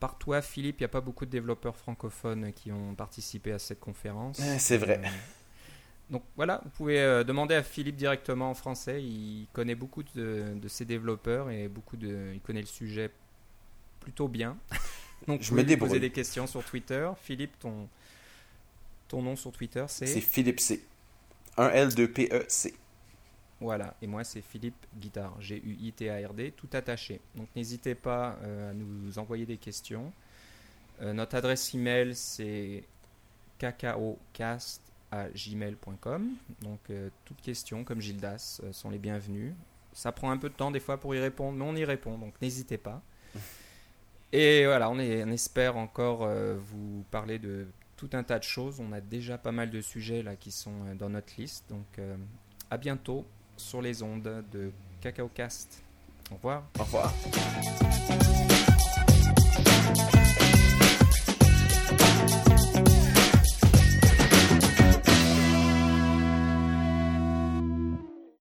par 0.02 0.18
toi, 0.18 0.42
Philippe, 0.42 0.80
il 0.80 0.82
n'y 0.82 0.86
a 0.86 0.88
pas 0.88 1.00
beaucoup 1.00 1.24
de 1.26 1.30
développeurs 1.30 1.76
francophones 1.76 2.52
qui 2.54 2.72
ont 2.72 2.92
participé 2.96 3.52
à 3.52 3.60
cette 3.60 3.78
conférence. 3.78 4.40
Eh, 4.40 4.58
c'est 4.58 4.76
vrai. 4.76 5.00
Euh, 5.00 5.08
donc 6.10 6.24
voilà, 6.34 6.60
vous 6.64 6.70
pouvez 6.70 6.98
euh, 6.98 7.22
demander 7.22 7.54
à 7.54 7.62
Philippe 7.62 7.94
directement 7.94 8.50
en 8.50 8.54
français. 8.54 9.00
Il 9.00 9.46
connaît 9.52 9.76
beaucoup 9.76 10.02
de, 10.02 10.54
de 10.56 10.68
ces 10.68 10.84
développeurs 10.84 11.50
et 11.50 11.68
beaucoup 11.68 11.96
de, 11.96 12.32
il 12.34 12.40
connaît 12.40 12.62
le 12.62 12.66
sujet 12.66 13.12
plutôt 14.00 14.26
bien. 14.26 14.58
Donc 15.28 15.42
je 15.42 15.54
me 15.54 15.76
poser 15.76 16.00
des 16.00 16.10
questions 16.10 16.48
sur 16.48 16.64
Twitter. 16.64 17.08
Philippe, 17.22 17.56
ton, 17.60 17.88
ton 19.12 19.22
nom 19.22 19.36
sur 19.36 19.52
Twitter, 19.52 19.84
c'est 19.88 20.06
C'est 20.06 20.22
Philippe 20.22 20.58
C. 20.58 20.82
1 21.58 21.68
L 21.68 21.94
2 21.94 22.10
P 22.10 22.30
E 22.32 22.46
C. 22.48 22.74
Voilà, 23.60 23.94
et 24.00 24.06
moi 24.06 24.24
c'est 24.24 24.40
Philippe 24.40 24.86
Guitard, 24.96 25.38
G-U-I-T-A-R-D, 25.38 26.54
tout 26.56 26.70
attaché. 26.72 27.20
Donc 27.34 27.48
n'hésitez 27.54 27.94
pas 27.94 28.38
euh, 28.42 28.70
à 28.70 28.74
nous 28.74 29.18
envoyer 29.18 29.44
des 29.44 29.58
questions. 29.58 30.10
Euh, 31.02 31.12
notre 31.12 31.36
adresse 31.36 31.74
email 31.74 32.14
c'est 32.14 32.84
cacaocast@gmail.com. 33.58 36.30
Donc 36.62 36.80
euh, 36.88 37.10
toutes 37.26 37.42
questions 37.42 37.84
comme 37.84 38.00
Gildas 38.00 38.62
sont 38.72 38.88
les 38.88 38.98
bienvenues. 38.98 39.52
Ça 39.92 40.10
prend 40.10 40.30
un 40.30 40.38
peu 40.38 40.48
de 40.48 40.54
temps 40.54 40.70
des 40.70 40.80
fois 40.80 40.96
pour 40.96 41.14
y 41.14 41.20
répondre, 41.20 41.58
mais 41.58 41.66
on 41.66 41.76
y 41.76 41.84
répond, 41.84 42.16
donc 42.16 42.32
n'hésitez 42.40 42.78
pas. 42.78 43.02
Et 44.32 44.64
voilà, 44.64 44.88
on, 44.88 44.98
est, 44.98 45.22
on 45.22 45.28
espère 45.28 45.76
encore 45.76 46.26
vous 46.56 47.04
parler 47.10 47.38
de 47.38 47.66
tout 48.02 48.16
un 48.16 48.24
tas 48.24 48.40
de 48.40 48.44
choses. 48.44 48.80
On 48.80 48.90
a 48.90 49.00
déjà 49.00 49.38
pas 49.38 49.52
mal 49.52 49.70
de 49.70 49.80
sujets 49.80 50.24
là 50.24 50.34
qui 50.34 50.50
sont 50.50 50.74
euh, 50.86 50.94
dans 50.96 51.08
notre 51.08 51.32
liste. 51.38 51.64
Donc 51.68 51.86
euh, 51.98 52.16
à 52.68 52.76
bientôt 52.76 53.24
sur 53.56 53.80
les 53.80 54.02
ondes 54.02 54.44
de 54.50 54.72
Cacao 55.00 55.28
Cast. 55.28 55.82
Au 56.32 56.34
revoir. 56.34 56.64
Au 56.80 56.82
revoir. 56.82 57.14